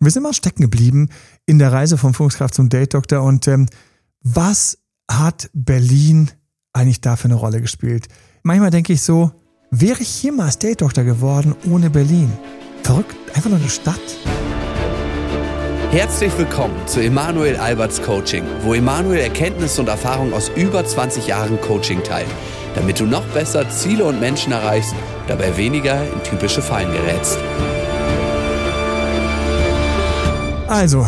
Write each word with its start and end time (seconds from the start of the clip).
wir 0.00 0.10
sind 0.10 0.22
mal 0.22 0.32
stecken 0.32 0.62
geblieben 0.62 1.10
in 1.46 1.58
der 1.58 1.72
Reise 1.72 1.98
vom 1.98 2.14
Führungskraft 2.14 2.54
zum 2.54 2.70
Date 2.70 2.94
Doktor 2.94 3.22
und 3.22 3.46
ähm, 3.46 3.66
was 4.22 4.78
hat 5.10 5.50
Berlin 5.52 6.30
eigentlich 6.72 7.02
da 7.02 7.16
für 7.16 7.26
eine 7.26 7.34
Rolle 7.34 7.60
gespielt? 7.60 8.08
Manchmal 8.42 8.70
denke 8.70 8.94
ich 8.94 9.02
so, 9.02 9.30
wäre 9.70 10.00
ich 10.00 10.22
jemals 10.22 10.58
Date 10.58 10.80
Doktor 10.80 11.04
geworden 11.04 11.54
ohne 11.70 11.90
Berlin? 11.90 12.32
Verrückt, 12.82 13.14
einfach 13.34 13.50
nur 13.50 13.58
eine 13.58 13.68
Stadt. 13.68 14.00
Herzlich 15.90 16.36
willkommen 16.38 16.76
zu 16.86 17.00
Emanuel 17.00 17.56
Alberts 17.56 18.00
Coaching, 18.00 18.44
wo 18.62 18.72
Emanuel 18.72 19.20
Erkenntnisse 19.20 19.82
und 19.82 19.88
Erfahrung 19.88 20.32
aus 20.32 20.50
über 20.56 20.84
20 20.84 21.26
Jahren 21.26 21.60
Coaching 21.60 22.02
teilt, 22.04 22.28
damit 22.74 23.00
du 23.00 23.04
noch 23.04 23.26
besser 23.34 23.68
Ziele 23.68 24.04
und 24.04 24.18
Menschen 24.18 24.52
erreichst, 24.52 24.94
dabei 25.26 25.54
weniger 25.56 26.02
in 26.10 26.22
typische 26.22 26.62
Fallen 26.62 26.90
gerätst. 26.92 27.38
Also, 30.70 31.04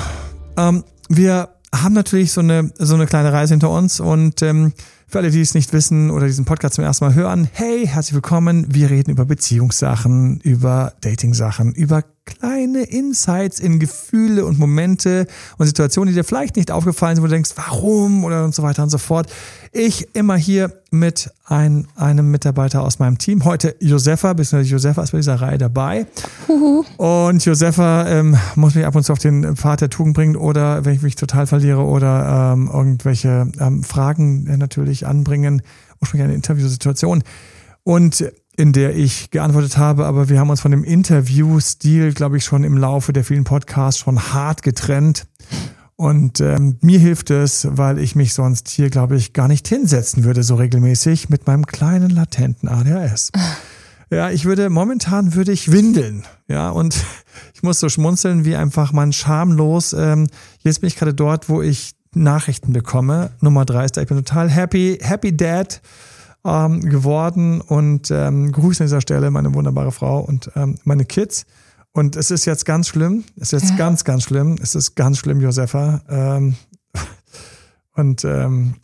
ähm, 0.56 0.82
wir 1.08 1.50
haben 1.72 1.92
natürlich 1.92 2.32
so 2.32 2.40
eine, 2.40 2.72
so 2.78 2.96
eine 2.96 3.06
kleine 3.06 3.32
Reise 3.32 3.54
hinter 3.54 3.70
uns 3.70 4.00
und 4.00 4.42
ähm, 4.42 4.72
für 5.06 5.18
alle, 5.18 5.30
die 5.30 5.40
es 5.40 5.54
nicht 5.54 5.72
wissen 5.72 6.10
oder 6.10 6.26
diesen 6.26 6.44
Podcast 6.44 6.74
zum 6.74 6.84
ersten 6.84 7.04
Mal 7.04 7.14
hören, 7.14 7.48
hey, 7.52 7.86
herzlich 7.86 8.14
willkommen. 8.14 8.66
Wir 8.74 8.90
reden 8.90 9.12
über 9.12 9.24
Beziehungssachen, 9.24 10.40
über 10.40 10.94
Dating-Sachen, 11.02 11.74
über 11.74 12.02
kleine 12.24 12.82
Insights 12.84 13.58
in 13.58 13.78
Gefühle 13.78 14.44
und 14.44 14.58
Momente 14.58 15.26
und 15.58 15.66
Situationen, 15.66 16.12
die 16.12 16.20
dir 16.20 16.24
vielleicht 16.24 16.56
nicht 16.56 16.70
aufgefallen 16.70 17.16
sind, 17.16 17.22
wo 17.22 17.26
du 17.26 17.32
denkst, 17.32 17.50
warum 17.56 18.24
oder 18.24 18.44
und 18.44 18.54
so 18.54 18.62
weiter 18.62 18.82
und 18.82 18.90
so 18.90 18.98
fort. 18.98 19.32
Ich 19.72 20.14
immer 20.14 20.36
hier 20.36 20.72
mit 20.90 21.30
ein, 21.46 21.88
einem 21.96 22.30
Mitarbeiter 22.30 22.82
aus 22.82 22.98
meinem 22.98 23.18
Team. 23.18 23.44
Heute 23.44 23.74
Josefa, 23.80 24.34
beziehungsweise 24.34 24.70
Josefa 24.70 25.02
ist 25.02 25.12
bei 25.12 25.18
dieser 25.18 25.40
Reihe 25.40 25.58
dabei. 25.58 26.06
Huhu. 26.46 26.84
Und 26.96 27.44
Josefa 27.44 28.08
ähm, 28.08 28.36
muss 28.54 28.74
mich 28.74 28.86
ab 28.86 28.94
und 28.94 29.02
zu 29.02 29.12
auf 29.12 29.18
den 29.18 29.56
Pfad 29.56 29.80
der 29.80 29.90
Tugend 29.90 30.14
bringen 30.14 30.36
oder 30.36 30.84
wenn 30.84 30.94
ich 30.94 31.02
mich 31.02 31.16
total 31.16 31.46
verliere 31.46 31.82
oder 31.82 32.52
ähm, 32.52 32.70
irgendwelche 32.72 33.50
ähm, 33.58 33.82
Fragen 33.82 34.46
äh, 34.46 34.56
natürlich 34.56 35.06
anbringen, 35.06 35.62
ursprünglich 36.00 36.26
eine 36.26 36.34
Interviewsituation. 36.34 37.24
Und 37.84 38.24
in 38.56 38.72
der 38.72 38.94
ich 38.94 39.30
geantwortet 39.30 39.78
habe, 39.78 40.04
aber 40.06 40.28
wir 40.28 40.38
haben 40.38 40.50
uns 40.50 40.60
von 40.60 40.70
dem 40.70 40.84
Interviewstil, 40.84 42.12
glaube 42.12 42.36
ich, 42.36 42.44
schon 42.44 42.64
im 42.64 42.76
Laufe 42.76 43.12
der 43.12 43.24
vielen 43.24 43.44
Podcasts 43.44 44.00
schon 44.00 44.32
hart 44.32 44.62
getrennt. 44.62 45.26
Und 45.96 46.40
ähm, 46.40 46.76
mir 46.80 46.98
hilft 46.98 47.30
es, 47.30 47.66
weil 47.70 47.98
ich 47.98 48.16
mich 48.16 48.34
sonst 48.34 48.68
hier, 48.68 48.90
glaube 48.90 49.16
ich, 49.16 49.32
gar 49.32 49.48
nicht 49.48 49.68
hinsetzen 49.68 50.24
würde 50.24 50.42
so 50.42 50.56
regelmäßig 50.56 51.28
mit 51.28 51.46
meinem 51.46 51.64
kleinen 51.66 52.10
latenten 52.10 52.68
ADHS. 52.68 53.30
Ja, 54.10 54.30
ich 54.30 54.44
würde, 54.44 54.68
momentan 54.68 55.34
würde 55.34 55.52
ich 55.52 55.72
windeln. 55.72 56.24
Ja, 56.48 56.70
und 56.70 56.96
ich 57.54 57.62
muss 57.62 57.80
so 57.80 57.88
schmunzeln, 57.88 58.44
wie 58.44 58.56
einfach 58.56 58.92
man 58.92 59.12
schamlos, 59.12 59.94
ähm, 59.94 60.26
jetzt 60.60 60.80
bin 60.80 60.88
ich 60.88 60.96
gerade 60.96 61.14
dort, 61.14 61.48
wo 61.48 61.62
ich 61.62 61.94
Nachrichten 62.14 62.72
bekomme. 62.74 63.30
Nummer 63.40 63.64
drei 63.64 63.86
ist 63.86 63.96
da, 63.96 64.02
ich 64.02 64.08
bin 64.08 64.18
total 64.18 64.50
happy, 64.50 64.98
happy 65.00 65.34
dad 65.34 65.80
ähm, 66.44 66.80
geworden 66.80 67.60
und 67.60 68.10
ähm, 68.10 68.52
grüße 68.52 68.82
an 68.82 68.86
dieser 68.86 69.00
Stelle 69.00 69.30
meine 69.30 69.54
wunderbare 69.54 69.92
Frau 69.92 70.20
und 70.20 70.50
ähm, 70.56 70.76
meine 70.84 71.04
Kids. 71.04 71.46
Und 71.92 72.16
es 72.16 72.30
ist 72.30 72.46
jetzt 72.46 72.64
ganz 72.64 72.88
schlimm. 72.88 73.24
Es 73.36 73.52
ist 73.52 73.62
jetzt 73.62 73.70
ja. 73.72 73.76
ganz, 73.76 74.04
ganz 74.04 74.24
schlimm. 74.24 74.56
Es 74.62 74.74
ist 74.74 74.94
ganz 74.94 75.18
schlimm, 75.18 75.40
Josefa. 75.40 76.00
Ähm, 76.08 76.56
und 77.94 78.24
ähm, 78.24 78.74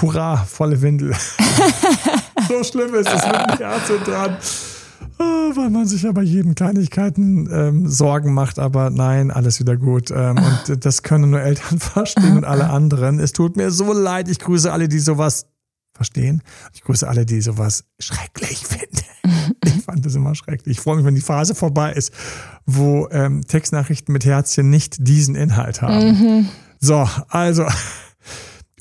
hurra, 0.00 0.36
volle 0.36 0.82
Windel. 0.82 1.14
so 2.48 2.64
schlimm 2.64 2.94
ist 2.94 3.08
es 3.08 3.26
mit 3.26 3.34
dem 3.34 3.58
Herzen 3.58 4.04
dran. 4.04 4.36
Oh, 5.18 5.54
weil 5.54 5.68
man 5.70 5.86
sich 5.86 6.02
ja 6.02 6.12
bei 6.12 6.22
jedem 6.22 6.54
Kleinigkeiten 6.54 7.48
ähm, 7.52 7.88
Sorgen 7.88 8.32
macht, 8.32 8.58
aber 8.58 8.88
nein, 8.88 9.30
alles 9.30 9.60
wieder 9.60 9.76
gut. 9.76 10.10
Ähm, 10.10 10.38
und 10.38 10.84
das 10.84 11.02
können 11.02 11.30
nur 11.30 11.40
Eltern 11.40 11.78
verstehen 11.78 12.38
und 12.38 12.44
alle 12.44 12.70
anderen. 12.70 13.20
Es 13.20 13.32
tut 13.32 13.56
mir 13.56 13.70
so 13.70 13.92
leid. 13.92 14.28
Ich 14.28 14.38
grüße 14.38 14.72
alle, 14.72 14.88
die 14.88 14.98
sowas 14.98 15.46
verstehen. 16.00 16.42
Ich 16.72 16.80
grüße 16.80 17.06
alle, 17.06 17.26
die 17.26 17.42
sowas 17.42 17.84
schrecklich 17.98 18.58
finden. 18.66 19.04
Ich 19.66 19.84
fand 19.84 20.06
das 20.06 20.14
immer 20.14 20.34
schrecklich. 20.34 20.78
Ich 20.78 20.82
freue 20.82 20.96
mich, 20.96 21.04
wenn 21.04 21.14
die 21.14 21.20
Phase 21.20 21.54
vorbei 21.54 21.92
ist, 21.92 22.10
wo 22.64 23.06
ähm, 23.10 23.46
Textnachrichten 23.46 24.10
mit 24.10 24.24
Herzchen 24.24 24.70
nicht 24.70 25.06
diesen 25.06 25.34
Inhalt 25.34 25.82
haben. 25.82 26.06
Mhm. 26.06 26.48
So, 26.80 27.06
also. 27.28 27.66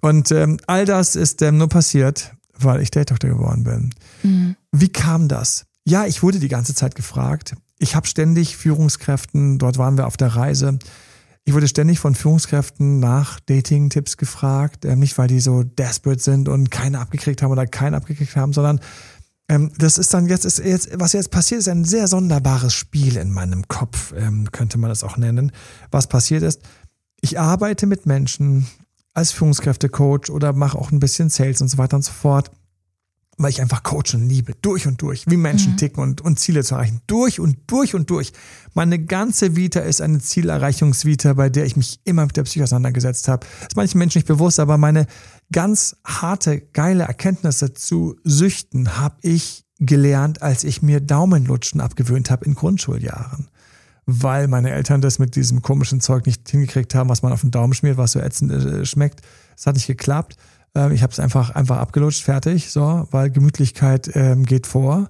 Und 0.02 0.32
ähm, 0.32 0.60
all 0.66 0.86
das 0.86 1.18
ist 1.18 1.42
ähm, 1.42 1.58
nur 1.58 1.68
passiert, 1.68 2.32
weil 2.58 2.82
ich 2.82 2.90
Date-Doktor 2.90 3.28
geworden 3.28 3.66
bin. 3.66 3.90
Mhm. 4.24 4.56
Wie 4.72 4.88
kam 4.88 5.28
das? 5.28 5.66
Ja, 5.84 6.06
ich 6.06 6.24
wurde 6.24 6.40
die 6.40 6.48
ganze 6.48 6.74
Zeit 6.74 6.96
gefragt. 6.96 7.58
Ich 7.80 7.98
habe 7.98 8.08
ständig 8.08 8.56
Führungskräften, 8.56 9.60
dort 9.60 9.78
waren 9.78 9.98
wir 9.98 10.08
auf 10.08 10.16
der 10.16 10.38
Reise, 10.38 10.80
ich 11.46 11.54
wurde 11.54 11.68
ständig 11.68 12.00
von 12.00 12.16
Führungskräften 12.16 13.00
nach 13.00 13.40
Dating-Tipps 13.40 14.18
gefragt, 14.18 14.86
ähm, 14.86 15.00
nicht 15.00 15.18
weil 15.18 15.28
die 15.28 15.40
so 15.40 15.64
desperate 15.64 16.22
sind 16.22 16.48
und 16.48 16.70
keine 16.70 17.00
abgekriegt 17.00 17.42
haben 17.42 17.52
oder 17.52 17.66
keinen 17.66 17.96
abgekriegt 17.96 18.36
haben, 18.36 18.54
sondern 18.54 18.80
ähm, 19.50 19.72
das 19.78 19.98
ist 19.98 20.14
dann 20.14 20.28
jetzt, 20.28 20.46
ist 20.46 20.60
jetzt, 20.60 20.90
was 20.94 21.14
jetzt 21.14 21.32
passiert, 21.32 21.62
ist 21.62 21.68
ein 21.68 21.86
sehr 21.86 22.08
sonderbares 22.08 22.74
Spiel 22.74 23.18
in 23.18 23.32
meinem 23.32 23.68
Kopf, 23.68 24.14
ähm, 24.16 24.52
könnte 24.52 24.78
man 24.78 24.90
das 24.90 25.04
auch 25.04 25.18
nennen. 25.18 25.52
Was 25.90 26.08
passiert 26.08 26.44
ist, 26.44 26.62
ich 27.22 27.40
arbeite 27.40 27.88
mit 27.88 28.06
Menschen 28.06 28.68
als 29.14 29.32
Führungskräftecoach 29.32 30.30
oder 30.30 30.54
mache 30.54 30.78
auch 30.78 30.92
ein 30.92 31.00
bisschen 31.00 31.30
Sales 31.30 31.62
und 31.62 31.68
so 31.68 31.78
weiter 31.78 31.98
und 31.98 32.04
so 32.04 32.12
fort 32.12 32.52
weil 33.40 33.52
ich 33.52 33.62
einfach 33.62 33.84
coachen 33.84 34.28
liebe, 34.28 34.54
durch 34.62 34.86
und 34.86 35.02
durch, 35.02 35.24
wie 35.28 35.38
Menschen 35.38 35.72
mhm. 35.72 35.78
ticken 35.78 36.04
und, 36.04 36.22
und 36.22 36.40
Ziele 36.40 36.62
zu 36.64 36.76
erreichen, 36.76 37.02
durch 37.08 37.40
und 37.40 37.58
durch 37.68 37.96
und 37.96 38.10
durch. 38.10 38.34
Meine 38.74 39.00
ganze 39.00 39.56
Vita 39.56 39.80
ist 39.80 40.02
eine 40.02 40.20
Zielerreichungsvita, 40.20 41.34
bei 41.34 41.50
der 41.50 41.66
ich 41.66 41.78
mich 41.78 42.02
immer 42.04 42.26
mit 42.26 42.36
der 42.36 42.44
Psyche 42.44 42.66
auseinandergesetzt 42.66 43.30
habe. 43.30 43.48
Das 43.60 43.70
ist 43.70 43.76
manchen 43.78 43.98
Menschen 43.98 44.20
nicht 44.20 44.28
bewusst, 44.28 44.60
aber 44.60 44.78
meine 44.78 45.08
ganz 45.54 45.96
harte, 46.06 46.60
geile 46.60 47.06
Erkenntnisse 47.06 47.74
zu 47.74 48.18
süchten 48.26 48.98
habe 48.98 49.16
ich 49.22 49.66
gelernt, 49.80 50.42
als 50.42 50.66
ich 50.66 50.82
mir 50.82 51.00
Daumenlutschen 51.00 51.80
abgewöhnt 51.80 52.30
habe 52.30 52.44
in 52.44 52.56
Grundschuljahren. 52.56 53.48
Weil 54.06 54.50
meine 54.50 54.72
Eltern 54.72 55.00
das 55.00 55.18
mit 55.18 55.38
diesem 55.38 55.62
komischen 55.62 56.02
Zeug 56.02 56.26
nicht 56.26 56.50
hingekriegt 56.50 56.94
haben, 56.94 57.10
was 57.10 57.22
man 57.22 57.32
auf 57.32 57.42
den 57.42 57.52
Daumen 57.52 57.74
schmiert, 57.74 57.96
was 57.96 58.12
so 58.12 58.20
ätzend 58.20 58.52
äh, 58.52 58.86
schmeckt. 58.86 59.22
Das 59.56 59.66
hat 59.68 59.76
nicht 59.76 59.88
geklappt. 59.88 60.36
Ähm, 60.76 60.92
ich 60.92 61.04
habe 61.04 61.12
es 61.12 61.20
einfach, 61.20 61.52
einfach 61.52 61.78
abgelutscht, 61.78 62.24
fertig, 62.24 62.72
so, 62.72 63.08
weil 63.12 63.30
Gemütlichkeit 63.30 64.12
ähm, 64.16 64.46
geht 64.46 64.68
vor. 64.68 65.10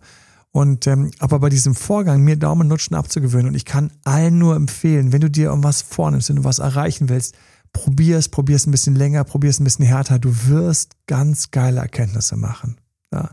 Und 0.52 0.88
ähm, 0.88 1.12
aber 1.20 1.40
bei 1.40 1.50
diesem 1.50 1.76
Vorgang, 1.76 2.24
mir 2.24 2.36
Daumenlutschen 2.36 2.96
abzugewöhnen, 2.96 3.50
und 3.50 3.56
ich 3.56 3.66
kann 3.66 3.92
allen 4.04 4.40
nur 4.40 4.56
empfehlen, 4.56 5.12
wenn 5.12 5.22
du 5.22 5.30
dir 5.30 5.50
irgendwas 5.50 5.82
vornimmst, 5.82 6.30
wenn 6.30 6.38
du 6.38 6.44
was 6.44 6.60
erreichen 6.60 7.10
willst, 7.10 7.36
probier 7.72 8.18
es, 8.18 8.30
probier 8.30 8.56
es 8.56 8.66
ein 8.66 8.72
bisschen 8.72 8.96
länger, 8.96 9.24
probier 9.24 9.52
es 9.52 9.60
ein 9.60 9.64
bisschen 9.64 9.86
härter. 9.86 10.18
Du 10.18 10.34
wirst 10.48 10.96
ganz 11.06 11.52
geile 11.52 11.82
Erkenntnisse 11.82 12.36
machen. 12.36 12.78
Ja. 13.14 13.30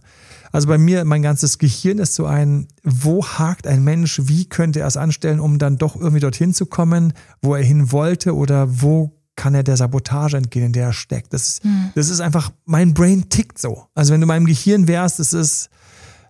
Also 0.52 0.68
bei 0.68 0.78
mir, 0.78 1.04
mein 1.04 1.22
ganzes 1.22 1.58
Gehirn 1.58 1.98
ist 1.98 2.14
so 2.14 2.26
ein, 2.26 2.68
wo 2.82 3.24
hakt 3.26 3.66
ein 3.66 3.84
Mensch, 3.84 4.22
wie 4.24 4.48
könnte 4.48 4.80
er 4.80 4.86
es 4.86 4.96
anstellen, 4.96 5.40
um 5.40 5.58
dann 5.58 5.76
doch 5.76 5.96
irgendwie 5.96 6.20
dorthin 6.20 6.54
zu 6.54 6.66
kommen, 6.66 7.12
wo 7.42 7.54
er 7.54 7.62
hin 7.62 7.92
wollte 7.92 8.34
oder 8.34 8.82
wo 8.82 9.15
kann 9.36 9.54
er 9.54 9.62
der 9.62 9.76
Sabotage 9.76 10.38
entgehen, 10.38 10.66
in 10.66 10.72
der 10.72 10.86
er 10.86 10.92
steckt. 10.92 11.32
Das 11.32 11.48
ist, 11.48 11.64
mhm. 11.64 11.90
das 11.94 12.08
ist 12.08 12.20
einfach, 12.20 12.50
mein 12.64 12.94
Brain 12.94 13.28
tickt 13.28 13.58
so. 13.58 13.84
Also 13.94 14.12
wenn 14.12 14.20
du 14.20 14.26
meinem 14.26 14.46
Gehirn 14.46 14.88
wärst, 14.88 15.18
das 15.18 15.32
ist 15.32 15.70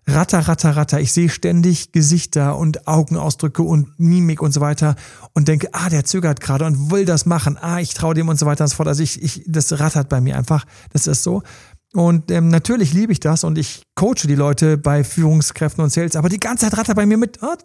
ratter, 0.09 0.41
ratter, 0.41 0.77
ratter. 0.77 1.01
Ich 1.01 1.13
sehe 1.13 1.29
ständig 1.29 1.93
Gesichter 1.93 2.57
und 2.57 2.87
Augenausdrücke 2.87 3.63
und 3.63 3.99
Mimik 3.99 4.43
und 4.43 4.53
so 4.53 4.61
weiter 4.61 4.97
und 5.33 5.49
denke, 5.49 5.69
ah, 5.73 5.89
der 5.89 6.05
zögert 6.05 6.41
gerade 6.41 6.65
und 6.65 6.91
will 6.91 7.05
das 7.05 7.27
machen. 7.27 7.59
Ah, 7.61 7.81
ich 7.81 7.95
traue 7.95 8.15
dem 8.15 8.29
und 8.29 8.39
so 8.39 8.47
weiter 8.47 8.65
und 8.65 8.69
so 8.69 8.77
fort. 8.77 8.89
Also 8.89 9.03
ich, 9.03 9.23
ich, 9.23 9.43
das 9.47 9.79
rattert 9.81 10.09
bei 10.09 10.21
mir 10.21 10.37
einfach. 10.37 10.65
Das 10.93 11.07
ist 11.07 11.23
so. 11.23 11.43
Und 11.93 12.31
ähm, 12.31 12.49
natürlich 12.49 12.93
liebe 12.93 13.13
ich 13.13 13.21
das 13.21 13.43
und 13.43 13.57
ich 13.57 13.83
coache 13.95 14.27
die 14.27 14.35
Leute 14.35 14.77
bei 14.77 15.03
Führungskräften 15.03 15.83
und 15.83 15.91
Sales, 15.91 16.15
aber 16.15 16.29
die 16.29 16.41
ganze 16.41 16.67
Zeit 16.67 16.79
rattert 16.79 16.97
bei 16.97 17.07
mir 17.07 17.17
mit. 17.17 17.43
Ah, 17.43 17.57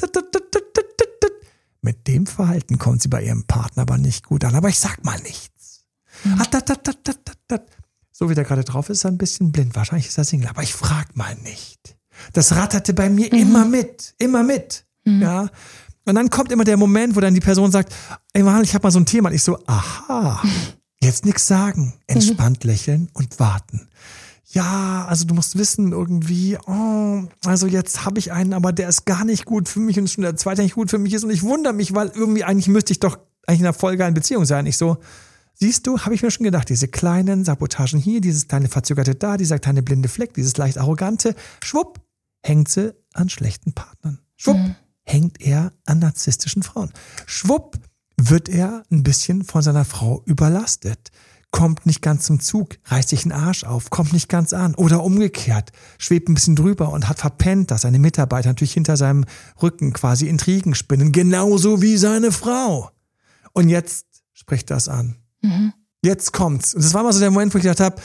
mit 1.82 2.08
dem 2.08 2.28
Verhalten 2.28 2.78
kommt 2.78 3.02
sie 3.02 3.08
bei 3.10 3.24
ihrem 3.24 3.44
Partner 3.46 3.84
aber 3.84 3.98
nicht 3.98 4.26
gut 4.26 4.46
an. 4.46 4.56
Aber 4.56 4.70
ich 4.70 4.80
sag 4.80 5.04
mal 5.04 5.20
nichts. 5.22 5.86
Mhm. 6.24 6.40
So 8.12 8.30
wie 8.30 8.36
der 8.36 8.44
gerade 8.44 8.64
drauf 8.64 8.90
ist, 8.90 9.00
ist 9.00 9.06
er 9.06 9.12
ein 9.12 9.18
bisschen 9.18 9.52
blind. 9.52 9.76
Wahrscheinlich 9.76 10.08
ist 10.08 10.18
er 10.18 10.24
Single, 10.24 10.50
aber 10.50 10.62
ich 10.62 10.74
frag 10.74 11.16
mal 11.16 11.36
nicht. 11.44 11.98
Das 12.34 12.56
ratterte 12.56 12.94
bei 12.94 13.10
mir 13.10 13.28
mhm. 13.32 13.40
immer 13.40 13.66
mit, 13.66 14.14
immer 14.20 14.44
mit. 14.44 14.86
Mhm. 15.06 15.22
Ja. 15.22 15.50
Und 16.06 16.16
dann 16.16 16.30
kommt 16.30 16.52
immer 16.52 16.64
der 16.64 16.78
Moment, 16.78 17.16
wo 17.16 17.20
dann 17.20 17.34
die 17.34 17.40
Person 17.40 17.72
sagt, 17.72 17.94
ey 18.34 18.44
Mann, 18.44 18.64
ich 18.64 18.74
habe 18.74 18.84
mal 18.84 18.92
so 18.92 19.00
ein 19.00 19.06
Thema. 19.06 19.30
Und 19.30 19.36
ich 19.36 19.44
so, 19.44 19.58
aha, 19.66 20.42
jetzt 21.02 21.26
nichts 21.26 21.48
sagen. 21.48 21.94
Entspannt 22.08 22.64
lächeln 22.64 23.10
und 23.14 23.40
warten 23.40 23.88
ja, 24.54 25.06
also 25.08 25.26
du 25.26 25.34
musst 25.34 25.58
wissen 25.58 25.94
irgendwie, 25.94 26.58
oh, 26.68 27.24
also 27.46 27.68
jetzt 27.68 28.06
habe 28.06 28.20
ich 28.20 28.32
einen, 28.32 28.54
aber 28.54 28.74
der 28.74 28.90
ist 28.90 29.06
gar 29.06 29.24
nicht 29.24 29.46
gut 29.46 29.70
für 29.70 29.80
mich 29.80 29.98
und 29.98 30.10
schon 30.10 30.24
der 30.24 30.36
zweite 30.36 30.62
nicht 30.62 30.76
gut 30.76 30.90
für 30.90 30.98
mich 30.98 31.14
ist 31.14 31.24
und 31.24 31.30
ich 31.30 31.44
wundere 31.44 31.74
mich, 31.74 31.96
weil 31.96 32.12
irgendwie 32.14 32.44
eigentlich 32.44 32.68
müsste 32.68 32.92
ich 32.92 33.00
doch 33.00 33.18
eigentlich 33.48 33.62
in 33.62 33.66
einer 33.66 33.74
vollgeilen 33.74 34.14
Beziehung 34.14 34.46
sein. 34.46 34.66
Ich 34.66 34.78
so, 34.78 34.98
siehst 35.54 35.88
du, 35.88 36.00
habe 36.00 36.16
ich 36.16 36.22
mir 36.22 36.32
schon 36.32 36.44
gedacht, 36.44 36.68
diese 36.68 36.90
kleinen 36.90 37.46
Sabotagen 37.46 38.00
hier, 38.00 38.20
dieses 38.20 38.48
kleine 38.48 38.68
Verzögerte 38.68 39.16
da, 39.16 39.38
dieser 39.38 39.58
kleine 39.58 39.84
blinde 39.84 40.10
Fleck, 40.10 40.34
dieses 40.34 40.58
leicht 40.58 40.78
arrogante, 40.78 41.34
schwupp, 41.64 42.02
hängt 42.44 42.70
sie 42.70 42.94
an 43.14 43.30
schlechten 43.30 43.72
Partnern. 43.72 44.20
Schwupp, 44.36 44.58
mhm. 44.58 44.76
hängt 45.04 45.40
er 45.42 45.72
an 45.86 46.00
narzisstischen 46.00 46.64
Frauen. 46.64 46.92
Schwupp, 47.26 47.78
wird 48.18 48.50
er 48.50 48.84
ein 48.92 49.04
bisschen 49.04 49.44
von 49.44 49.62
seiner 49.62 49.86
Frau 49.86 50.22
überlastet 50.26 51.12
kommt 51.52 51.86
nicht 51.86 52.02
ganz 52.02 52.26
zum 52.26 52.40
Zug, 52.40 52.78
reißt 52.86 53.10
sich 53.10 53.24
den 53.24 53.32
Arsch 53.32 53.64
auf, 53.64 53.90
kommt 53.90 54.14
nicht 54.14 54.30
ganz 54.30 54.54
an 54.54 54.74
oder 54.76 55.04
umgekehrt, 55.04 55.72
schwebt 55.98 56.30
ein 56.30 56.34
bisschen 56.34 56.56
drüber 56.56 56.92
und 56.92 57.10
hat 57.10 57.20
verpennt, 57.20 57.72
dass 57.72 57.82
seine 57.82 58.00
Mitarbeiter 58.00 58.50
natürlich 58.50 58.74
hinter 58.74 58.98
seinem 58.98 59.26
Rücken 59.62 59.94
quasi 59.94 60.28
Intrigen 60.28 60.76
spinnen, 60.76 61.12
genauso 61.12 61.82
wie 61.82 61.98
seine 61.98 62.32
Frau. 62.32 62.90
Und 63.54 63.70
jetzt 63.70 64.06
spricht 64.34 64.72
das 64.72 64.88
an. 64.88 65.18
Mhm. 65.42 65.74
Jetzt 66.04 66.32
kommt's. 66.34 66.74
Und 66.74 66.84
das 66.84 66.94
war 66.94 67.04
mal 67.04 67.14
so 67.14 67.20
der 67.20 67.32
Moment, 67.32 67.54
wo 67.54 67.58
ich 67.58 67.64
gedacht 67.64 67.82
habe, 67.82 68.02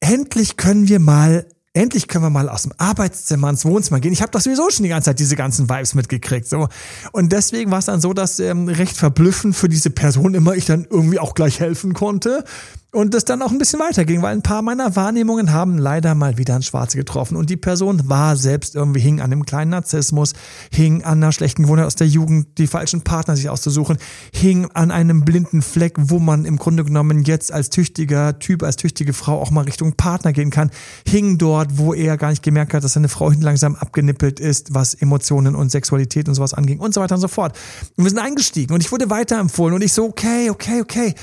endlich 0.00 0.56
können 0.56 0.88
wir 0.88 0.98
mal 0.98 1.46
endlich 1.76 2.08
können 2.08 2.24
wir 2.24 2.30
mal 2.30 2.48
aus 2.48 2.62
dem 2.62 2.72
Arbeitszimmer 2.78 3.50
ins 3.50 3.64
Wohnzimmer 3.66 4.00
gehen. 4.00 4.12
Ich 4.12 4.22
habe 4.22 4.32
doch 4.32 4.40
sowieso 4.40 4.70
schon 4.70 4.84
die 4.84 4.88
ganze 4.88 5.10
Zeit 5.10 5.18
diese 5.18 5.36
ganzen 5.36 5.68
Vibes 5.68 5.94
mitgekriegt. 5.94 6.48
So. 6.48 6.68
Und 7.12 7.32
deswegen 7.32 7.70
war 7.70 7.80
es 7.80 7.84
dann 7.84 8.00
so, 8.00 8.14
dass 8.14 8.40
ähm, 8.40 8.68
recht 8.68 8.96
verblüffend 8.96 9.54
für 9.54 9.68
diese 9.68 9.90
Person 9.90 10.34
immer 10.34 10.54
ich 10.54 10.64
dann 10.64 10.86
irgendwie 10.88 11.18
auch 11.18 11.34
gleich 11.34 11.60
helfen 11.60 11.92
konnte 11.92 12.44
und 12.92 13.14
es 13.14 13.24
dann 13.24 13.42
auch 13.42 13.50
ein 13.50 13.58
bisschen 13.58 13.80
weiterging, 13.80 14.22
weil 14.22 14.32
ein 14.32 14.42
paar 14.42 14.62
meiner 14.62 14.96
Wahrnehmungen 14.96 15.52
haben 15.52 15.76
leider 15.76 16.14
mal 16.14 16.38
wieder 16.38 16.54
ein 16.54 16.62
Schwarze 16.62 16.96
getroffen 16.96 17.36
und 17.36 17.50
die 17.50 17.56
Person 17.56 18.08
war 18.08 18.36
selbst 18.36 18.74
irgendwie 18.74 19.00
hing 19.00 19.20
an 19.20 19.30
dem 19.30 19.44
kleinen 19.44 19.72
Narzissmus, 19.72 20.32
hing 20.70 21.02
an 21.02 21.22
einer 21.22 21.32
schlechten 21.32 21.64
Gewohnheit 21.64 21.86
aus 21.86 21.96
der 21.96 22.06
Jugend, 22.06 22.58
die 22.58 22.66
falschen 22.66 23.02
Partner 23.02 23.36
sich 23.36 23.50
auszusuchen, 23.50 23.98
hing 24.32 24.70
an 24.72 24.90
einem 24.90 25.24
blinden 25.24 25.62
Fleck, 25.62 25.94
wo 25.98 26.18
man 26.18 26.44
im 26.44 26.56
Grunde 26.56 26.84
genommen 26.84 27.22
jetzt 27.24 27.52
als 27.52 27.70
tüchtiger 27.70 28.38
Typ, 28.38 28.62
als 28.62 28.76
tüchtige 28.76 29.12
Frau 29.12 29.40
auch 29.40 29.50
mal 29.50 29.64
Richtung 29.64 29.94
Partner 29.96 30.32
gehen 30.32 30.50
kann, 30.50 30.70
hing 31.06 31.38
dort, 31.38 31.78
wo 31.78 31.92
er 31.92 32.16
gar 32.16 32.30
nicht 32.30 32.42
gemerkt 32.42 32.72
hat, 32.72 32.84
dass 32.84 32.94
seine 32.94 33.08
Frau 33.08 33.30
hinten 33.30 33.44
langsam 33.44 33.74
abgenippelt 33.74 34.40
ist, 34.40 34.74
was 34.74 34.94
Emotionen 34.94 35.54
und 35.54 35.70
Sexualität 35.70 36.28
und 36.28 36.34
sowas 36.34 36.54
anging 36.54 36.78
und 36.78 36.94
so 36.94 37.00
weiter 37.00 37.16
und 37.16 37.20
so 37.20 37.28
fort. 37.28 37.58
Und 37.96 38.04
wir 38.04 38.10
sind 38.10 38.20
eingestiegen 38.20 38.72
und 38.72 38.82
ich 38.82 38.90
wurde 38.90 39.10
weiterempfohlen 39.10 39.74
und 39.74 39.82
ich 39.82 39.92
so, 39.92 40.04
okay, 40.04 40.50
okay, 40.50 40.80
okay, 40.80 41.14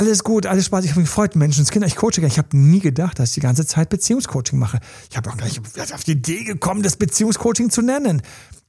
alles 0.00 0.24
gut, 0.24 0.46
alles 0.46 0.64
Spaß. 0.64 0.86
Ich 0.86 0.92
habe 0.92 1.00
mich 1.00 1.10
gefreut, 1.10 1.36
Menschenskinder. 1.36 1.86
Ich 1.86 1.94
coache 1.94 2.22
Ich 2.22 2.38
habe 2.38 2.56
nie 2.56 2.80
gedacht, 2.80 3.18
dass 3.18 3.28
ich 3.28 3.34
die 3.34 3.40
ganze 3.40 3.66
Zeit 3.66 3.90
Beziehungscoaching 3.90 4.58
mache. 4.58 4.80
Ich 5.10 5.16
habe 5.18 5.28
auch 5.28 5.36
gleich 5.36 5.60
auf 5.92 6.04
die 6.04 6.12
Idee 6.12 6.42
gekommen, 6.44 6.82
das 6.82 6.96
Beziehungscoaching 6.96 7.68
zu 7.68 7.82
nennen. 7.82 8.22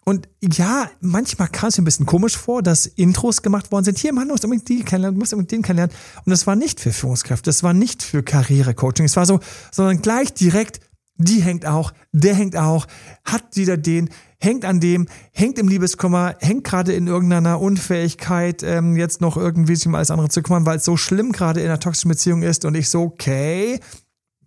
Und 0.04 0.28
ja, 0.42 0.92
manchmal 1.00 1.48
kam 1.48 1.70
es 1.70 1.78
mir 1.78 1.84
ein 1.84 1.86
bisschen 1.86 2.06
komisch 2.06 2.36
vor, 2.36 2.62
dass 2.62 2.86
Intros 2.86 3.44
gemacht 3.44 3.72
worden 3.72 3.86
sind. 3.86 3.98
Hier, 3.98 4.12
Mann, 4.12 4.28
du 4.28 4.34
musst 4.34 4.44
unbedingt 4.44 4.68
die 4.68 4.84
kennenlernen, 4.84 5.16
du 5.16 5.20
musst 5.20 5.32
unbedingt 5.32 5.52
den 5.54 5.62
kennenlernen. 5.62 5.96
Und 6.26 6.32
das 6.32 6.48
war 6.48 6.58
nicht 6.58 6.82
für 6.82 6.92
Führungskräfte, 6.92 7.46
das 7.46 7.64
war 7.64 7.74
nicht 7.74 8.04
für 8.04 8.24
Karrierecoaching. 8.24 9.06
Es 9.06 9.16
war 9.16 9.26
so, 9.26 9.40
sondern 9.72 10.02
gleich 10.02 10.34
direkt, 10.34 10.82
die 11.16 11.42
hängt 11.42 11.66
auch, 11.66 11.94
der 12.12 12.36
hängt 12.36 12.58
auch, 12.58 12.88
hat 13.24 13.56
wieder 13.56 13.78
den, 13.78 14.10
hängt 14.42 14.66
an 14.66 14.80
dem, 14.80 15.08
hängt 15.32 15.60
im 15.60 15.68
Liebeskummer, 15.68 16.36
hängt 16.40 16.64
gerade 16.64 16.94
in 16.94 17.08
irgendeiner 17.08 17.62
Unfähigkeit, 17.62 18.64
ähm, 18.64 18.98
jetzt 18.98 19.22
noch 19.22 19.38
irgendwie 19.38 19.76
sich 19.76 19.88
um 19.88 19.96
alles 19.96 20.12
andere 20.12 20.30
zu 20.30 20.42
kümmern, 20.42 20.66
weil 20.66 20.78
es 20.78 20.86
so 20.86 20.98
schlimm 20.98 21.32
gerade 21.32 21.62
in 21.62 21.68
einer 21.68 21.80
toxischen 21.80 22.10
Beziehung 22.10 22.42
ist 22.42 22.66
und 22.66 22.76
ich 22.76 22.90
so, 22.90 23.04
okay, 23.04 23.80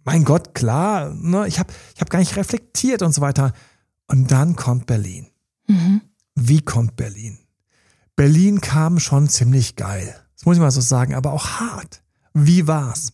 mein 0.05 0.25
Gott, 0.25 0.55
klar, 0.55 1.15
ne, 1.15 1.47
ich 1.47 1.59
habe 1.59 1.73
ich 1.95 2.01
hab 2.01 2.11
gar 2.11 2.19
nicht 2.19 2.37
reflektiert 2.37 3.03
und 3.03 3.15
so 3.15 3.21
weiter. 3.21 3.53
Und 4.07 4.31
dann 4.31 4.55
kommt 4.55 4.87
Berlin. 4.87 5.29
Mhm. 5.67 6.03
Wie 6.35 6.61
kommt 6.61 6.97
Berlin? 6.97 7.39
Berlin 8.17 8.61
kam 8.61 8.99
schon 8.99 9.29
ziemlich 9.29 9.77
geil. 9.77 10.15
Das 10.37 10.45
muss 10.45 10.57
ich 10.57 10.61
mal 10.61 10.71
so 10.71 10.83
sagen, 10.83 11.15
aber 11.15 11.33
auch 11.33 11.47
hart. 11.61 12.03
Wie 12.35 12.67
war's? 12.67 13.14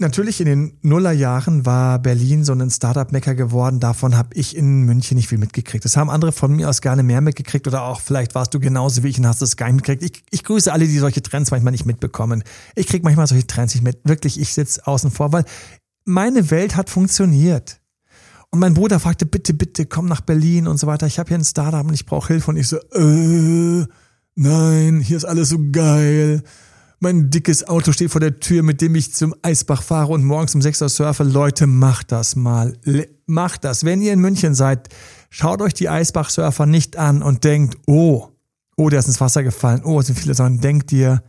Natürlich 0.00 0.38
in 0.38 0.46
den 0.46 0.78
Nullerjahren 0.82 1.66
war 1.66 1.98
Berlin 1.98 2.44
so 2.44 2.52
ein 2.52 2.70
Startup-Mecker 2.70 3.34
geworden. 3.34 3.80
Davon 3.80 4.16
habe 4.16 4.28
ich 4.34 4.56
in 4.56 4.82
München 4.82 5.16
nicht 5.16 5.28
viel 5.28 5.38
mitgekriegt. 5.38 5.84
Das 5.84 5.96
haben 5.96 6.08
andere 6.08 6.30
von 6.30 6.54
mir 6.54 6.68
aus 6.68 6.80
gerne 6.80 7.02
mehr 7.02 7.20
mitgekriegt 7.20 7.66
oder 7.66 7.82
auch 7.82 8.00
vielleicht 8.00 8.36
warst 8.36 8.54
du 8.54 8.60
genauso 8.60 9.02
wie 9.02 9.08
ich 9.08 9.18
und 9.18 9.26
hast 9.26 9.42
es 9.42 9.56
gar 9.56 9.66
nicht 9.66 9.74
mitgekriegt. 9.74 10.04
Ich, 10.04 10.22
ich 10.30 10.44
grüße 10.44 10.72
alle, 10.72 10.86
die 10.86 10.98
solche 10.98 11.20
Trends 11.20 11.50
manchmal 11.50 11.72
nicht 11.72 11.84
mitbekommen. 11.84 12.44
Ich 12.76 12.86
kriege 12.86 13.02
manchmal 13.02 13.26
solche 13.26 13.48
Trends 13.48 13.74
nicht 13.74 13.82
mit. 13.82 13.98
Wirklich, 14.04 14.40
ich 14.40 14.54
sitze 14.54 14.86
außen 14.86 15.10
vor, 15.10 15.32
weil 15.32 15.44
meine 16.04 16.48
Welt 16.52 16.76
hat 16.76 16.90
funktioniert. 16.90 17.80
Und 18.50 18.60
mein 18.60 18.74
Bruder 18.74 19.00
fragte, 19.00 19.26
bitte, 19.26 19.52
bitte, 19.52 19.84
komm 19.86 20.06
nach 20.06 20.20
Berlin 20.20 20.68
und 20.68 20.78
so 20.78 20.86
weiter. 20.86 21.08
Ich 21.08 21.18
habe 21.18 21.28
hier 21.28 21.38
ein 21.38 21.44
Startup 21.44 21.84
und 21.84 21.92
ich 21.92 22.06
brauche 22.06 22.28
Hilfe. 22.28 22.52
Und 22.52 22.56
ich 22.56 22.68
so, 22.68 22.76
äh, 22.76 23.84
nein, 24.36 25.00
hier 25.00 25.16
ist 25.16 25.24
alles 25.24 25.48
so 25.48 25.58
geil. 25.72 26.44
Mein 27.00 27.30
dickes 27.30 27.66
Auto 27.68 27.92
steht 27.92 28.10
vor 28.10 28.20
der 28.20 28.40
Tür, 28.40 28.64
mit 28.64 28.80
dem 28.80 28.96
ich 28.96 29.14
zum 29.14 29.32
Eisbach 29.42 29.82
fahre 29.82 30.12
und 30.12 30.24
morgens 30.24 30.56
um 30.56 30.62
6 30.62 30.82
Uhr 30.82 30.88
surfe. 30.88 31.22
Leute, 31.22 31.68
macht 31.68 32.10
das 32.10 32.34
mal. 32.34 32.76
Macht 33.26 33.62
das. 33.62 33.84
Wenn 33.84 34.02
ihr 34.02 34.12
in 34.12 34.20
München 34.20 34.54
seid, 34.54 34.88
schaut 35.30 35.62
euch 35.62 35.74
die 35.74 35.88
Eisbach-Surfer 35.88 36.66
nicht 36.66 36.96
an 36.96 37.22
und 37.22 37.44
denkt, 37.44 37.78
oh, 37.86 38.30
oh, 38.76 38.88
der 38.88 38.98
ist 38.98 39.06
ins 39.06 39.20
Wasser 39.20 39.44
gefallen. 39.44 39.82
Oh, 39.84 40.00
es 40.00 40.06
sind 40.06 40.18
viele, 40.18 40.34
sondern 40.34 40.60
denkt 40.60 40.90
dir, 40.90 41.22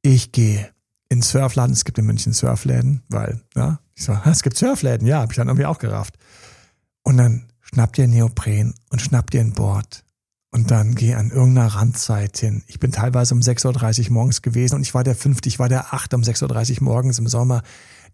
ich 0.00 0.32
gehe 0.32 0.70
in 1.10 1.20
Surfladen. 1.20 1.74
Es 1.74 1.84
gibt 1.84 1.98
in 1.98 2.06
München 2.06 2.32
Surfläden, 2.32 3.02
weil, 3.10 3.42
ja, 3.54 3.80
ich 3.94 4.04
so, 4.04 4.18
es 4.24 4.42
gibt 4.42 4.56
Surfläden. 4.56 5.06
Ja, 5.06 5.20
habe 5.20 5.32
ich 5.32 5.36
dann 5.36 5.48
irgendwie 5.48 5.66
auch 5.66 5.78
gerafft. 5.78 6.16
Und 7.02 7.18
dann 7.18 7.48
schnappt 7.60 7.98
ihr 7.98 8.08
Neopren 8.08 8.72
und 8.88 9.02
schnappt 9.02 9.34
ihr 9.34 9.42
ein 9.42 9.52
Board 9.52 10.05
und 10.56 10.70
dann 10.70 10.94
geh 10.94 11.12
an 11.12 11.30
irgendeiner 11.30 11.68
Randzeit 11.68 12.38
hin. 12.38 12.62
Ich 12.66 12.80
bin 12.80 12.90
teilweise 12.90 13.34
um 13.34 13.40
6.30 13.40 14.06
Uhr 14.06 14.12
morgens 14.14 14.40
gewesen 14.40 14.76
und 14.76 14.80
ich 14.80 14.94
war 14.94 15.04
der 15.04 15.14
fünfte, 15.14 15.50
ich 15.50 15.58
war 15.58 15.68
der 15.68 15.92
achte 15.92 16.16
um 16.16 16.22
6.30 16.22 16.78
Uhr 16.78 16.84
morgens 16.84 17.18
im 17.18 17.28
Sommer. 17.28 17.62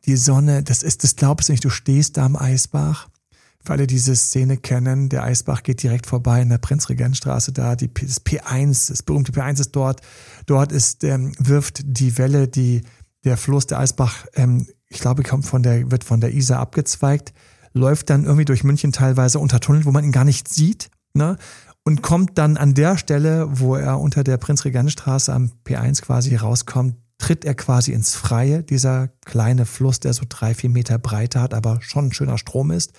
Die 0.07 0.17
Sonne, 0.17 0.65
das 0.65 0.83
ist, 0.83 1.05
das 1.05 1.15
glaubst 1.15 1.49
du 1.49 1.53
nicht, 1.53 1.65
du 1.65 1.71
stehst 1.71 2.17
da 2.17 2.25
am 2.25 2.35
Eisbach. 2.35 3.09
Für 3.65 3.75
alle, 3.75 3.87
die 3.87 3.95
diese 3.95 4.17
Szene 4.17 4.57
kennen, 4.57 5.09
der 5.09 5.23
Eisbach 5.23 5.63
geht 5.63 5.85
direkt 5.85 6.09
vorbei 6.09 6.43
in 6.43 6.49
der 6.49 6.59
Prinzregentstraße 6.59 7.53
da, 7.53 7.77
die, 7.77 7.95
das 7.95 8.27
P1, 8.27 8.89
das 8.89 9.05
berühmte 9.05 9.31
P1 9.31 9.61
ist 9.61 9.71
dort. 9.77 10.01
Dort 10.47 10.73
ist, 10.73 11.05
ähm, 11.05 11.33
wirft 11.39 11.83
die 11.85 12.19
Welle, 12.19 12.49
die, 12.49 12.83
der 13.23 13.37
Fluss, 13.37 13.69
der 13.69 13.79
Eisbach, 13.79 14.27
ähm, 14.35 14.67
ich 14.89 14.99
glaube, 14.99 15.23
kommt 15.23 15.47
von 15.47 15.63
der, 15.63 15.93
wird 15.93 16.03
von 16.03 16.21
der 16.21 16.35
Isar 16.35 16.59
abgezweigt, 16.59 17.33
läuft 17.73 18.11
dann 18.11 18.25
irgendwie 18.25 18.47
durch 18.47 18.65
München 18.65 18.91
teilweise 18.91 19.39
unter 19.39 19.61
Tunnel, 19.61 19.85
wo 19.85 19.93
man 19.93 20.03
ihn 20.03 20.11
gar 20.11 20.25
nicht 20.25 20.49
sieht. 20.49 20.91
Ne? 21.15 21.37
Und 21.85 22.03
kommt 22.03 22.39
dann 22.39 22.57
an 22.57 22.75
der 22.75 22.97
Stelle, 22.97 23.49
wo 23.51 23.75
er 23.77 24.01
unter 24.01 24.25
der 24.25 24.37
Prinzregentstraße 24.37 25.33
am 25.33 25.53
P1 25.65 26.03
quasi 26.03 26.37
rauskommt, 26.37 26.97
tritt 27.19 27.45
er 27.45 27.55
quasi 27.55 27.93
ins 27.93 28.15
Freie, 28.15 28.63
dieser 28.63 29.09
kleine 29.25 29.65
Fluss, 29.65 30.01
der 30.01 30.13
so 30.13 30.25
drei, 30.29 30.55
vier 30.55 30.71
Meter 30.71 30.99
Breite 30.99 31.41
hat, 31.41 31.55
aber 31.55 31.81
schon 31.81 32.07
ein 32.07 32.13
schöner 32.13 32.39
Strom 32.39 32.71
ist, 32.71 32.93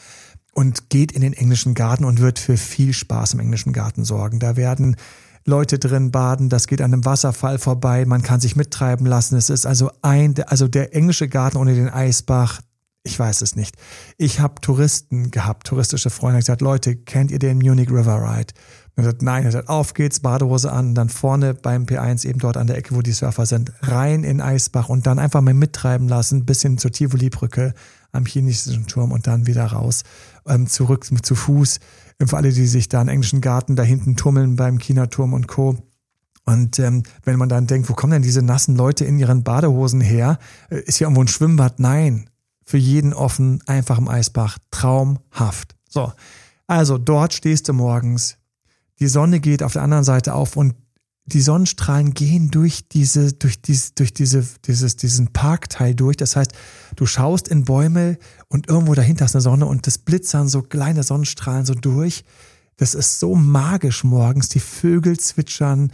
und 0.53 0.89
geht 0.89 1.12
in 1.12 1.21
den 1.21 1.33
englischen 1.33 1.74
Garten 1.74 2.06
und 2.06 2.19
wird 2.19 2.39
für 2.39 2.57
viel 2.57 2.94
Spaß 2.94 3.33
im 3.33 3.39
englischen 3.39 3.74
Garten 3.74 4.06
sorgen. 4.06 4.39
Da 4.39 4.56
werden 4.56 4.95
Leute 5.45 5.80
drin 5.80 6.12
baden, 6.12 6.47
das 6.50 6.68
geht 6.68 6.81
an 6.81 6.94
einem 6.94 7.06
Wasserfall 7.06 7.57
vorbei, 7.57 8.06
man 8.06 8.21
kann 8.21 8.39
sich 8.39 8.56
mittreiben 8.56 9.06
lassen. 9.06 9.35
Es 9.35 9.50
ist 9.50 9.65
also 9.65 9.91
ein, 10.02 10.35
also 10.45 10.68
der 10.68 10.95
englische 10.95 11.28
Garten 11.28 11.57
ohne 11.57 11.75
den 11.75 11.90
Eisbach, 11.90 12.61
ich 13.04 13.19
weiß 13.19 13.42
es 13.42 13.56
nicht. 13.57 13.76
Ich 14.18 14.40
habe 14.40 14.62
Touristen 14.62 15.30
gehabt, 15.30 15.68
touristische 15.68 16.10
Freunde, 16.10 16.40
gesagt, 16.40 16.62
Leute, 16.62 16.95
kennt 16.95 17.31
ihr 17.31 17.40
den 17.40 17.57
Munich 17.57 17.92
River 17.92 18.22
Ride? 18.22 18.54
Und 18.95 19.04
er 19.04 19.12
sagt, 19.12 19.22
nein, 19.22 19.44
er 19.44 19.52
sagt, 19.52 19.68
auf 19.68 19.94
geht's, 19.94 20.22
Badehose 20.22 20.72
an, 20.72 20.95
dann 20.95 21.10
vorne 21.10 21.54
beim 21.54 21.83
P1 21.83 22.26
eben 22.26 22.40
dort 22.40 22.56
an 22.56 22.68
der 22.68 22.78
Ecke, 22.78 22.95
wo 22.95 23.02
die 23.02 23.12
Surfer 23.12 23.45
sind, 23.45 23.74
rein 23.81 24.24
in 24.24 24.40
Eisbach 24.40 24.88
und 24.88 25.06
dann 25.06 25.19
einfach 25.19 25.42
mal 25.42 25.54
mittreiben 25.54 26.07
lassen, 26.07 26.45
bis 26.45 26.62
hin 26.62 26.78
zur 26.78 26.92
Tivoli-Brücke 26.92 27.74
am 28.14 28.26
chinesischen 28.26 28.88
Turm 28.88 29.12
und 29.12 29.28
dann 29.28 29.48
wieder 29.48 29.66
raus, 29.66 30.04
ähm, 30.48 30.68
zurück 30.68 31.06
zu 31.06 31.36
Fuß. 31.36 31.80
Für 32.26 32.38
alle, 32.38 32.54
die 32.54 32.68
sich 32.68 32.88
da 32.88 33.02
im 33.02 33.10
englischen 33.10 33.42
Garten 33.42 33.76
da 33.76 33.83
hinten 33.83 34.16
tummeln 34.16 34.56
beim 34.56 34.78
China-Turm 34.78 35.33
und 35.33 35.48
Co. 35.48 35.76
Und 36.45 36.80
ähm, 36.80 37.04
wenn 37.24 37.38
man 37.38 37.50
dann 37.50 37.68
denkt, 37.68 37.90
wo 37.90 37.94
kommen 37.94 38.14
denn 38.14 38.22
diese 38.22 38.42
nassen 38.42 38.76
Leute 38.76 39.04
in 39.04 39.18
ihren 39.18 39.44
Badehosen 39.44 40.00
her? 40.00 40.38
Äh, 40.69 40.81
ist 40.81 40.98
hier 40.98 41.06
irgendwo 41.06 41.22
ein 41.22 41.28
Schwimmbad? 41.28 41.80
Nein, 41.80 42.30
für 42.66 42.78
jeden 42.78 43.14
offen, 43.14 43.62
einfach 43.66 43.98
im 43.98 44.08
Eisbach, 44.08 44.58
traumhaft. 44.72 45.76
So, 45.90 46.14
also 46.68 46.98
dort 46.98 47.34
stehst 47.34 47.68
du 47.68 47.74
morgens, 47.74 48.38
die 49.00 49.08
Sonne 49.08 49.40
geht 49.40 49.64
auf 49.64 49.74
der 49.74 49.82
anderen 49.82 50.04
Seite 50.04 50.34
auf 50.34 50.56
und 50.56 50.76
die 51.26 51.42
Sonnenstrahlen 51.42 52.14
gehen 52.14 52.52
durch 52.52 52.88
diese, 52.90 53.34
durch 53.34 53.62
dies, 53.62 53.94
durch 53.96 54.14
diese, 54.14 54.46
dieses, 54.66 54.98
diesen 54.98 55.32
Parkteil 55.32 55.96
durch. 55.96 56.18
Das 56.18 56.36
heißt, 56.36 56.52
du 56.96 57.06
schaust 57.06 57.48
in 57.48 57.64
Bäume 57.64 58.18
und 58.50 58.68
irgendwo 58.68 58.94
dahinter 58.94 59.26
ist 59.26 59.36
eine 59.36 59.42
Sonne 59.42 59.66
und 59.66 59.88
das 59.88 59.98
blitzern 59.98 60.50
so 60.50 60.62
kleine 60.62 61.04
Sonnenstrahlen 61.04 61.66
so 61.66 61.76
durch. 61.76 62.26
Das 62.76 62.94
ist 62.94 63.20
so 63.20 63.36
magisch 63.36 64.04
morgens. 64.04 64.50
Die 64.50 64.60
Vögel 64.60 65.18
zwitschern, 65.18 65.92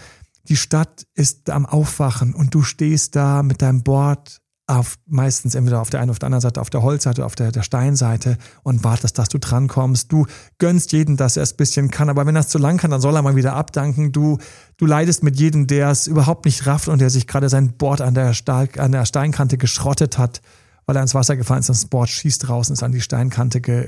die 0.48 0.58
Stadt 0.58 1.06
ist 1.14 1.50
am 1.50 1.66
Aufwachen 1.66 2.34
und 2.34 2.56
du 2.56 2.64
stehst 2.64 3.16
da 3.16 3.44
mit 3.44 3.62
deinem 3.62 3.84
Board 3.84 4.42
auf, 4.70 4.98
meistens 5.08 5.56
entweder 5.56 5.82
auf 5.82 5.90
der 5.90 6.00
einen 6.00 6.10
oder 6.10 6.14
auf 6.14 6.20
der 6.20 6.28
anderen 6.28 6.42
Seite, 6.42 6.62
auf 6.62 6.70
der 6.70 6.84
Holzseite, 6.84 7.26
auf 7.26 7.36
der, 7.36 7.52
der 7.52 7.64
Steinseite 7.64 8.38
und 8.64 8.84
wartest, 8.84 9.18
dass 9.18 9.28
du 9.28 9.40
drankommst. 9.40 10.12
Du 10.12 10.28
gönnst 10.60 10.92
jedem, 10.92 11.18
dass 11.18 11.38
er 11.38 11.44
es 11.44 11.54
bisschen 11.54 11.90
kann, 11.90 12.10
aber 12.10 12.26
wenn 12.26 12.36
er 12.36 12.42
es 12.42 12.50
zu 12.50 12.60
lang 12.60 12.78
kann, 12.78 12.92
dann 12.92 13.02
soll 13.02 13.16
er 13.16 13.22
mal 13.22 13.36
wieder 13.36 13.56
abdanken. 13.56 14.12
Du, 14.12 14.38
du 14.78 14.86
leidest 14.86 15.24
mit 15.24 15.40
jedem, 15.40 15.66
der 15.66 15.90
es 15.90 16.08
überhaupt 16.08 16.46
nicht 16.46 16.68
rafft 16.68 16.88
und 16.88 17.00
der 17.02 17.10
sich 17.10 17.26
gerade 17.26 17.50
sein 17.50 17.74
Board 17.78 18.02
an 18.02 18.14
der, 18.14 18.34
Stahl, 18.34 18.70
an 18.78 18.92
der 18.92 19.06
Steinkante 19.06 19.58
geschrottet 19.58 20.18
hat, 20.18 20.42
weil 20.86 20.96
er 20.96 21.02
ins 21.02 21.16
Wasser 21.16 21.36
gefallen 21.36 21.62
ist. 21.62 21.70
Das 21.70 21.86
Board 21.86 22.10
schießt 22.10 22.48
draußen, 22.48 22.74
ist 22.74 22.84
an 22.84 22.92
die 22.92 23.02
Steinkante 23.02 23.62
ge, 23.62 23.88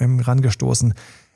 ähm, 0.00 0.20
rangestoßen. 0.20 0.94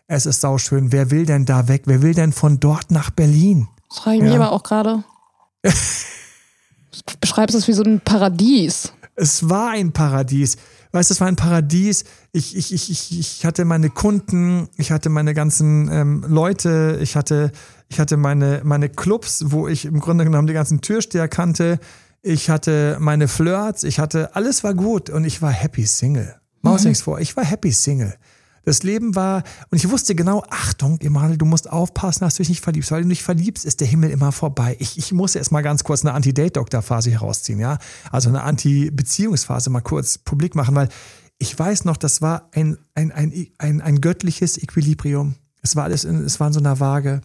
Es 0.09 0.27
ist 0.27 0.41
sauschön. 0.41 0.91
Wer 0.91 1.13
will 1.13 1.27
denn 1.27 1.45
da 1.45 1.69
weg? 1.69 1.83
Wer 1.87 2.03
will 2.03 2.15
denn 2.15 2.33
von 2.33 2.59
dort 2.59 2.91
nach 2.91 3.11
Berlin? 3.11 3.69
Das 3.89 3.99
frage 3.99 4.17
ich 4.17 4.23
mich 4.25 4.33
ja. 4.33 4.41
aber 4.41 4.51
auch 4.51 4.65
gerade. 4.65 5.05
beschreibst 7.21 7.57
es 7.57 7.69
wie 7.69 7.73
so 7.73 7.83
ein 7.83 8.01
Paradies. 8.01 8.93
Es 9.17 9.49
war 9.49 9.71
ein 9.71 9.93
Paradies. 9.93 10.57
Weißt 10.93 11.11
du, 11.11 11.15
es 11.15 11.21
war 11.21 11.29
ein 11.29 11.37
Paradies. 11.37 12.05
Ich, 12.33 12.57
ich, 12.57 12.73
ich, 12.73 13.19
ich, 13.19 13.45
hatte 13.45 13.65
meine 13.65 13.91
Kunden, 13.91 14.69
ich 14.77 14.91
hatte 14.91 15.09
meine 15.09 15.35
ganzen 15.35 15.91
ähm, 15.91 16.25
Leute, 16.27 16.99
ich 17.01 17.17
hatte, 17.17 17.53
ich 17.89 18.01
hatte 18.01 18.17
meine, 18.17 18.63
meine 18.65 18.89
Clubs, 18.89 19.45
wo 19.47 19.69
ich 19.69 19.85
im 19.85 20.01
Grunde 20.01 20.25
genommen 20.25 20.47
die 20.47 20.55
ganzen 20.55 20.81
Türsteher 20.81 21.29
kannte. 21.29 21.79
Ich 22.23 22.51
hatte 22.51 22.97
meine 23.01 23.29
Flirts, 23.29 23.85
ich 23.85 23.99
hatte, 23.99 24.35
alles 24.35 24.65
war 24.65 24.75
gut 24.75 25.11
und 25.11 25.25
ich 25.25 25.41
war 25.43 25.53
happy 25.53 25.87
Single. 25.87 26.35
Maus 26.63 26.83
mhm. 26.83 26.89
nichts 26.89 27.03
vor, 27.03 27.21
ich 27.21 27.37
war 27.37 27.45
happy 27.45 27.73
Single. 27.73 28.15
Das 28.65 28.83
Leben 28.83 29.15
war, 29.15 29.43
und 29.71 29.79
ich 29.79 29.91
wusste 29.91 30.15
genau, 30.15 30.43
Achtung, 30.51 31.01
Emanuel, 31.01 31.39
du 31.39 31.47
musst 31.47 31.71
aufpassen, 31.71 32.21
dass 32.21 32.35
du 32.35 32.43
dich 32.43 32.51
nicht 32.51 32.63
verliebst. 32.63 32.91
Weil 32.93 33.03
du 33.03 33.09
dich 33.09 33.23
verliebst, 33.23 33.65
ist 33.65 33.81
der 33.81 33.89
Himmel 33.89 34.11
immer 34.11 34.33
vorbei. 34.33 34.77
Ich, 34.79 34.99
ich 34.99 35.13
muss 35.13 35.35
erst 35.35 35.53
mal 35.53 35.63
ganz 35.63 35.85
kurz 35.85 36.05
eine 36.05 36.15
Anti-Date-Doktor-Phase 36.15 37.11
herausziehen, 37.11 37.59
ja. 37.59 37.79
Also 38.11 38.29
eine 38.29 38.43
Anti-Beziehungsphase 38.43 39.71
mal 39.71 39.81
kurz 39.81 40.19
publik 40.19 40.55
machen, 40.55 40.75
weil 40.75 40.89
ich 41.39 41.59
weiß 41.59 41.87
noch, 41.87 41.97
das 41.97 42.21
war 42.21 42.51
ein, 42.53 42.77
ein, 42.95 43.13
ein, 43.13 43.49
ein, 43.59 43.81
ein 43.81 44.01
göttliches 44.01 44.59
Equilibrium. 44.59 45.37
Es 45.63 45.75
war 45.75 45.85
alles, 45.85 46.05
in, 46.05 46.25
es 46.25 46.39
war 46.39 46.49
in 46.49 46.53
so 46.53 46.61
einer 46.61 46.81
Waage. 46.81 47.23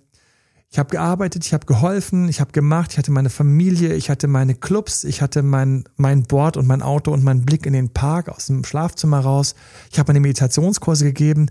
Ich 0.76 0.80
habe 0.80 0.90
gearbeitet, 0.90 1.46
ich 1.46 1.54
habe 1.54 1.66
geholfen, 1.66 2.28
ich 2.28 2.42
habe 2.42 2.52
gemacht, 2.52 2.92
ich 2.92 2.98
hatte 2.98 3.10
meine 3.10 3.30
Familie, 3.30 3.94
ich 3.94 4.10
hatte 4.10 4.28
meine 4.28 4.56
Clubs, 4.56 5.06
ich 5.06 5.22
hatte 5.22 5.42
mein, 5.42 5.86
mein 5.96 6.24
Board 6.24 6.58
und 6.58 6.68
mein 6.68 6.82
Auto 6.82 7.14
und 7.14 7.24
meinen 7.24 7.46
Blick 7.46 7.66
in 7.66 7.72
den 7.72 7.92
Park 7.92 8.28
aus 8.28 8.48
dem 8.48 8.66
Schlafzimmer 8.66 9.22
raus. 9.22 9.56
Ich 9.90 10.00
habe 10.00 10.10
meine 10.10 10.20
Meditationskurse 10.20 11.06
gegeben. 11.06 11.46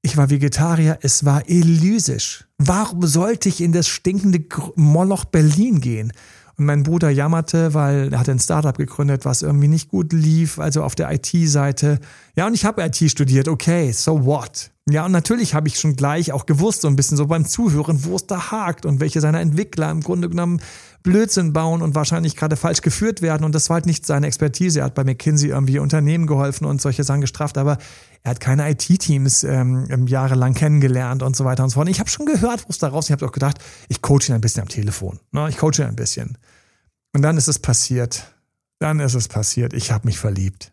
Ich 0.00 0.16
war 0.16 0.30
Vegetarier, 0.30 1.00
es 1.02 1.24
war 1.24 1.48
elysisch. 1.48 2.46
Warum 2.56 3.04
sollte 3.08 3.48
ich 3.48 3.60
in 3.60 3.72
das 3.72 3.88
stinkende 3.88 4.44
Moloch 4.76 5.24
Berlin 5.24 5.80
gehen? 5.80 6.12
Und 6.56 6.66
mein 6.66 6.84
Bruder 6.84 7.10
jammerte, 7.10 7.74
weil 7.74 8.12
er 8.12 8.20
hatte 8.20 8.30
ein 8.30 8.38
Startup 8.38 8.78
gegründet, 8.78 9.24
was 9.24 9.42
irgendwie 9.42 9.66
nicht 9.66 9.88
gut 9.88 10.12
lief, 10.12 10.60
also 10.60 10.84
auf 10.84 10.94
der 10.94 11.10
IT-Seite. 11.10 11.98
Ja, 12.36 12.46
und 12.46 12.54
ich 12.54 12.64
habe 12.64 12.84
IT 12.84 13.10
studiert, 13.10 13.48
okay, 13.48 13.90
so 13.90 14.24
what? 14.24 14.70
Ja, 14.88 15.04
und 15.04 15.10
natürlich 15.10 15.52
habe 15.52 15.66
ich 15.66 15.80
schon 15.80 15.96
gleich 15.96 16.30
auch 16.30 16.46
gewusst, 16.46 16.82
so 16.82 16.88
ein 16.88 16.94
bisschen 16.94 17.16
so 17.16 17.26
beim 17.26 17.44
Zuhören, 17.44 18.04
wo 18.04 18.14
es 18.14 18.28
da 18.28 18.52
hakt 18.52 18.86
und 18.86 19.00
welche 19.00 19.20
seiner 19.20 19.40
Entwickler 19.40 19.90
im 19.90 20.00
Grunde 20.00 20.28
genommen 20.28 20.60
Blödsinn 21.02 21.52
bauen 21.52 21.82
und 21.82 21.96
wahrscheinlich 21.96 22.36
gerade 22.36 22.54
falsch 22.54 22.82
geführt 22.82 23.20
werden. 23.20 23.44
Und 23.44 23.52
das 23.52 23.68
war 23.68 23.74
halt 23.74 23.86
nicht 23.86 24.06
seine 24.06 24.28
Expertise. 24.28 24.80
Er 24.80 24.86
hat 24.86 24.94
bei 24.94 25.02
McKinsey 25.02 25.50
irgendwie 25.50 25.80
Unternehmen 25.80 26.28
geholfen 26.28 26.66
und 26.66 26.80
solche 26.80 27.02
Sachen 27.02 27.20
gestraft, 27.20 27.58
aber 27.58 27.78
er 28.22 28.30
hat 28.30 28.40
keine 28.40 28.70
IT-Teams 28.70 29.42
ähm, 29.42 30.06
jahrelang 30.06 30.54
kennengelernt 30.54 31.24
und 31.24 31.34
so 31.34 31.44
weiter 31.44 31.64
und 31.64 31.70
so 31.70 31.74
fort. 31.74 31.88
Ich 31.88 31.98
habe 31.98 32.10
schon 32.10 32.26
gehört, 32.26 32.64
wo 32.64 32.70
es 32.70 32.78
da 32.78 32.86
raus. 32.86 33.06
Ich 33.06 33.12
habe 33.12 33.26
auch 33.26 33.32
gedacht, 33.32 33.58
ich 33.88 34.02
coache 34.02 34.28
ihn 34.28 34.34
ein 34.34 34.40
bisschen 34.40 34.62
am 34.62 34.68
Telefon. 34.68 35.18
Ne? 35.32 35.48
Ich 35.48 35.56
coache 35.56 35.82
ihn 35.82 35.88
ein 35.88 35.96
bisschen. 35.96 36.38
Und 37.12 37.22
dann 37.22 37.36
ist 37.36 37.48
es 37.48 37.58
passiert. 37.58 38.32
Dann 38.78 39.00
ist 39.00 39.14
es 39.14 39.26
passiert. 39.26 39.72
Ich 39.72 39.90
habe 39.90 40.06
mich 40.06 40.18
verliebt. 40.18 40.72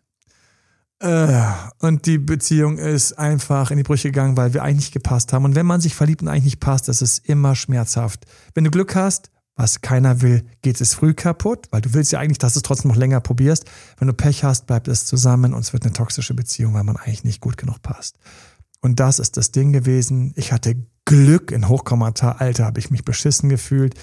Äh, 1.00 1.42
und 1.80 2.06
die 2.06 2.18
Beziehung 2.18 2.78
ist 2.78 3.14
einfach 3.14 3.70
in 3.70 3.76
die 3.76 3.82
Brüche 3.82 4.08
gegangen, 4.08 4.36
weil 4.36 4.54
wir 4.54 4.62
eigentlich 4.62 4.92
gepasst 4.92 5.32
haben. 5.32 5.44
Und 5.44 5.54
wenn 5.54 5.66
man 5.66 5.80
sich 5.80 5.94
verliebt 5.94 6.22
und 6.22 6.28
eigentlich 6.28 6.44
nicht 6.44 6.60
passt, 6.60 6.88
das 6.88 7.02
ist 7.02 7.28
immer 7.28 7.54
schmerzhaft. 7.54 8.24
Wenn 8.54 8.64
du 8.64 8.70
Glück 8.70 8.94
hast, 8.94 9.30
was 9.56 9.80
keiner 9.80 10.20
will, 10.20 10.44
geht 10.62 10.80
es 10.80 10.94
früh 10.94 11.14
kaputt, 11.14 11.66
weil 11.70 11.80
du 11.80 11.92
willst 11.92 12.10
ja 12.12 12.18
eigentlich, 12.18 12.38
dass 12.38 12.54
du 12.54 12.58
es 12.58 12.62
trotzdem 12.62 12.90
noch 12.90 12.96
länger 12.96 13.20
probierst. 13.20 13.64
Wenn 13.98 14.08
du 14.08 14.14
Pech 14.14 14.42
hast, 14.42 14.66
bleibt 14.66 14.88
es 14.88 15.06
zusammen 15.06 15.54
und 15.54 15.60
es 15.60 15.72
wird 15.72 15.84
eine 15.84 15.92
toxische 15.92 16.34
Beziehung, 16.34 16.74
weil 16.74 16.84
man 16.84 16.96
eigentlich 16.96 17.24
nicht 17.24 17.40
gut 17.40 17.56
genug 17.56 17.80
passt. 17.80 18.18
Und 18.80 19.00
das 19.00 19.18
ist 19.18 19.36
das 19.36 19.52
Ding 19.52 19.72
gewesen. 19.72 20.32
Ich 20.36 20.52
hatte 20.52 20.76
Glück 21.04 21.52
in 21.52 21.68
Hochkommentar. 21.68 22.40
Alter, 22.40 22.64
habe 22.64 22.80
ich 22.80 22.90
mich 22.90 23.04
beschissen 23.04 23.48
gefühlt. 23.48 23.94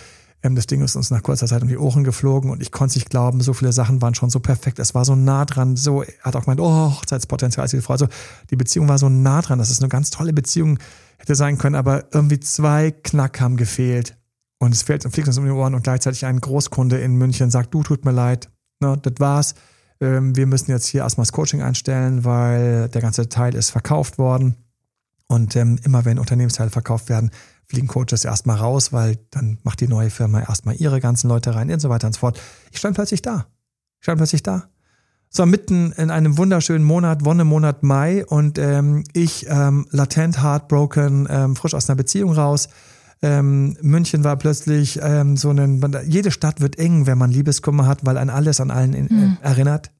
Ähm, 0.44 0.56
das 0.56 0.68
Ding 0.68 0.82
ist 0.82 0.96
uns 0.96 1.12
nach 1.12 1.24
kurzer 1.24 1.48
Zeit 1.48 1.62
um 1.62 1.68
die 1.68 1.78
Ohren 1.78 2.04
geflogen 2.04 2.50
und 2.50 2.62
ich 2.62 2.72
konnte 2.72 2.92
es 2.92 2.96
nicht 2.96 3.10
glauben, 3.10 3.42
so 3.42 3.54
viele 3.54 3.72
Sachen 3.72 4.02
waren 4.02 4.16
schon 4.16 4.30
so 4.30 4.40
perfekt. 4.40 4.80
Es 4.80 4.96
war 4.96 5.06
so 5.06 5.16
nah 5.16 5.46
dran, 5.46 5.76
so, 5.76 6.04
hat 6.22 6.36
auch 6.36 6.46
gemeint, 6.46 6.60
oh, 6.60 6.96
Hochzeitspotenzial 6.98 7.66
ist 7.66 7.74
die 7.74 7.82
Frau. 7.82 7.94
Also 7.94 8.08
die 8.50 8.56
Beziehung 8.56 8.88
war 8.88 8.98
so 8.98 9.10
nah 9.10 9.42
dran, 9.42 9.60
dass 9.60 9.70
es 9.70 9.80
eine 9.80 9.90
ganz 9.90 10.10
tolle 10.10 10.34
Beziehung 10.34 10.80
hätte 11.18 11.36
sein 11.36 11.58
können, 11.58 11.76
aber 11.76 12.06
irgendwie 12.12 12.40
zwei 12.40 12.92
Knack 12.92 13.40
haben 13.40 13.58
gefehlt. 13.58 14.18
Und 14.60 14.74
es 14.74 14.84
fällt 14.84 15.04
fliegt 15.04 15.28
uns 15.28 15.38
um 15.38 15.46
die 15.46 15.52
Ohren 15.52 15.74
und 15.74 15.84
gleichzeitig 15.84 16.26
ein 16.26 16.40
Großkunde 16.40 17.00
in 17.00 17.16
München 17.16 17.50
sagt, 17.50 17.74
du, 17.74 17.82
tut 17.84 18.06
mir 18.06 18.12
leid, 18.12 18.50
ne, 18.80 18.98
das 19.02 19.14
war's. 19.18 19.56
Ähm, 20.00 20.36
wir 20.36 20.48
müssen 20.48 20.72
jetzt 20.72 20.88
hier 20.88 21.02
erstmal 21.02 21.24
das 21.24 21.32
Coaching 21.32 21.62
einstellen, 21.62 22.26
weil 22.26 22.90
der 22.90 23.02
ganze 23.02 23.30
Teil 23.30 23.56
ist 23.56 23.70
verkauft 23.70 24.18
worden. 24.18 24.56
Und 25.28 25.56
ähm, 25.56 25.80
immer 25.84 26.04
wenn 26.04 26.20
Unternehmensteile 26.20 26.70
verkauft 26.70 27.10
werden, 27.10 27.32
fliegen 27.72 27.88
Coaches 27.88 28.26
erstmal 28.26 28.58
raus, 28.58 28.92
weil 28.92 29.18
dann 29.32 29.58
macht 29.64 29.80
die 29.80 29.88
neue 29.88 30.10
Firma 30.10 30.42
erstmal 30.42 30.76
ihre 30.76 31.00
ganzen 31.00 31.30
Leute 31.30 31.56
rein 31.56 31.72
und 31.72 31.80
so 31.80 31.90
weiter 31.90 32.08
und 32.08 32.14
so 32.14 32.20
fort. 32.20 32.40
Ich 32.72 32.80
stand 32.80 32.96
plötzlich 32.96 33.22
da. 33.22 33.48
Ich 34.00 34.04
stand 34.04 34.18
plötzlich 34.18 34.44
da. 34.44 34.66
So 35.30 35.46
mitten 35.46 35.94
in 35.94 36.12
einem 36.12 36.38
wunderschönen 36.38 36.84
Monat, 36.84 37.24
Wonnemonat 37.24 37.84
Mai 37.84 38.26
und 38.26 38.58
ähm, 38.58 39.06
ich 39.14 39.46
ähm, 39.48 39.88
latent 39.92 40.44
heartbroken, 40.44 41.28
ähm, 41.30 41.56
frisch 41.56 41.74
aus 41.74 41.90
einer 41.90 41.96
Beziehung 41.96 42.34
raus. 42.34 42.68
Ähm, 43.22 43.78
München 43.82 44.26
war 44.26 44.36
plötzlich 44.36 45.00
ähm, 45.02 45.38
so 45.38 45.52
ein, 45.52 45.82
jede 46.06 46.32
Stadt 46.32 46.60
wird 46.60 46.78
eng, 46.78 47.06
wenn 47.06 47.18
man 47.18 47.32
Liebeskummer 47.32 47.88
hat, 47.88 48.06
weil 48.06 48.18
an 48.18 48.30
alles 48.30 48.60
an 48.60 48.72
allen 48.72 48.94
in, 48.94 49.08
mhm. 49.10 49.38
erinnert 49.42 49.92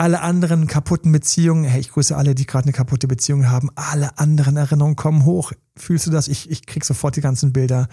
alle 0.00 0.22
anderen 0.22 0.66
kaputten 0.66 1.12
Beziehungen, 1.12 1.64
hey, 1.64 1.78
ich 1.78 1.90
grüße 1.90 2.16
alle, 2.16 2.34
die 2.34 2.46
gerade 2.46 2.64
eine 2.64 2.72
kaputte 2.72 3.06
Beziehung 3.06 3.50
haben, 3.50 3.68
alle 3.74 4.16
anderen 4.18 4.56
Erinnerungen 4.56 4.96
kommen 4.96 5.26
hoch. 5.26 5.52
Fühlst 5.76 6.06
du 6.06 6.10
das? 6.10 6.26
Ich, 6.26 6.50
ich 6.50 6.64
krieg 6.64 6.86
sofort 6.86 7.16
die 7.16 7.20
ganzen 7.20 7.52
Bilder. 7.52 7.86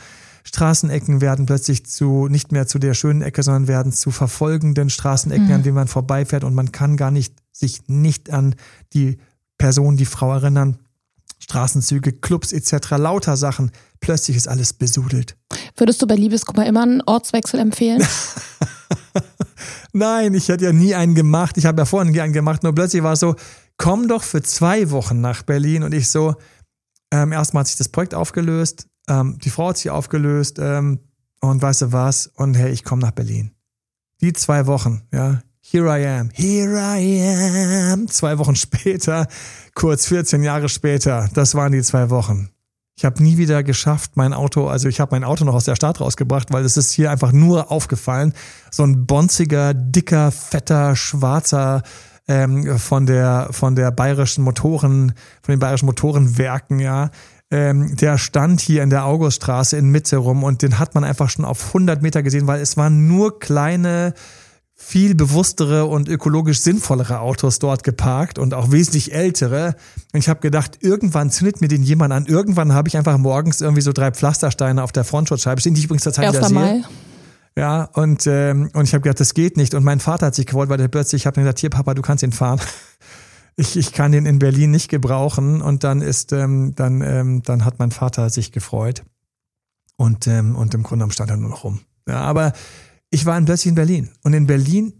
Straßenecken 0.46 1.20
werden 1.20 1.46
plötzlich 1.46 1.86
zu, 1.86 2.30
nicht 2.30 2.54
mehr 2.54 2.66
zu 2.66 2.80
der 2.80 2.94
schönen 2.94 3.22
Ecke, 3.22 3.44
sondern 3.44 3.68
werden 3.68 3.92
zu 3.92 4.12
verfolgenden 4.12 4.90
Straßenecken, 4.90 5.48
mhm. 5.48 5.52
an 5.52 5.64
denen 5.64 5.76
man 5.76 5.90
vorbeifährt 5.90 6.46
und 6.46 6.56
man 6.56 6.72
kann 6.72 6.96
gar 6.96 7.12
nicht, 7.12 7.34
sich 7.52 7.90
nicht 7.90 8.32
an 8.32 8.56
die 8.94 9.18
Person, 9.58 9.98
die 9.98 10.06
Frau 10.06 10.32
erinnern. 10.32 10.78
Straßenzüge, 11.40 12.14
Clubs 12.14 12.54
etc., 12.54 12.92
lauter 12.92 13.36
Sachen. 13.36 13.72
Plötzlich 14.00 14.38
ist 14.38 14.48
alles 14.48 14.72
besudelt. 14.72 15.36
Würdest 15.76 16.02
du 16.02 16.08
bei 16.08 16.16
Liebeskummer 16.16 16.66
immer 16.68 16.84
einen 16.84 17.02
Ortswechsel 17.02 17.60
empfehlen? 17.60 18.02
Nein, 19.98 20.34
ich 20.34 20.50
hätte 20.50 20.66
ja 20.66 20.74
nie 20.74 20.96
einen 20.96 21.16
gemacht. 21.16 21.58
Ich 21.58 21.66
habe 21.66 21.82
ja 21.82 21.86
vorhin 21.86 22.18
einen 22.20 22.34
gemacht. 22.34 22.64
Nur 22.64 22.74
plötzlich 22.74 23.04
war 23.04 23.14
es 23.14 23.20
so, 23.20 23.36
komm 23.78 24.08
doch 24.08 24.24
für 24.24 24.42
zwei 24.42 24.92
Wochen 24.92 25.22
nach 25.22 25.44
Berlin. 25.44 25.84
Und 25.84 25.94
ich 25.94 26.10
so, 26.10 26.36
ähm, 27.12 27.32
erstmal 27.32 27.62
hat 27.62 27.68
sich 27.68 27.78
das 27.78 27.90
Projekt 27.90 28.14
aufgelöst, 28.14 28.88
ähm, 29.10 29.38
die 29.40 29.50
Frau 29.50 29.70
hat 29.70 29.78
sich 29.78 29.90
aufgelöst 29.90 30.60
ähm, 30.60 31.00
und 31.40 31.62
weißt 31.62 31.84
du 31.84 31.92
was? 31.94 32.28
Und 32.28 32.56
hey, 32.56 32.72
ich 32.72 32.84
komme 32.84 33.02
nach 33.02 33.12
Berlin. 33.12 33.52
Die 34.22 34.34
zwei 34.34 34.68
Wochen, 34.68 35.04
ja. 35.14 35.42
Here 35.62 36.00
I 36.00 36.06
am, 36.06 36.30
here 36.34 36.80
I 36.80 37.92
am. 37.92 38.08
Zwei 38.08 38.38
Wochen 38.38 38.56
später, 38.56 39.28
kurz 39.76 40.06
14 40.08 40.44
Jahre 40.44 40.70
später, 40.70 41.30
das 41.34 41.56
waren 41.56 41.74
die 41.74 41.82
zwei 41.82 42.10
Wochen. 42.10 42.50
Ich 43.00 43.06
habe 43.06 43.22
nie 43.22 43.38
wieder 43.38 43.62
geschafft, 43.62 44.14
mein 44.16 44.34
Auto, 44.34 44.68
also 44.68 44.90
ich 44.90 45.00
habe 45.00 45.14
mein 45.14 45.24
Auto 45.24 45.46
noch 45.46 45.54
aus 45.54 45.66
der 45.66 45.76
Stadt 45.76 46.02
rausgebracht, 46.02 46.52
weil 46.52 46.66
es 46.66 46.78
ist 46.78 46.92
hier 46.92 47.12
einfach 47.12 47.32
nur 47.32 47.72
aufgefallen. 47.72 48.34
So 48.72 48.82
ein 48.82 49.06
bonziger, 49.06 49.76
dicker, 49.76 50.32
fetter, 50.32 50.96
schwarzer 50.96 51.84
ähm, 52.28 52.80
von 52.80 53.06
der 53.06 53.50
von 53.52 53.76
der 53.76 53.92
bayerischen 53.92 54.44
Motoren, 54.44 55.14
von 55.44 55.54
den 55.54 55.60
bayerischen 55.60 55.86
Motorenwerken, 55.86 56.80
ja. 56.80 57.12
Ähm, 57.52 57.96
der 57.96 58.18
stand 58.18 58.62
hier 58.62 58.82
in 58.82 58.90
der 58.90 59.06
Auguststraße 59.06 59.78
in 59.78 59.92
Mitte 59.92 60.18
rum 60.18 60.44
und 60.44 60.64
den 60.64 60.80
hat 60.80 60.96
man 60.96 61.04
einfach 61.04 61.30
schon 61.30 61.46
auf 61.46 61.68
100 61.68 62.02
Meter 62.02 62.24
gesehen, 62.24 62.48
weil 62.48 62.62
es 62.62 62.78
waren 62.78 63.08
nur 63.08 63.40
kleine 63.40 64.16
viel 64.88 65.16
bewusstere 65.16 65.84
und 65.84 66.08
ökologisch 66.08 66.62
sinnvollere 66.62 67.20
Autos 67.20 67.60
dort 67.60 67.84
geparkt 67.84 68.40
und 68.40 68.54
auch 68.54 68.72
wesentlich 68.72 69.14
ältere. 69.14 69.76
Und 70.14 70.20
ich 70.20 70.30
habe 70.30 70.40
gedacht, 70.40 70.78
irgendwann 70.80 71.30
zündet 71.30 71.60
mir 71.60 71.68
den 71.68 71.84
jemand 71.84 72.14
an. 72.14 72.26
Irgendwann 72.26 72.72
habe 72.72 72.88
ich 72.88 72.96
einfach 72.96 73.18
morgens 73.18 73.60
irgendwie 73.60 73.82
so 73.82 73.92
drei 73.92 74.12
Pflastersteine 74.12 74.82
auf 74.82 74.94
der 74.94 75.04
Frontschutzscheibe 75.04 75.60
stehen, 75.60 75.74
die 75.74 75.80
ich 75.80 75.86
übrigens 75.88 76.04
zur 76.04 76.14
Zeit 76.14 76.30
wieder 76.30 76.48
sehe. 76.48 76.86
Ja, 77.58 77.84
und, 77.84 78.28
ähm, 78.28 78.70
und 78.74 78.86
ich 78.86 78.94
habe 78.94 79.02
gedacht, 79.02 79.20
das 79.20 79.34
geht 79.34 79.58
nicht. 79.58 79.74
Und 79.74 79.84
mein 79.84 80.00
Vater 80.00 80.28
hat 80.28 80.36
sich 80.36 80.46
gewollt, 80.46 80.70
weil 80.70 80.78
der 80.78 80.88
plötzlich, 80.88 81.24
ich 81.24 81.26
habe 81.26 81.42
gesagt, 81.42 81.60
hier 81.60 81.70
Papa, 81.70 81.94
du 81.94 82.02
kannst 82.02 82.24
ihn 82.24 82.32
fahren. 82.32 82.62
Ich, 83.60 83.76
ich 83.76 83.92
kann 83.92 84.12
den 84.12 84.28
in 84.28 84.38
Berlin 84.38 84.70
nicht 84.70 84.88
gebrauchen. 84.88 85.64
Und 85.64 85.84
dann 85.84 86.04
ist, 86.04 86.32
ähm, 86.32 86.76
dann, 86.76 87.02
ähm, 87.02 87.42
dann 87.42 87.66
hat 87.66 87.80
mein 87.80 87.90
Vater 87.90 88.30
sich 88.30 88.52
gefreut. 88.52 89.02
Und, 89.96 90.28
ähm, 90.28 90.56
und 90.56 90.76
im 90.76 90.84
Grunde 90.84 91.00
genommen 91.00 91.12
stand 91.12 91.32
er 91.32 91.38
nur 91.38 91.50
noch 91.50 91.64
rum. 91.64 91.80
Ja, 92.08 92.22
aber 92.22 92.54
ich 93.10 93.26
war 93.26 93.40
plötzlich 93.42 93.70
in 93.70 93.76
Berlin. 93.76 94.10
Und 94.24 94.34
in 94.34 94.48
Berlin, 94.48 94.94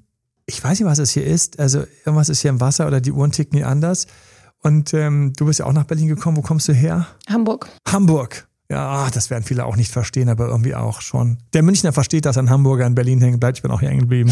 ich 0.46 0.64
weiß 0.64 0.80
nicht, 0.80 0.88
was 0.88 1.00
es 1.00 1.12
hier 1.12 1.26
ist. 1.26 1.60
Also 1.60 1.84
irgendwas 2.06 2.30
ist 2.30 2.42
hier 2.42 2.50
im 2.50 2.62
Wasser 2.62 2.88
oder 2.88 3.02
die 3.02 3.12
Uhren 3.12 3.32
ticken 3.32 3.58
hier 3.58 3.68
anders. 3.68 4.08
Und 4.62 4.94
ähm, 4.94 5.34
du 5.36 5.46
bist 5.46 5.60
ja 5.60 5.66
auch 5.66 5.74
nach 5.74 5.86
Berlin 5.86 6.08
gekommen. 6.08 6.38
Wo 6.38 6.42
kommst 6.42 6.68
du 6.68 6.74
her? 6.74 7.08
Hamburg. 7.30 7.68
Hamburg. 7.88 8.48
Ja, 8.70 9.10
das 9.12 9.30
werden 9.30 9.46
viele 9.46 9.66
auch 9.66 9.78
nicht 9.78 9.92
verstehen, 9.92 10.28
aber 10.28 10.48
irgendwie 10.48 10.76
auch 10.76 11.00
schon. 11.02 11.38
Der 11.54 11.64
Münchner 11.64 11.94
versteht, 11.94 12.26
dass 12.26 12.38
ein 12.38 12.50
Hamburger 12.50 12.86
in 12.86 12.96
Berlin 12.96 13.22
hängen 13.22 13.40
bleibt. 13.40 13.60
Ich 13.60 13.62
bin 13.62 13.72
auch 13.72 13.80
hier 13.80 13.90
hängen 13.90 14.02
geblieben. 14.02 14.32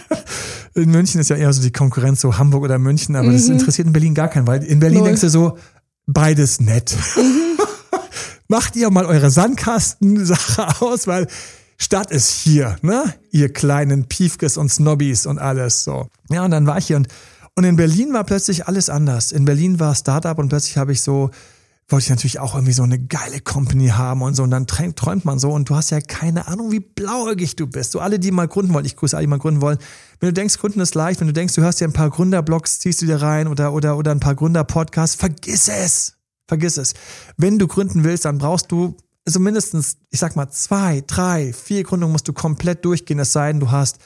in 0.74 0.90
München 0.90 1.20
ist 1.20 1.30
ja 1.30 1.36
eher 1.36 1.52
so 1.52 1.60
die 1.60 1.72
Konkurrenz, 1.72 2.20
so 2.20 2.38
Hamburg 2.38 2.64
oder 2.64 2.78
München, 2.78 3.16
aber 3.16 3.28
mhm. 3.28 3.32
das 3.32 3.48
interessiert 3.48 3.88
in 3.88 3.92
Berlin 3.92 4.14
gar 4.14 4.28
keinen, 4.28 4.46
weil 4.46 4.62
in 4.62 4.78
Berlin 4.78 4.98
Null. 4.98 5.08
denkst 5.08 5.22
du 5.22 5.30
so, 5.30 5.58
beides 6.06 6.60
nett. 6.60 6.96
Mhm. 7.16 7.58
Macht 8.48 8.76
ihr 8.76 8.90
mal 8.90 9.06
eure 9.06 9.30
Sandkasten-Sache 9.30 10.80
aus, 10.80 11.08
weil 11.08 11.26
Stadt 11.80 12.10
ist 12.10 12.30
hier, 12.30 12.76
ne? 12.82 13.14
Ihr 13.30 13.52
kleinen 13.52 14.08
Piefkes 14.08 14.56
und 14.56 14.68
Snobbys 14.68 15.26
und 15.26 15.38
alles 15.38 15.84
so. 15.84 16.08
Ja, 16.28 16.44
und 16.44 16.50
dann 16.50 16.66
war 16.66 16.78
ich 16.78 16.88
hier 16.88 16.96
und, 16.96 17.06
und 17.54 17.62
in 17.62 17.76
Berlin 17.76 18.12
war 18.12 18.24
plötzlich 18.24 18.66
alles 18.66 18.90
anders. 18.90 19.30
In 19.30 19.44
Berlin 19.44 19.78
war 19.78 19.94
Startup 19.94 20.36
und 20.38 20.48
plötzlich 20.48 20.76
habe 20.76 20.90
ich 20.90 21.02
so, 21.02 21.30
wollte 21.88 22.04
ich 22.04 22.10
natürlich 22.10 22.40
auch 22.40 22.54
irgendwie 22.54 22.72
so 22.72 22.82
eine 22.82 22.98
geile 22.98 23.40
Company 23.40 23.88
haben 23.88 24.22
und 24.22 24.34
so. 24.34 24.42
Und 24.42 24.50
dann 24.50 24.66
träumt 24.66 25.24
man 25.24 25.38
so 25.38 25.50
und 25.52 25.70
du 25.70 25.76
hast 25.76 25.90
ja 25.90 26.00
keine 26.00 26.48
Ahnung, 26.48 26.72
wie 26.72 26.80
blauäugig 26.80 27.54
du 27.54 27.68
bist. 27.68 27.92
So 27.92 28.00
alle, 28.00 28.18
die 28.18 28.32
mal 28.32 28.48
gründen 28.48 28.74
wollen, 28.74 28.84
ich 28.84 28.96
grüße 28.96 29.16
alle, 29.16 29.22
die 29.24 29.30
mal 29.30 29.38
gründen 29.38 29.60
wollen. 29.60 29.78
Wenn 30.18 30.30
du 30.30 30.32
denkst, 30.32 30.58
gründen 30.58 30.80
ist 30.80 30.96
leicht, 30.96 31.20
wenn 31.20 31.28
du 31.28 31.32
denkst, 31.32 31.54
du 31.54 31.62
hörst 31.62 31.80
dir 31.80 31.86
ein 31.86 31.92
paar 31.92 32.10
Gründerblogs, 32.10 32.80
ziehst 32.80 33.02
du 33.02 33.06
dir 33.06 33.22
rein 33.22 33.46
oder, 33.46 33.72
oder, 33.72 33.96
oder 33.96 34.10
ein 34.10 34.20
paar 34.20 34.34
Gründerpodcasts, 34.34 35.14
vergiss 35.14 35.68
es. 35.68 36.14
Vergiss 36.48 36.76
es. 36.76 36.94
Wenn 37.36 37.58
du 37.58 37.68
gründen 37.68 38.02
willst, 38.02 38.24
dann 38.24 38.38
brauchst 38.38 38.72
du 38.72 38.96
also 39.28 39.40
mindestens, 39.40 39.98
ich 40.08 40.20
sag 40.20 40.36
mal, 40.36 40.48
zwei, 40.48 41.02
drei, 41.06 41.52
vier 41.52 41.82
Gründungen 41.82 42.12
musst 42.12 42.26
du 42.28 42.32
komplett 42.32 42.82
durchgehen, 42.86 43.18
es 43.18 43.34
sei 43.34 43.52
denn, 43.52 43.60
du 43.60 43.70
hast 43.70 43.98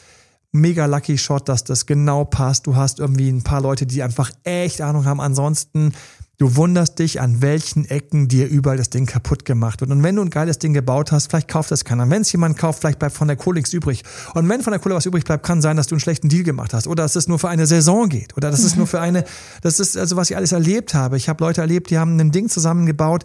mega 0.50 0.86
lucky 0.86 1.16
Shot, 1.16 1.48
dass 1.48 1.62
das 1.62 1.86
genau 1.86 2.24
passt. 2.24 2.66
Du 2.66 2.74
hast 2.74 2.98
irgendwie 2.98 3.28
ein 3.28 3.44
paar 3.44 3.60
Leute, 3.60 3.86
die 3.86 4.02
einfach 4.02 4.32
echt 4.42 4.80
Ahnung 4.80 5.04
haben. 5.04 5.20
Ansonsten, 5.20 5.92
du 6.38 6.56
wunderst 6.56 6.98
dich, 6.98 7.20
an 7.20 7.40
welchen 7.40 7.84
Ecken 7.84 8.26
dir 8.26 8.48
überall 8.48 8.76
das 8.76 8.90
Ding 8.90 9.06
kaputt 9.06 9.44
gemacht 9.44 9.80
wird. 9.80 9.92
Und 9.92 10.02
wenn 10.02 10.16
du 10.16 10.22
ein 10.22 10.30
geiles 10.30 10.58
Ding 10.58 10.74
gebaut 10.74 11.12
hast, 11.12 11.28
vielleicht 11.28 11.46
kauft 11.46 11.70
das 11.70 11.84
keiner. 11.84 12.10
Wenn 12.10 12.22
es 12.22 12.32
jemand 12.32 12.58
kauft, 12.58 12.80
vielleicht 12.80 12.98
bleibt 12.98 13.14
von 13.14 13.28
der 13.28 13.36
Kohle 13.36 13.58
nichts 13.58 13.72
übrig. 13.72 14.02
Und 14.34 14.48
wenn 14.48 14.60
von 14.60 14.72
der 14.72 14.80
Kohle 14.80 14.96
was 14.96 15.06
übrig 15.06 15.24
bleibt, 15.24 15.46
kann 15.46 15.62
sein, 15.62 15.76
dass 15.76 15.86
du 15.86 15.94
einen 15.94 16.00
schlechten 16.00 16.28
Deal 16.28 16.42
gemacht 16.42 16.74
hast. 16.74 16.88
Oder 16.88 17.04
dass 17.04 17.14
es 17.14 17.28
nur 17.28 17.38
für 17.38 17.48
eine 17.48 17.68
Saison 17.68 18.08
geht. 18.08 18.36
Oder 18.36 18.50
dass 18.50 18.64
es 18.64 18.74
nur 18.74 18.88
für 18.88 19.00
eine, 19.00 19.22
das 19.62 19.78
ist 19.78 19.96
also, 19.96 20.16
was 20.16 20.30
ich 20.30 20.36
alles 20.36 20.50
erlebt 20.50 20.94
habe. 20.94 21.16
Ich 21.16 21.28
habe 21.28 21.44
Leute 21.44 21.60
erlebt, 21.60 21.90
die 21.90 21.98
haben 21.98 22.18
ein 22.18 22.32
Ding 22.32 22.48
zusammengebaut, 22.48 23.24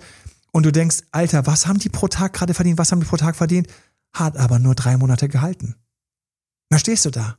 und 0.58 0.66
du 0.66 0.72
denkst, 0.72 1.04
Alter, 1.12 1.46
was 1.46 1.68
haben 1.68 1.78
die 1.78 1.90
pro 1.90 2.08
Tag 2.08 2.34
gerade 2.34 2.56
verdient? 2.56 2.80
Was 2.80 2.92
haben 2.92 3.00
die 3.00 3.06
pro 3.06 3.16
Tag 3.16 3.36
verdient? 3.36 3.68
Hat 4.12 4.36
aber 4.38 4.58
nur 4.58 4.74
drei 4.74 4.98
Monate 4.98 5.30
gehalten. 5.30 5.76
Da 6.70 6.80
stehst 6.80 7.06
du 7.06 7.12
da. 7.12 7.38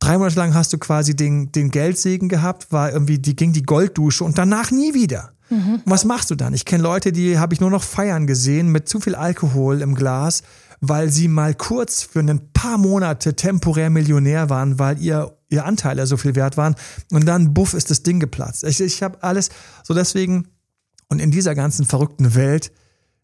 Drei 0.00 0.18
Monate 0.18 0.34
lang 0.34 0.54
hast 0.54 0.72
du 0.72 0.78
quasi 0.78 1.14
den, 1.14 1.52
den 1.52 1.70
Geldsegen 1.70 2.28
gehabt, 2.28 2.72
war 2.72 2.92
irgendwie, 2.92 3.20
die 3.20 3.36
ging 3.36 3.52
die 3.52 3.62
Golddusche 3.62 4.24
und 4.24 4.38
danach 4.38 4.72
nie 4.72 4.92
wieder. 4.92 5.34
Mhm. 5.50 5.80
was 5.86 6.04
machst 6.04 6.32
du 6.32 6.34
dann? 6.34 6.52
Ich 6.52 6.64
kenne 6.64 6.82
Leute, 6.82 7.12
die 7.12 7.38
habe 7.38 7.54
ich 7.54 7.60
nur 7.60 7.70
noch 7.70 7.84
feiern 7.84 8.26
gesehen 8.26 8.72
mit 8.72 8.88
zu 8.88 8.98
viel 8.98 9.14
Alkohol 9.14 9.80
im 9.80 9.94
Glas, 9.94 10.42
weil 10.80 11.10
sie 11.10 11.28
mal 11.28 11.54
kurz 11.54 12.02
für 12.02 12.18
ein 12.18 12.52
paar 12.52 12.76
Monate 12.76 13.34
temporär 13.34 13.88
Millionär 13.88 14.50
waren, 14.50 14.80
weil 14.80 15.00
ihr 15.00 15.38
ihr 15.48 15.64
Anteile 15.64 16.06
so 16.06 16.18
viel 16.18 16.34
wert 16.34 16.58
waren 16.58 16.74
und 17.10 17.24
dann 17.24 17.54
buff 17.54 17.72
ist 17.72 17.90
das 17.90 18.02
Ding 18.02 18.20
geplatzt. 18.20 18.64
Ich, 18.64 18.80
ich 18.80 19.02
habe 19.02 19.22
alles 19.22 19.48
so 19.82 19.94
deswegen 19.94 20.48
und 21.08 21.20
in 21.20 21.30
dieser 21.30 21.54
ganzen 21.54 21.84
verrückten 21.84 22.34
Welt 22.34 22.72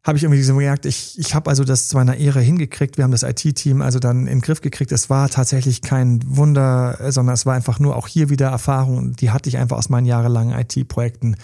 habe 0.04 0.18
ich 0.18 0.24
irgendwie 0.24 0.42
so 0.42 0.52
gemerkt, 0.52 0.84
ich, 0.84 1.18
ich 1.18 1.34
habe 1.34 1.48
also 1.48 1.64
das 1.64 1.88
zu 1.88 1.96
meiner 1.96 2.16
Ehre 2.16 2.40
hingekriegt. 2.40 2.98
Wir 2.98 3.04
haben 3.04 3.10
das 3.10 3.22
IT-Team 3.22 3.80
also 3.80 3.98
dann 3.98 4.20
in 4.20 4.26
den 4.26 4.40
Griff 4.42 4.60
gekriegt. 4.60 4.92
Es 4.92 5.08
war 5.08 5.30
tatsächlich 5.30 5.80
kein 5.80 6.20
Wunder, 6.26 6.98
sondern 7.10 7.34
es 7.34 7.46
war 7.46 7.54
einfach 7.54 7.78
nur 7.78 7.96
auch 7.96 8.06
hier 8.06 8.28
wieder 8.28 8.48
Erfahrung. 8.48 9.14
Die 9.14 9.30
hatte 9.30 9.48
ich 9.48 9.56
einfach 9.56 9.78
aus 9.78 9.88
meinen 9.88 10.04
jahrelangen 10.04 10.58
IT-Projekten. 10.58 11.36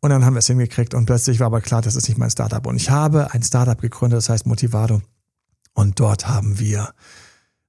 Und 0.00 0.10
dann 0.10 0.24
haben 0.24 0.34
wir 0.34 0.38
es 0.38 0.46
hingekriegt 0.46 0.94
und 0.94 1.06
plötzlich 1.06 1.40
war 1.40 1.48
aber 1.48 1.60
klar, 1.60 1.82
das 1.82 1.96
ist 1.96 2.08
nicht 2.08 2.16
mein 2.18 2.30
Startup. 2.30 2.66
Und 2.66 2.76
ich 2.76 2.90
habe 2.90 3.32
ein 3.32 3.42
Startup 3.42 3.80
gegründet, 3.80 4.18
das 4.18 4.28
heißt 4.28 4.46
Motivado. 4.46 5.02
Und 5.74 6.00
dort 6.00 6.26
haben 6.26 6.58
wir, 6.58 6.94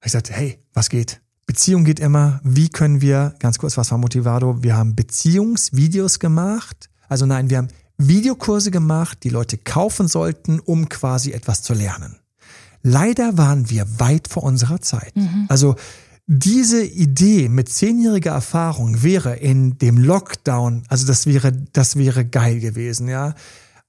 ich 0.03 0.13
sagte, 0.13 0.33
hey, 0.33 0.59
was 0.73 0.89
geht? 0.89 1.21
Beziehung 1.45 1.83
geht 1.83 1.99
immer. 1.99 2.39
Wie 2.43 2.69
können 2.69 3.01
wir, 3.01 3.33
ganz 3.39 3.57
kurz, 3.57 3.75
was 3.77 3.91
war 3.91 3.97
Motivado? 3.97 4.61
Wir 4.63 4.77
haben 4.77 4.95
Beziehungsvideos 4.95 6.19
gemacht. 6.19 6.89
Also 7.09 7.25
nein, 7.25 7.49
wir 7.49 7.57
haben 7.57 7.69
Videokurse 7.97 8.71
gemacht, 8.71 9.19
die 9.23 9.29
Leute 9.29 9.57
kaufen 9.57 10.07
sollten, 10.07 10.59
um 10.59 10.89
quasi 10.89 11.31
etwas 11.31 11.63
zu 11.63 11.73
lernen. 11.73 12.17
Leider 12.83 13.37
waren 13.37 13.69
wir 13.69 13.99
weit 13.99 14.27
vor 14.27 14.43
unserer 14.43 14.81
Zeit. 14.81 15.15
Mhm. 15.15 15.45
Also 15.49 15.75
diese 16.27 16.83
Idee 16.83 17.49
mit 17.49 17.69
zehnjähriger 17.69 18.31
Erfahrung 18.31 19.01
wäre 19.01 19.35
in 19.37 19.77
dem 19.77 19.97
Lockdown, 19.97 20.83
also 20.89 21.07
das 21.07 21.25
wäre, 21.25 21.51
das 21.73 21.95
wäre 21.95 22.25
geil 22.25 22.59
gewesen, 22.59 23.07
ja. 23.07 23.33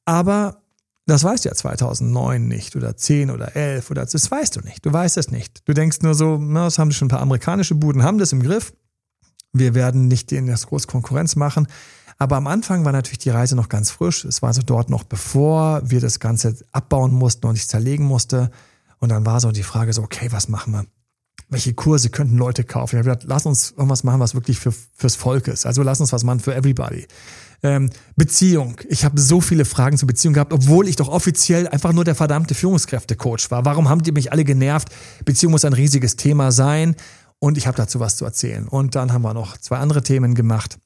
Aber 0.04 0.62
das 1.06 1.24
weißt 1.24 1.44
du 1.44 1.48
ja 1.48 1.54
2009 1.54 2.46
nicht 2.46 2.76
oder 2.76 2.96
10 2.96 3.30
oder 3.30 3.56
11 3.56 3.90
oder 3.90 4.06
das 4.06 4.30
weißt 4.30 4.56
du 4.56 4.60
nicht. 4.60 4.84
Du 4.86 4.92
weißt 4.92 5.16
es 5.16 5.30
nicht. 5.30 5.66
Du 5.66 5.72
denkst 5.72 5.98
nur 6.02 6.14
so, 6.14 6.38
na, 6.38 6.64
das 6.64 6.78
haben 6.78 6.92
schon 6.92 7.06
ein 7.06 7.10
paar 7.10 7.22
amerikanische 7.22 7.74
Buden, 7.74 8.02
haben 8.02 8.18
das 8.18 8.32
im 8.32 8.42
Griff. 8.42 8.72
Wir 9.52 9.74
werden 9.74 10.06
nicht 10.06 10.30
denen 10.30 10.46
das 10.46 10.66
groß 10.66 10.86
Konkurrenz 10.86 11.34
machen. 11.34 11.66
Aber 12.18 12.36
am 12.36 12.48
Anfang 12.48 12.84
war 12.84 12.92
natürlich 12.92 13.18
die 13.18 13.30
Reise 13.30 13.54
noch 13.54 13.68
ganz 13.68 13.90
frisch. 13.90 14.24
Es 14.24 14.42
war 14.42 14.52
so 14.52 14.62
dort 14.62 14.90
noch 14.90 15.04
bevor 15.04 15.82
wir 15.88 16.00
das 16.00 16.18
Ganze 16.18 16.56
abbauen 16.72 17.12
mussten 17.12 17.46
und 17.46 17.56
ich 17.56 17.68
zerlegen 17.68 18.04
musste. 18.04 18.50
Und 18.98 19.10
dann 19.10 19.24
war 19.24 19.40
so 19.40 19.52
die 19.52 19.62
Frage 19.62 19.92
so, 19.92 20.02
okay, 20.02 20.28
was 20.30 20.48
machen 20.48 20.72
wir? 20.72 20.86
Welche 21.48 21.72
Kurse 21.74 22.10
könnten 22.10 22.36
Leute 22.36 22.64
kaufen? 22.64 22.96
Ich 22.96 22.98
habe 22.98 23.10
gedacht, 23.10 23.28
lass 23.28 23.46
uns 23.46 23.70
irgendwas 23.70 24.02
machen, 24.02 24.18
was 24.18 24.34
wirklich 24.34 24.58
für, 24.58 24.72
fürs 24.72 25.14
Volk 25.14 25.46
ist. 25.46 25.64
Also 25.64 25.82
lass 25.82 26.00
uns 26.00 26.12
was 26.12 26.24
machen 26.24 26.40
für 26.40 26.54
everybody. 26.54 27.06
Ähm, 27.62 27.90
Beziehung. 28.16 28.80
Ich 28.88 29.04
habe 29.04 29.20
so 29.20 29.40
viele 29.40 29.64
Fragen 29.64 29.96
zur 29.96 30.08
Beziehung 30.08 30.34
gehabt, 30.34 30.52
obwohl 30.52 30.88
ich 30.88 30.96
doch 30.96 31.08
offiziell 31.08 31.68
einfach 31.68 31.92
nur 31.92 32.04
der 32.04 32.16
verdammte 32.16 32.54
Führungskräftecoach 32.54 33.50
war. 33.50 33.64
Warum 33.64 33.88
haben 33.88 34.02
die 34.02 34.12
mich 34.12 34.32
alle 34.32 34.44
genervt? 34.44 34.88
Beziehung 35.24 35.52
muss 35.52 35.64
ein 35.64 35.72
riesiges 35.72 36.16
Thema 36.16 36.50
sein 36.50 36.96
und 37.38 37.56
ich 37.56 37.66
habe 37.68 37.76
dazu 37.76 38.00
was 38.00 38.16
zu 38.16 38.24
erzählen. 38.24 38.66
Und 38.66 38.96
dann 38.96 39.12
haben 39.12 39.22
wir 39.22 39.34
noch 39.34 39.56
zwei 39.56 39.78
andere 39.78 40.02
Themen 40.02 40.34
gemacht 40.34 40.78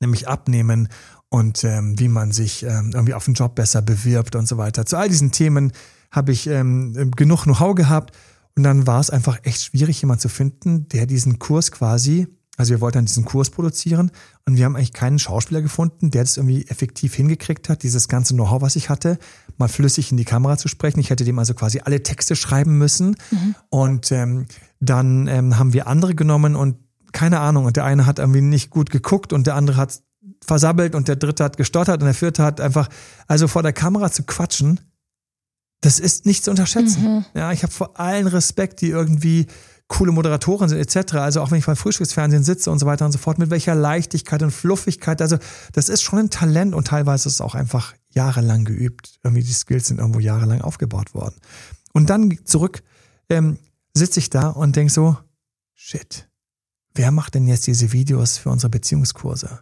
nämlich 0.00 0.28
abnehmen 0.28 0.88
und 1.28 1.64
ähm, 1.64 1.98
wie 1.98 2.08
man 2.08 2.32
sich 2.32 2.62
ähm, 2.62 2.92
irgendwie 2.94 3.14
auf 3.14 3.24
den 3.24 3.34
Job 3.34 3.54
besser 3.54 3.82
bewirbt 3.82 4.36
und 4.36 4.48
so 4.48 4.56
weiter. 4.56 4.86
Zu 4.86 4.96
all 4.96 5.08
diesen 5.08 5.30
Themen 5.30 5.72
habe 6.10 6.32
ich 6.32 6.46
ähm, 6.46 7.10
genug 7.16 7.44
Know-how 7.44 7.74
gehabt 7.74 8.16
und 8.56 8.62
dann 8.62 8.86
war 8.86 9.00
es 9.00 9.10
einfach 9.10 9.38
echt 9.42 9.62
schwierig, 9.62 10.00
jemanden 10.00 10.22
zu 10.22 10.28
finden, 10.28 10.88
der 10.88 11.06
diesen 11.06 11.38
Kurs 11.38 11.70
quasi, 11.70 12.26
also 12.56 12.70
wir 12.70 12.80
wollten 12.80 12.98
dann 12.98 13.04
diesen 13.04 13.24
Kurs 13.24 13.50
produzieren 13.50 14.10
und 14.46 14.56
wir 14.56 14.64
haben 14.64 14.74
eigentlich 14.74 14.94
keinen 14.94 15.18
Schauspieler 15.18 15.62
gefunden, 15.62 16.10
der 16.10 16.24
das 16.24 16.38
irgendwie 16.38 16.66
effektiv 16.66 17.14
hingekriegt 17.14 17.68
hat, 17.68 17.82
dieses 17.82 18.08
ganze 18.08 18.34
Know-how, 18.34 18.62
was 18.62 18.74
ich 18.74 18.88
hatte, 18.88 19.18
mal 19.58 19.68
flüssig 19.68 20.10
in 20.10 20.16
die 20.16 20.24
Kamera 20.24 20.56
zu 20.56 20.66
sprechen. 20.66 20.98
Ich 20.98 21.10
hätte 21.10 21.24
dem 21.24 21.38
also 21.38 21.54
quasi 21.54 21.80
alle 21.80 22.02
Texte 22.02 22.34
schreiben 22.34 22.78
müssen 22.78 23.16
mhm. 23.30 23.54
und 23.68 24.12
ähm, 24.12 24.46
dann 24.80 25.28
ähm, 25.28 25.58
haben 25.58 25.72
wir 25.72 25.86
andere 25.86 26.14
genommen 26.14 26.56
und 26.56 26.76
keine 27.12 27.40
Ahnung. 27.40 27.64
Und 27.64 27.76
der 27.76 27.84
eine 27.84 28.06
hat 28.06 28.18
irgendwie 28.18 28.40
nicht 28.40 28.70
gut 28.70 28.90
geguckt 28.90 29.32
und 29.32 29.46
der 29.46 29.54
andere 29.54 29.76
hat 29.76 30.02
versabbelt 30.44 30.94
und 30.94 31.08
der 31.08 31.16
dritte 31.16 31.44
hat 31.44 31.56
gestottert 31.56 32.00
und 32.00 32.06
der 32.06 32.14
vierte 32.14 32.42
hat 32.42 32.60
einfach, 32.60 32.88
also 33.26 33.48
vor 33.48 33.62
der 33.62 33.72
Kamera 33.72 34.10
zu 34.10 34.22
quatschen, 34.22 34.80
das 35.80 35.98
ist 35.98 36.26
nicht 36.26 36.44
zu 36.44 36.50
unterschätzen. 36.50 37.02
Mhm. 37.02 37.24
Ja, 37.34 37.52
ich 37.52 37.62
habe 37.62 37.72
vor 37.72 37.98
allen 38.00 38.26
Respekt, 38.26 38.80
die 38.80 38.90
irgendwie 38.90 39.46
coole 39.86 40.12
Moderatoren 40.12 40.68
sind 40.68 40.78
etc. 40.78 41.14
Also 41.14 41.40
auch 41.40 41.50
wenn 41.50 41.58
ich 41.58 41.66
beim 41.66 41.76
Frühstücksfernsehen 41.76 42.44
sitze 42.44 42.70
und 42.70 42.78
so 42.78 42.86
weiter 42.86 43.06
und 43.06 43.12
so 43.12 43.18
fort, 43.18 43.38
mit 43.38 43.50
welcher 43.50 43.74
Leichtigkeit 43.74 44.42
und 44.42 44.50
Fluffigkeit. 44.50 45.22
Also 45.22 45.38
das 45.72 45.88
ist 45.88 46.02
schon 46.02 46.18
ein 46.18 46.30
Talent 46.30 46.74
und 46.74 46.88
teilweise 46.88 47.28
ist 47.28 47.36
es 47.36 47.40
auch 47.40 47.54
einfach 47.54 47.94
jahrelang 48.10 48.64
geübt. 48.64 49.18
Irgendwie 49.22 49.42
die 49.42 49.52
Skills 49.52 49.88
sind 49.88 49.98
irgendwo 49.98 50.20
jahrelang 50.20 50.60
aufgebaut 50.60 51.14
worden. 51.14 51.36
Und 51.92 52.10
dann 52.10 52.38
zurück 52.44 52.82
ähm, 53.30 53.58
sitze 53.94 54.20
ich 54.20 54.30
da 54.30 54.48
und 54.48 54.76
denk 54.76 54.90
so, 54.90 55.16
shit, 55.74 56.27
wer 56.98 57.12
macht 57.12 57.34
denn 57.34 57.46
jetzt 57.46 57.66
diese 57.66 57.92
Videos 57.92 58.36
für 58.36 58.50
unsere 58.50 58.70
Beziehungskurse? 58.70 59.60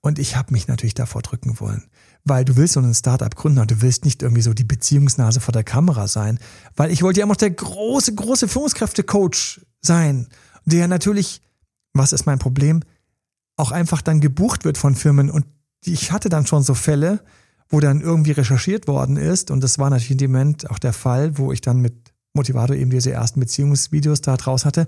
Und 0.00 0.18
ich 0.18 0.36
habe 0.36 0.52
mich 0.52 0.68
natürlich 0.68 0.94
davor 0.94 1.22
drücken 1.22 1.60
wollen, 1.60 1.84
weil 2.24 2.44
du 2.44 2.56
willst 2.56 2.74
so 2.74 2.80
ein 2.80 2.94
Startup 2.94 3.34
gründen 3.34 3.58
und 3.58 3.70
du 3.70 3.82
willst 3.82 4.04
nicht 4.04 4.22
irgendwie 4.22 4.42
so 4.42 4.54
die 4.54 4.64
Beziehungsnase 4.64 5.40
vor 5.40 5.52
der 5.52 5.64
Kamera 5.64 6.08
sein, 6.08 6.38
weil 6.74 6.90
ich 6.90 7.02
wollte 7.02 7.20
ja 7.20 7.24
immer 7.24 7.32
noch 7.32 7.36
der 7.36 7.50
große, 7.50 8.14
große 8.14 8.48
Führungskräftecoach 8.48 9.60
sein, 9.80 10.28
der 10.64 10.88
natürlich, 10.88 11.42
was 11.92 12.12
ist 12.12 12.26
mein 12.26 12.38
Problem, 12.38 12.82
auch 13.56 13.72
einfach 13.72 14.02
dann 14.02 14.20
gebucht 14.20 14.64
wird 14.64 14.78
von 14.78 14.94
Firmen. 14.94 15.30
Und 15.30 15.46
ich 15.84 16.10
hatte 16.10 16.28
dann 16.28 16.46
schon 16.46 16.62
so 16.62 16.74
Fälle, 16.74 17.24
wo 17.68 17.80
dann 17.80 18.00
irgendwie 18.00 18.32
recherchiert 18.32 18.86
worden 18.86 19.16
ist. 19.16 19.50
Und 19.50 19.62
das 19.62 19.78
war 19.78 19.90
natürlich 19.90 20.12
in 20.12 20.18
dem 20.18 20.32
Moment 20.32 20.70
auch 20.70 20.78
der 20.78 20.92
Fall, 20.92 21.38
wo 21.38 21.52
ich 21.52 21.60
dann 21.60 21.80
mit 21.80 22.12
Motivator 22.34 22.76
eben 22.76 22.90
diese 22.90 23.12
ersten 23.12 23.40
Beziehungsvideos 23.40 24.20
da 24.20 24.36
draus 24.36 24.64
hatte 24.64 24.86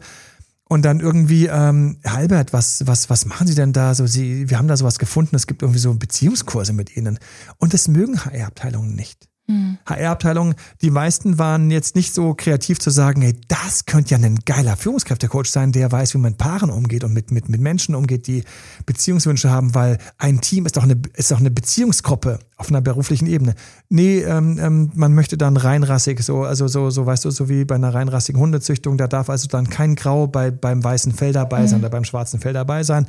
und 0.68 0.84
dann 0.84 1.00
irgendwie, 1.00 1.46
ähm, 1.46 1.98
Albert, 2.04 2.52
was, 2.52 2.86
was, 2.86 3.10
was 3.10 3.26
machen 3.26 3.46
Sie 3.46 3.54
denn 3.54 3.72
da? 3.72 3.94
So, 3.94 4.06
Sie, 4.06 4.48
wir 4.48 4.58
haben 4.58 4.68
da 4.68 4.76
sowas 4.76 4.98
gefunden, 4.98 5.36
es 5.36 5.46
gibt 5.46 5.62
irgendwie 5.62 5.80
so 5.80 5.92
Beziehungskurse 5.94 6.72
mit 6.72 6.96
Ihnen. 6.96 7.18
Und 7.58 7.74
das 7.74 7.88
mögen 7.88 8.24
HR-Abteilungen 8.24 8.94
nicht. 8.94 9.28
Mhm. 9.46 9.76
HR-Abteilungen, 9.84 10.54
die 10.80 10.90
meisten 10.90 11.38
waren 11.38 11.70
jetzt 11.70 11.96
nicht 11.96 12.14
so 12.14 12.32
kreativ 12.32 12.78
zu 12.78 12.88
sagen, 12.88 13.20
hey, 13.20 13.36
das 13.48 13.84
könnte 13.84 14.12
ja 14.12 14.18
ein 14.18 14.38
geiler 14.46 14.76
Führungskräftecoach 14.76 15.46
sein, 15.46 15.70
der 15.70 15.92
weiß, 15.92 16.14
wie 16.14 16.18
man 16.18 16.32
mit 16.32 16.38
Paaren 16.38 16.70
umgeht 16.70 17.04
und 17.04 17.12
mit, 17.12 17.30
mit, 17.30 17.50
mit 17.50 17.60
Menschen 17.60 17.94
umgeht, 17.94 18.26
die 18.26 18.44
Beziehungswünsche 18.86 19.50
haben, 19.50 19.74
weil 19.74 19.98
ein 20.16 20.40
Team 20.40 20.64
ist 20.64 20.78
doch 20.78 20.84
eine, 20.84 20.96
ist 21.14 21.30
doch 21.30 21.40
eine 21.40 21.50
Beziehungsgruppe 21.50 22.38
auf 22.56 22.70
einer 22.70 22.80
beruflichen 22.80 23.26
Ebene. 23.26 23.54
Nee, 23.90 24.20
ähm, 24.20 24.58
ähm, 24.58 24.90
man 24.94 25.14
möchte 25.14 25.36
dann 25.36 25.58
reinrassig, 25.58 26.22
so, 26.22 26.44
also 26.44 26.66
so, 26.66 26.88
so, 26.88 27.04
weißt 27.04 27.26
du, 27.26 27.30
so 27.30 27.50
wie 27.50 27.66
bei 27.66 27.74
einer 27.74 27.92
reinrassigen 27.92 28.40
Hundezüchtung, 28.40 28.96
da 28.96 29.08
darf 29.08 29.28
also 29.28 29.46
dann 29.48 29.68
kein 29.68 29.94
Grau 29.94 30.26
bei, 30.26 30.50
beim 30.50 30.82
weißen 30.82 31.12
Fell 31.12 31.34
dabei 31.34 31.66
sein 31.66 31.80
mhm. 31.80 31.84
oder 31.84 31.90
beim 31.90 32.04
schwarzen 32.04 32.40
Fell 32.40 32.54
dabei 32.54 32.82
sein. 32.82 33.06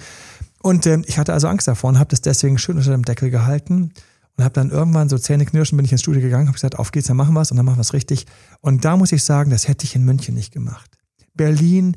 Und 0.61 0.85
ähm, 0.85 1.03
ich 1.07 1.17
hatte 1.17 1.31
also 1.31 1.47
Angst 1.47 1.67
davor 1.67 1.91
und 1.91 1.99
habe 1.99 2.09
das 2.09 2.19
deswegen 2.19 2.57
schön 2.57 2.75
unter 2.75 2.91
dem 2.91 3.05
Deckel 3.05 3.29
gehalten 3.29 3.93
und 4.37 4.43
habe 4.43 4.53
dann 4.53 4.69
irgendwann 4.69 5.09
so 5.09 5.17
Zähne 5.17 5.45
knirschen, 5.45 5.77
bin 5.77 5.85
ich 5.85 5.91
ins 5.91 6.01
Studio 6.01 6.21
gegangen, 6.21 6.47
habe 6.47 6.55
gesagt, 6.55 6.77
auf 6.77 6.91
geht's, 6.91 7.07
dann 7.07 7.17
machen 7.17 7.33
wir 7.33 7.41
es 7.41 7.51
und 7.51 7.57
dann 7.57 7.65
machen 7.65 7.77
wir 7.77 7.81
es 7.81 7.93
richtig. 7.93 8.25
Und 8.61 8.83
da 8.83 8.97
muss 8.97 9.11
ich 9.11 9.23
sagen, 9.23 9.49
das 9.49 9.67
hätte 9.67 9.85
ich 9.85 9.95
in 9.95 10.03
München 10.03 10.35
nicht 10.35 10.51
gemacht. 10.51 10.97
Berlin 11.33 11.95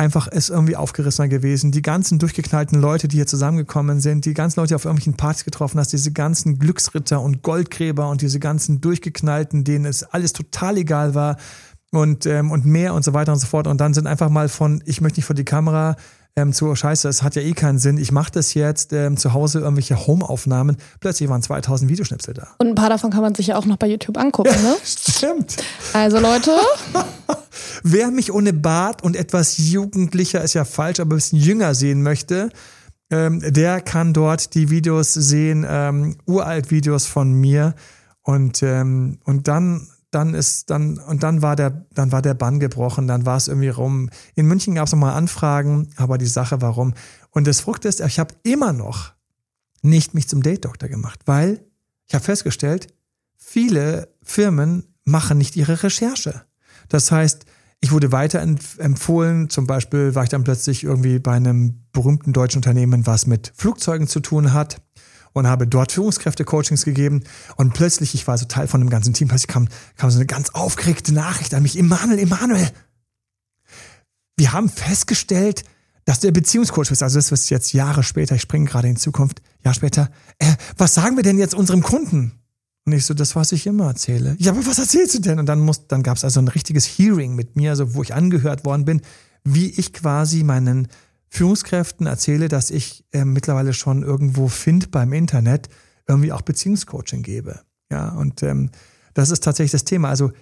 einfach 0.00 0.26
ist 0.28 0.48
irgendwie 0.48 0.76
aufgerissener 0.76 1.28
gewesen. 1.28 1.72
Die 1.72 1.82
ganzen 1.82 2.18
durchgeknallten 2.18 2.80
Leute, 2.80 3.06
die 3.06 3.16
hier 3.16 3.26
zusammengekommen 3.26 4.00
sind, 4.00 4.24
die 4.24 4.32
ganzen 4.32 4.58
Leute, 4.58 4.68
die 4.68 4.74
auf 4.74 4.86
irgendwelchen 4.86 5.14
Partys 5.14 5.44
getroffen 5.44 5.78
hast, 5.78 5.92
diese 5.92 6.10
ganzen 6.10 6.58
Glücksritter 6.58 7.20
und 7.20 7.42
Goldgräber 7.42 8.08
und 8.08 8.22
diese 8.22 8.40
ganzen 8.40 8.80
durchgeknallten, 8.80 9.62
denen 9.62 9.84
es 9.84 10.02
alles 10.02 10.32
total 10.32 10.78
egal 10.78 11.14
war 11.14 11.36
und, 11.92 12.24
ähm, 12.24 12.50
und 12.50 12.64
mehr 12.64 12.94
und 12.94 13.04
so 13.04 13.12
weiter 13.12 13.32
und 13.32 13.40
so 13.40 13.46
fort. 13.46 13.66
Und 13.66 13.78
dann 13.80 13.92
sind 13.92 14.06
einfach 14.06 14.30
mal 14.30 14.48
von, 14.48 14.82
ich 14.86 15.02
möchte 15.02 15.18
nicht 15.18 15.26
vor 15.26 15.36
die 15.36 15.44
Kamera, 15.44 15.96
ähm, 16.36 16.52
zu, 16.52 16.68
oh 16.68 16.74
scheiße, 16.74 17.08
es 17.08 17.22
hat 17.22 17.36
ja 17.36 17.42
eh 17.42 17.52
keinen 17.52 17.78
Sinn, 17.78 17.98
ich 17.98 18.12
mache 18.12 18.30
das 18.32 18.54
jetzt 18.54 18.92
ähm, 18.92 19.16
zu 19.16 19.32
Hause, 19.32 19.60
irgendwelche 19.60 20.06
Home-Aufnahmen. 20.06 20.76
Plötzlich 21.00 21.28
waren 21.28 21.42
2000 21.42 21.90
Videoschnipsel 21.90 22.34
da. 22.34 22.48
Und 22.58 22.68
ein 22.68 22.74
paar 22.74 22.88
davon 22.88 23.10
kann 23.10 23.22
man 23.22 23.34
sich 23.34 23.48
ja 23.48 23.56
auch 23.56 23.66
noch 23.66 23.76
bei 23.76 23.88
YouTube 23.88 24.16
angucken, 24.16 24.54
ne? 24.62 24.76
Stimmt. 24.84 25.56
Also 25.92 26.18
Leute, 26.18 26.52
Wer 27.82 28.10
mich 28.10 28.32
ohne 28.32 28.52
Bart 28.52 29.02
und 29.02 29.16
etwas 29.16 29.58
jugendlicher, 29.58 30.42
ist 30.42 30.54
ja 30.54 30.64
falsch, 30.64 31.00
aber 31.00 31.14
ein 31.14 31.18
bisschen 31.18 31.38
jünger 31.38 31.74
sehen 31.74 32.02
möchte, 32.02 32.50
ähm, 33.10 33.40
der 33.44 33.80
kann 33.80 34.12
dort 34.12 34.54
die 34.54 34.70
Videos 34.70 35.12
sehen, 35.14 35.66
ähm, 35.68 36.16
uralt 36.26 36.70
Videos 36.70 37.06
von 37.06 37.32
mir. 37.32 37.74
Und, 38.22 38.62
ähm, 38.62 39.18
und 39.24 39.48
dann, 39.48 39.88
dann 40.10 40.34
ist, 40.34 40.70
dann, 40.70 40.98
und 40.98 41.22
dann 41.22 41.42
war 41.42 41.56
der, 41.56 41.86
dann 41.94 42.12
war 42.12 42.22
der 42.22 42.34
Bann 42.34 42.60
gebrochen, 42.60 43.06
dann 43.06 43.26
war 43.26 43.36
es 43.36 43.48
irgendwie 43.48 43.68
rum. 43.68 44.10
In 44.34 44.46
München 44.46 44.74
gab 44.74 44.86
es 44.86 44.92
nochmal 44.92 45.14
Anfragen, 45.14 45.90
aber 45.96 46.18
die 46.18 46.26
Sache 46.26 46.60
war 46.60 46.70
rum. 46.70 46.94
Und 47.30 47.46
das 47.46 47.60
Frucht 47.60 47.84
ist, 47.84 48.00
ich 48.00 48.18
habe 48.18 48.34
immer 48.42 48.72
noch 48.72 49.12
nicht 49.82 50.14
mich 50.14 50.28
zum 50.28 50.42
Date-Doktor 50.42 50.88
gemacht, 50.88 51.20
weil 51.26 51.64
ich 52.06 52.14
habe 52.14 52.24
festgestellt, 52.24 52.92
viele 53.36 54.08
Firmen 54.22 54.94
machen 55.04 55.38
nicht 55.38 55.56
ihre 55.56 55.82
Recherche. 55.82 56.42
Das 56.88 57.10
heißt, 57.12 57.44
ich 57.80 57.92
wurde 57.92 58.12
weiterempfohlen. 58.12 59.48
Zum 59.48 59.66
Beispiel 59.66 60.14
war 60.14 60.24
ich 60.24 60.28
dann 60.28 60.44
plötzlich 60.44 60.84
irgendwie 60.84 61.18
bei 61.18 61.32
einem 61.32 61.82
berühmten 61.92 62.32
deutschen 62.32 62.58
Unternehmen, 62.58 63.06
was 63.06 63.26
mit 63.26 63.52
Flugzeugen 63.56 64.06
zu 64.06 64.20
tun 64.20 64.52
hat 64.52 64.82
und 65.32 65.46
habe 65.46 65.66
dort 65.66 65.92
Führungskräfte-Coachings 65.92 66.84
gegeben. 66.84 67.22
Und 67.56 67.74
plötzlich, 67.74 68.14
ich 68.14 68.26
war 68.26 68.38
so 68.38 68.46
Teil 68.46 68.68
von 68.68 68.80
dem 68.80 68.90
ganzen 68.90 69.14
Team, 69.14 69.28
plötzlich 69.28 69.48
kam, 69.48 69.68
kam 69.96 70.10
so 70.10 70.18
eine 70.18 70.26
ganz 70.26 70.50
aufgeregte 70.50 71.12
Nachricht 71.12 71.54
an 71.54 71.62
mich. 71.62 71.78
Emanuel, 71.78 72.18
Emanuel, 72.18 72.70
wir 74.36 74.52
haben 74.52 74.68
festgestellt, 74.68 75.64
dass 76.04 76.20
du 76.20 76.26
der 76.26 76.32
Beziehungscoach 76.32 76.88
bist. 76.88 77.02
Also 77.02 77.18
das 77.18 77.30
ist 77.30 77.50
jetzt 77.50 77.72
Jahre 77.72 78.02
später, 78.02 78.34
ich 78.34 78.42
springe 78.42 78.66
gerade 78.66 78.88
in 78.88 78.96
Zukunft, 78.96 79.42
Jahr 79.64 79.74
später. 79.74 80.10
Äh, 80.38 80.54
was 80.76 80.94
sagen 80.94 81.16
wir 81.16 81.22
denn 81.22 81.38
jetzt 81.38 81.54
unserem 81.54 81.82
Kunden? 81.82 82.32
Und 82.86 82.92
ich 82.94 83.04
so, 83.04 83.14
das, 83.14 83.36
was 83.36 83.52
ich 83.52 83.66
immer 83.66 83.86
erzähle. 83.88 84.36
Ja, 84.38 84.52
aber 84.52 84.64
was 84.66 84.78
erzählst 84.78 85.14
du 85.14 85.18
denn? 85.20 85.38
Und 85.38 85.46
dann, 85.46 85.60
muss, 85.60 85.86
dann 85.86 86.02
gab 86.02 86.16
es 86.16 86.24
also 86.24 86.40
ein 86.40 86.48
richtiges 86.48 86.86
Hearing 86.86 87.34
mit 87.34 87.54
mir, 87.54 87.70
also 87.70 87.94
wo 87.94 88.02
ich 88.02 88.14
angehört 88.14 88.64
worden 88.64 88.84
bin, 88.84 89.02
wie 89.44 89.70
ich 89.70 89.92
quasi 89.92 90.42
meinen 90.42 90.88
Führungskräften 91.30 92.06
erzähle, 92.06 92.48
dass 92.48 92.70
ich 92.70 93.04
äh, 93.12 93.24
mittlerweile 93.24 93.72
schon 93.72 94.02
irgendwo 94.02 94.48
findbar 94.48 95.04
im 95.04 95.12
Internet 95.12 95.68
irgendwie 96.06 96.32
auch 96.32 96.42
Beziehungscoaching 96.42 97.22
gebe. 97.22 97.60
Ja, 97.90 98.10
und 98.10 98.42
ähm, 98.42 98.70
das 99.14 99.30
ist 99.30 99.44
tatsächlich 99.44 99.72
das 99.72 99.84
Thema. 99.84 100.08
Also 100.08 100.32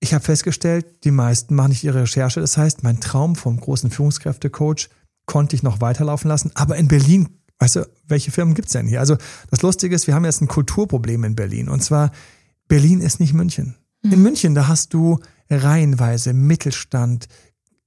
ich 0.00 0.12
habe 0.12 0.24
festgestellt, 0.24 1.04
die 1.04 1.10
meisten 1.10 1.54
machen 1.54 1.70
nicht 1.70 1.84
ihre 1.84 2.02
Recherche. 2.02 2.40
Das 2.40 2.56
heißt, 2.56 2.82
mein 2.82 3.00
Traum 3.00 3.34
vom 3.34 3.58
großen 3.58 3.90
Führungskräftecoach 3.90 4.88
konnte 5.26 5.56
ich 5.56 5.62
noch 5.62 5.80
weiterlaufen 5.80 6.28
lassen. 6.28 6.50
Aber 6.54 6.76
in 6.76 6.88
Berlin 6.88 7.28
Weißt 7.58 7.76
du, 7.76 7.88
welche 8.06 8.30
Firmen 8.30 8.54
gibt's 8.54 8.72
denn 8.72 8.86
hier? 8.86 9.00
Also 9.00 9.16
das 9.50 9.62
Lustige 9.62 9.94
ist, 9.94 10.06
wir 10.06 10.14
haben 10.14 10.24
jetzt 10.24 10.42
ein 10.42 10.48
Kulturproblem 10.48 11.24
in 11.24 11.36
Berlin. 11.36 11.68
Und 11.68 11.82
zwar, 11.82 12.10
Berlin 12.68 13.00
ist 13.00 13.20
nicht 13.20 13.32
München. 13.32 13.76
Mhm. 14.02 14.12
In 14.12 14.22
München, 14.22 14.54
da 14.54 14.68
hast 14.68 14.92
du 14.92 15.20
reihenweise 15.48 16.32
Mittelstand, 16.32 17.28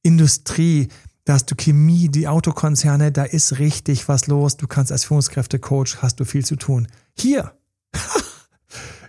Industrie, 0.03 0.87
da 1.27 1.33
hast 1.33 1.51
du 1.51 1.55
Chemie, 1.55 2.07
die 2.07 2.29
Autokonzerne, 2.29 3.11
da 3.11 3.23
ist 3.25 3.59
richtig 3.59 4.07
was 4.07 4.27
los. 4.27 4.55
Du 4.55 4.65
kannst 4.65 4.93
als 4.93 5.03
Führungskräftecoach, 5.03 5.97
hast 6.01 6.21
du 6.21 6.23
viel 6.23 6.45
zu 6.45 6.55
tun. 6.55 6.87
Hier, 7.17 7.51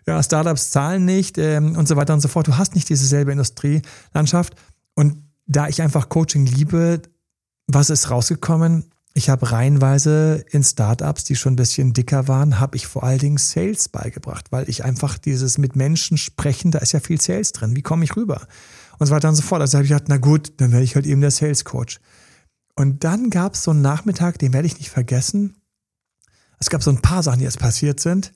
ja, 0.06 0.20
Startups 0.20 0.72
zahlen 0.72 1.04
nicht 1.04 1.38
ähm, 1.38 1.76
und 1.76 1.86
so 1.86 1.94
weiter 1.94 2.14
und 2.14 2.20
so 2.20 2.26
fort. 2.26 2.48
Du 2.48 2.58
hast 2.58 2.74
nicht 2.74 2.88
dieselbe 2.88 3.30
Industrielandschaft. 3.30 4.56
Und 4.96 5.22
da 5.46 5.68
ich 5.68 5.80
einfach 5.80 6.08
Coaching 6.08 6.44
liebe, 6.44 7.02
was 7.68 7.88
ist 7.88 8.10
rausgekommen? 8.10 8.90
Ich 9.14 9.30
habe 9.30 9.52
reihenweise 9.52 10.44
in 10.50 10.64
Startups, 10.64 11.22
die 11.22 11.36
schon 11.36 11.52
ein 11.52 11.56
bisschen 11.56 11.92
dicker 11.92 12.26
waren, 12.26 12.58
habe 12.58 12.76
ich 12.76 12.88
vor 12.88 13.04
allen 13.04 13.20
Dingen 13.20 13.38
Sales 13.38 13.88
beigebracht, 13.88 14.50
weil 14.50 14.68
ich 14.68 14.84
einfach 14.84 15.18
dieses 15.18 15.56
mit 15.56 15.76
Menschen 15.76 16.18
sprechen, 16.18 16.72
da 16.72 16.80
ist 16.80 16.90
ja 16.90 16.98
viel 16.98 17.20
Sales 17.20 17.52
drin. 17.52 17.76
Wie 17.76 17.82
komme 17.82 18.02
ich 18.02 18.16
rüber? 18.16 18.48
Und 18.98 19.06
so 19.06 19.14
weiter 19.14 19.28
und 19.28 19.36
so 19.36 19.42
fort. 19.42 19.60
Also 19.60 19.78
habe 19.78 19.84
ich 19.84 19.90
gedacht, 19.90 20.08
na 20.08 20.16
gut, 20.16 20.60
dann 20.60 20.72
werde 20.72 20.84
ich 20.84 20.94
halt 20.94 21.06
eben 21.06 21.20
der 21.20 21.30
Sales 21.30 21.64
Coach. 21.64 22.00
Und 22.74 23.04
dann 23.04 23.30
gab 23.30 23.54
es 23.54 23.64
so 23.64 23.70
einen 23.72 23.82
Nachmittag, 23.82 24.38
den 24.38 24.52
werde 24.52 24.66
ich 24.66 24.78
nicht 24.78 24.90
vergessen. 24.90 25.56
Es 26.60 26.70
gab 26.70 26.82
so 26.82 26.90
ein 26.90 27.02
paar 27.02 27.22
Sachen, 27.22 27.38
die 27.38 27.44
jetzt 27.44 27.58
passiert 27.58 28.00
sind. 28.00 28.32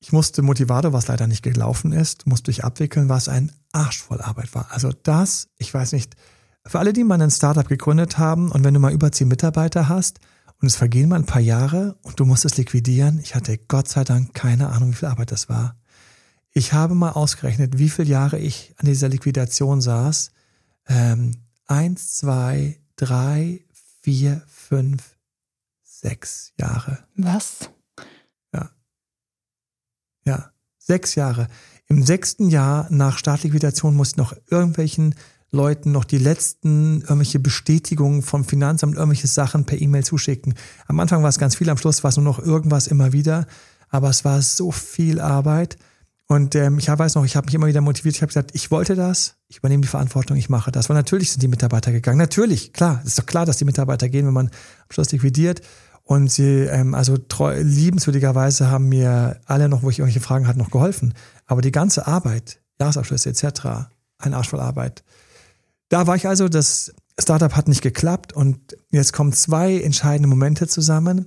Ich 0.00 0.12
musste 0.12 0.42
Motivado, 0.42 0.92
was 0.92 1.06
leider 1.06 1.26
nicht 1.26 1.42
gelaufen 1.42 1.92
ist, 1.92 2.26
musste 2.26 2.50
ich 2.50 2.64
abwickeln, 2.64 3.08
was 3.08 3.28
ein 3.28 3.52
Arsch 3.70 4.02
voll 4.02 4.20
Arbeit 4.20 4.54
war. 4.54 4.66
Also 4.70 4.90
das, 5.02 5.48
ich 5.58 5.72
weiß 5.72 5.92
nicht, 5.92 6.16
für 6.66 6.78
alle, 6.78 6.92
die 6.92 7.04
mal 7.04 7.20
ein 7.20 7.30
Startup 7.30 7.66
gegründet 7.66 8.18
haben 8.18 8.50
und 8.50 8.64
wenn 8.64 8.74
du 8.74 8.80
mal 8.80 8.92
über 8.92 9.12
zehn 9.12 9.28
Mitarbeiter 9.28 9.88
hast 9.88 10.18
und 10.60 10.66
es 10.66 10.76
vergehen 10.76 11.08
mal 11.08 11.16
ein 11.16 11.26
paar 11.26 11.40
Jahre 11.40 11.96
und 12.02 12.18
du 12.18 12.24
musst 12.24 12.44
es 12.44 12.56
liquidieren, 12.56 13.20
ich 13.20 13.34
hatte 13.34 13.58
Gott 13.58 13.88
sei 13.88 14.04
Dank 14.04 14.34
keine 14.34 14.70
Ahnung, 14.70 14.90
wie 14.90 14.96
viel 14.96 15.08
Arbeit 15.08 15.32
das 15.32 15.48
war. 15.48 15.76
Ich 16.52 16.72
habe 16.72 16.94
mal 16.94 17.12
ausgerechnet, 17.12 17.78
wie 17.78 17.88
viele 17.88 18.08
Jahre 18.08 18.38
ich 18.38 18.74
an 18.76 18.86
dieser 18.86 19.08
Liquidation 19.08 19.80
saß. 19.80 20.32
Ähm, 20.86 21.36
eins, 21.66 22.16
zwei, 22.16 22.78
drei, 22.96 23.64
vier, 24.02 24.42
fünf, 24.46 25.16
sechs 25.82 26.52
Jahre. 26.58 26.98
Was? 27.16 27.70
Ja. 28.52 28.70
Ja, 30.26 30.52
sechs 30.78 31.14
Jahre. 31.14 31.48
Im 31.86 32.02
sechsten 32.02 32.50
Jahr 32.50 32.86
nach 32.90 33.18
Startliquidation 33.18 33.94
muss 33.94 34.10
ich 34.10 34.16
noch 34.16 34.34
irgendwelchen 34.50 35.14
Leuten 35.50 35.92
noch 35.92 36.04
die 36.04 36.18
letzten 36.18 37.02
irgendwelche 37.02 37.38
Bestätigungen 37.38 38.22
vom 38.22 38.44
Finanzamt, 38.44 38.96
irgendwelche 38.96 39.26
Sachen 39.26 39.64
per 39.66 39.80
E-Mail 39.80 40.04
zuschicken. 40.04 40.54
Am 40.86 40.98
Anfang 41.00 41.22
war 41.22 41.28
es 41.28 41.38
ganz 41.38 41.56
viel, 41.56 41.68
am 41.68 41.76
Schluss 41.76 42.02
war 42.02 42.08
es 42.08 42.16
nur 42.16 42.24
noch 42.24 42.38
irgendwas 42.38 42.86
immer 42.86 43.12
wieder. 43.12 43.46
Aber 43.88 44.08
es 44.08 44.24
war 44.24 44.40
so 44.40 44.70
viel 44.70 45.20
Arbeit. 45.20 45.76
Und 46.32 46.54
ähm, 46.54 46.78
ich 46.78 46.88
weiß 46.88 47.16
noch, 47.16 47.26
ich 47.26 47.36
habe 47.36 47.44
mich 47.44 47.54
immer 47.54 47.66
wieder 47.66 47.82
motiviert. 47.82 48.14
Ich 48.14 48.22
habe 48.22 48.28
gesagt, 48.28 48.52
ich 48.54 48.70
wollte 48.70 48.94
das, 48.94 49.34
ich 49.48 49.58
übernehme 49.58 49.82
die 49.82 49.88
Verantwortung, 49.88 50.38
ich 50.38 50.48
mache 50.48 50.72
das. 50.72 50.88
Weil 50.88 50.96
natürlich 50.96 51.30
sind 51.30 51.42
die 51.42 51.48
Mitarbeiter 51.48 51.92
gegangen. 51.92 52.16
Natürlich, 52.16 52.72
klar, 52.72 53.02
ist 53.04 53.18
doch 53.18 53.26
klar, 53.26 53.44
dass 53.44 53.58
die 53.58 53.66
Mitarbeiter 53.66 54.08
gehen, 54.08 54.24
wenn 54.24 54.32
man 54.32 54.46
am 54.46 54.88
Schluss 54.88 55.12
liquidiert. 55.12 55.60
Und 56.04 56.30
sie, 56.30 56.60
ähm, 56.60 56.94
also 56.94 57.18
treu, 57.18 57.60
liebenswürdigerweise 57.60 58.70
haben 58.70 58.88
mir 58.88 59.40
alle 59.44 59.68
noch, 59.68 59.82
wo 59.82 59.90
ich 59.90 59.98
irgendwelche 59.98 60.24
Fragen 60.24 60.48
hatte, 60.48 60.58
noch 60.58 60.70
geholfen. 60.70 61.12
Aber 61.44 61.60
die 61.60 61.70
ganze 61.70 62.06
Arbeit, 62.06 62.60
Jahresabschlüsse 62.80 63.28
etc., 63.28 63.90
ein 64.16 64.32
Arsch 64.32 64.48
voll 64.48 64.60
Arbeit. 64.60 65.04
Da 65.90 66.06
war 66.06 66.16
ich 66.16 66.26
also, 66.26 66.48
das 66.48 66.94
Startup 67.20 67.54
hat 67.54 67.68
nicht 67.68 67.82
geklappt 67.82 68.32
und 68.32 68.74
jetzt 68.90 69.12
kommen 69.12 69.34
zwei 69.34 69.82
entscheidende 69.82 70.30
Momente 70.30 70.66
zusammen. 70.66 71.26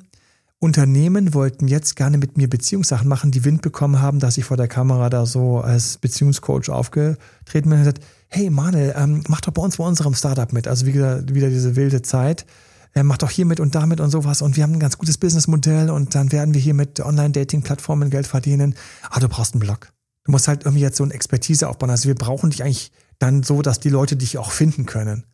Unternehmen 0.60 1.34
wollten 1.34 1.68
jetzt 1.68 1.96
gerne 1.96 2.18
mit 2.18 2.38
mir 2.38 2.50
Beziehungssachen 2.50 3.08
machen, 3.08 3.32
die 3.32 3.44
Wind 3.44 3.62
bekommen 3.62 4.02
haben, 4.02 4.20
dass 4.20 4.38
ich 4.38 4.46
vor 4.46 4.58
der 4.58 4.68
Kamera 4.68 5.10
da 5.10 5.26
so 5.26 5.60
als 5.60 5.98
Beziehungscoach 5.98 6.70
aufgetreten 6.70 7.70
bin 7.70 7.74
und 7.74 7.80
gesagt, 7.80 8.04
hey 8.30 8.50
Manuel, 8.50 8.94
ähm, 8.98 9.24
mach 9.28 9.42
doch 9.42 9.52
bei 9.52 9.62
uns 9.62 9.78
bei 9.78 9.84
unserem 9.84 10.14
Startup 10.14 10.52
mit. 10.54 10.68
Also 10.68 10.86
wieder, 10.86 11.28
wieder 11.28 11.50
diese 11.50 11.76
wilde 11.76 12.02
Zeit. 12.02 12.46
Äh, 12.94 13.04
mach 13.04 13.18
doch 13.18 13.30
hier 13.30 13.46
mit 13.46 13.60
und 13.60 13.76
damit 13.76 14.00
und 14.00 14.10
sowas. 14.10 14.42
Und 14.42 14.56
wir 14.56 14.64
haben 14.64 14.74
ein 14.74 14.80
ganz 14.80 14.98
gutes 14.98 15.18
Businessmodell 15.18 15.90
und 15.90 16.16
dann 16.16 16.32
werden 16.32 16.54
wir 16.54 16.62
hier 16.62 16.74
mit 16.74 17.00
Online-Dating-Plattformen 17.02 18.10
Geld 18.10 18.26
verdienen. 18.26 18.76
Ah, 19.10 19.20
du 19.20 19.28
brauchst 19.28 19.54
einen 19.54 19.60
Blog. 19.60 19.92
Du 20.24 20.32
musst 20.32 20.48
halt 20.48 20.64
irgendwie 20.64 20.82
jetzt 20.82 20.98
so 20.98 21.04
eine 21.04 21.14
Expertise 21.14 21.68
aufbauen. 21.68 21.90
Also 21.90 22.08
wir 22.08 22.16
brauchen 22.16 22.50
dich 22.50 22.64
eigentlich 22.64 22.92
dann 23.20 23.44
so, 23.44 23.62
dass 23.62 23.80
die 23.80 23.90
Leute 23.90 24.16
dich 24.16 24.38
auch 24.38 24.52
finden 24.52 24.86
können. 24.86 25.26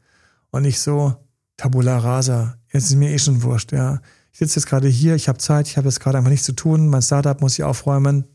Und 0.49 0.63
nicht 0.63 0.79
so, 0.79 1.15
Tabula 1.57 1.99
rasa, 1.99 2.57
jetzt 2.73 2.86
ist 2.86 2.95
mir 2.95 3.12
eh 3.12 3.19
schon 3.19 3.43
wurscht, 3.43 3.71
ja. 3.71 4.01
Ich 4.31 4.39
sitze 4.39 4.59
jetzt 4.59 4.67
gerade 4.67 4.87
hier, 4.87 5.15
ich 5.15 5.27
habe 5.27 5.37
Zeit, 5.37 5.67
ich 5.67 5.77
habe 5.77 5.87
jetzt 5.87 5.99
gerade 5.99 6.17
einfach 6.17 6.29
nichts 6.29 6.45
zu 6.45 6.53
tun, 6.53 6.87
mein 6.87 7.01
Startup 7.01 7.39
muss 7.41 7.53
ich 7.53 7.63
aufräumen. 7.63 8.25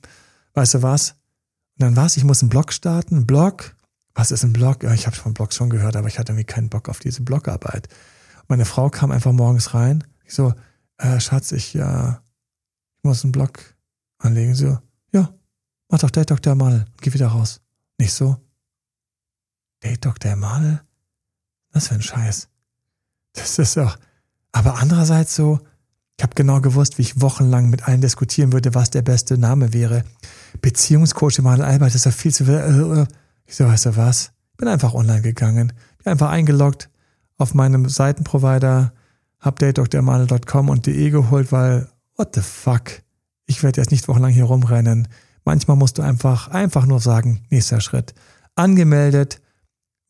Weißt 0.55 0.75
du 0.75 0.83
was? 0.83 1.13
Und 1.79 1.83
dann 1.83 1.97
was? 1.97 2.17
Ich 2.17 2.25
muss 2.25 2.43
einen 2.43 2.51
Blog 2.51 2.73
starten, 2.73 3.17
einen 3.17 3.27
Blog? 3.27 3.77
Was 4.15 4.31
ist 4.31 4.45
ein 4.45 4.53
Blog? 4.53 4.83
Ja, 4.83 4.95
ich 4.95 5.07
habe 5.07 5.17
von 5.17 5.35
Blogs 5.35 5.57
schon 5.57 5.71
gehört, 5.71 5.97
aber 5.97 6.09
ich 6.09 6.19
hatte 6.19 6.33
irgendwie 6.33 6.47
keinen 6.47 6.71
Bock 6.71 6.89
auf 6.89 6.99
diese 6.99 7.23
Blogarbeit. 7.23 7.89
Meine 8.49 8.65
Frau 8.65 8.89
kam 8.89 9.11
einfach 9.11 9.33
morgens 9.33 9.75
rein. 9.75 10.05
Ich 10.25 10.35
so, 10.35 10.55
äh, 10.99 11.21
Schatz, 11.21 11.53
ich, 11.53 11.75
äh, 11.75 12.11
ich 12.11 13.05
muss 13.05 13.25
einen 13.25 13.33
Blog 13.33 13.75
anlegen. 14.19 14.55
So, 14.55 14.79
ja, 15.13 15.35
mach 15.89 15.99
doch 15.99 16.11
Date 16.11 16.31
Dr. 16.31 16.55
mal, 16.55 16.87
geh 17.01 17.13
wieder 17.13 17.29
raus. 17.29 17.61
Nicht 17.99 18.15
so, 18.15 18.37
Date 19.83 20.05
Dr. 20.05 20.33
Emanuel? 20.33 20.81
Was 21.73 21.89
für 21.89 21.95
ein 21.95 22.03
Scheiß. 22.03 22.49
Das 23.35 23.59
ist 23.59 23.77
doch. 23.77 23.99
Aber 24.53 24.79
andererseits 24.79 25.35
so, 25.37 25.61
Ich 26.19 26.23
habe 26.23 26.35
genau 26.35 26.61
gewusst, 26.61 26.97
wie 26.97 27.03
ich 27.03 27.21
wochenlang 27.21 27.69
mit 27.69 27.87
allen 27.87 28.01
diskutieren 28.01 28.53
würde, 28.53 28.75
was 28.75 28.91
der 28.91 29.03
beste 29.03 29.37
Name 29.37 29.75
wäre. 29.75 30.05
Beziehungscoach 30.63 31.39
Emanuel 31.39 31.69
Albert, 31.69 31.89
das 31.89 31.97
ist 31.97 32.05
ja 32.07 32.11
viel 32.11 32.33
zu 32.33 32.47
viel. 32.47 32.55
Äh, 32.55 33.03
äh. 33.03 33.07
Ich 33.45 33.57
so, 33.57 33.67
weißt 33.67 33.87
du 33.87 33.97
was? 33.97 34.33
Bin 34.57 34.69
einfach 34.69 34.95
online 34.95 35.21
gegangen, 35.21 35.73
bin 36.03 36.13
einfach 36.13 36.31
eingeloggt 36.31 36.89
auf 37.37 37.53
meinem 37.53 37.89
Seitenprovider, 37.89 38.93
hab 39.41 39.59
datedremanuel.com 39.59 40.71
und 40.71 40.87
de 40.87 41.11
geholt, 41.11 41.53
weil, 41.53 41.89
what 42.17 42.35
the 42.35 42.41
fuck? 42.41 43.03
Ich 43.45 43.63
werde 43.63 43.81
jetzt 43.81 43.91
nicht 43.91 44.09
wochenlang 44.09 44.33
hier 44.33 44.45
rumrennen. 44.45 45.09
Manchmal 45.45 45.77
musst 45.77 45.99
du 45.99 46.03
einfach, 46.03 46.49
einfach 46.49 46.87
nur 46.87 47.01
sagen, 47.01 47.43
nächster 47.51 47.81
Schritt. 47.81 48.15
Angemeldet, 48.55 49.41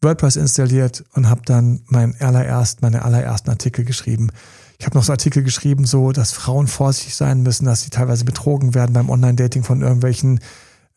WordPress 0.01 0.37
installiert 0.37 1.05
und 1.14 1.29
habe 1.29 1.42
dann 1.45 1.83
mein 1.87 2.14
allererst, 2.21 2.81
meine 2.81 3.05
allerersten 3.05 3.51
Artikel 3.51 3.85
geschrieben. 3.85 4.31
Ich 4.79 4.87
habe 4.87 4.97
noch 4.97 5.05
so 5.05 5.12
Artikel 5.12 5.43
geschrieben, 5.43 5.87
so, 5.87 6.12
dass 6.12 6.33
Frauen 6.33 6.67
vorsichtig 6.67 7.15
sein 7.15 7.43
müssen, 7.43 7.65
dass 7.65 7.83
sie 7.83 7.91
teilweise 7.91 8.25
betrogen 8.25 8.75
werden 8.75 8.93
beim 8.93 9.09
Online-Dating 9.09 9.62
von 9.62 9.81
irgendwelchen 9.81 10.41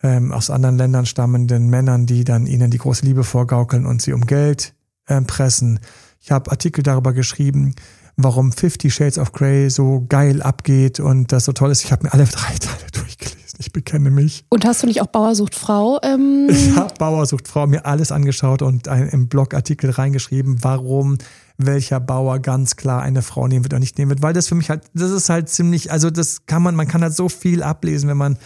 ähm, 0.04 0.32
aus 0.32 0.50
anderen 0.50 0.78
Ländern 0.78 1.06
stammenden 1.06 1.70
Männern, 1.70 2.06
die 2.06 2.24
dann 2.24 2.48
ihnen 2.48 2.72
die 2.72 2.78
große 2.78 3.06
Liebe 3.06 3.24
vorgaukeln 3.24 3.86
und 3.86 4.02
sie 4.02 4.14
um 4.14 4.26
Geld 4.26 4.74
äh, 5.08 5.22
pressen. 5.22 5.80
Ich 6.22 6.32
habe 6.32 6.52
Artikel 6.52 6.84
darüber 6.84 7.14
geschrieben, 7.14 7.76
warum 8.18 8.52
Fifty 8.52 8.92
Shades 8.92 9.18
of 9.18 9.32
Grey 9.32 9.70
so 9.70 10.06
geil 10.08 10.42
abgeht 10.42 11.00
und 11.00 11.32
das 11.32 11.46
so 11.46 11.54
toll 11.54 11.72
ist. 11.72 11.84
Ich 11.84 11.92
habe 11.92 12.04
mir 12.04 12.14
alle 12.14 12.26
drei 12.32 12.56
Teile 12.56 12.92
durchgelesen. 12.92 13.60
Ich 13.60 13.74
bekenne 13.74 14.10
mich. 14.10 14.46
Und 14.50 14.66
hast 14.66 14.84
du 14.84 14.88
nicht 14.88 15.02
auch 15.02 15.08
Bauersucht 15.08 15.56
Frau? 15.56 16.00
Ähm 16.04 16.48
ich 16.50 16.76
habe 16.76 16.94
Bauersucht 16.98 17.48
Frau 17.48 17.68
mir 17.68 17.86
alles 17.86 18.12
angeschaut 18.12 18.62
und 18.62 18.88
ein, 18.88 19.10
im 19.10 19.28
Blogartikel 19.28 19.90
reingeschrieben, 19.90 20.58
warum 20.64 21.18
welcher 21.60 22.00
Bauer 22.00 22.40
ganz 22.40 22.76
klar 22.76 23.02
eine 23.02 23.22
Frau 23.22 23.48
nehmen 23.48 23.64
wird 23.66 23.74
oder 23.74 23.80
nicht 23.80 23.98
nehmen 23.98 24.10
wird, 24.10 24.22
weil 24.22 24.34
das 24.34 24.48
für 24.48 24.56
mich 24.56 24.70
halt, 24.70 24.84
das 24.94 25.12
ist 25.12 25.30
halt 25.30 25.50
ziemlich, 25.50 25.92
also 25.92 26.10
das 26.10 26.46
kann 26.46 26.64
man, 26.64 26.74
man 26.76 26.88
kann 26.88 27.04
halt 27.04 27.14
so 27.14 27.30
viel 27.30 27.62
ablesen, 27.62 28.10
wenn 28.10 28.18
man 28.18 28.38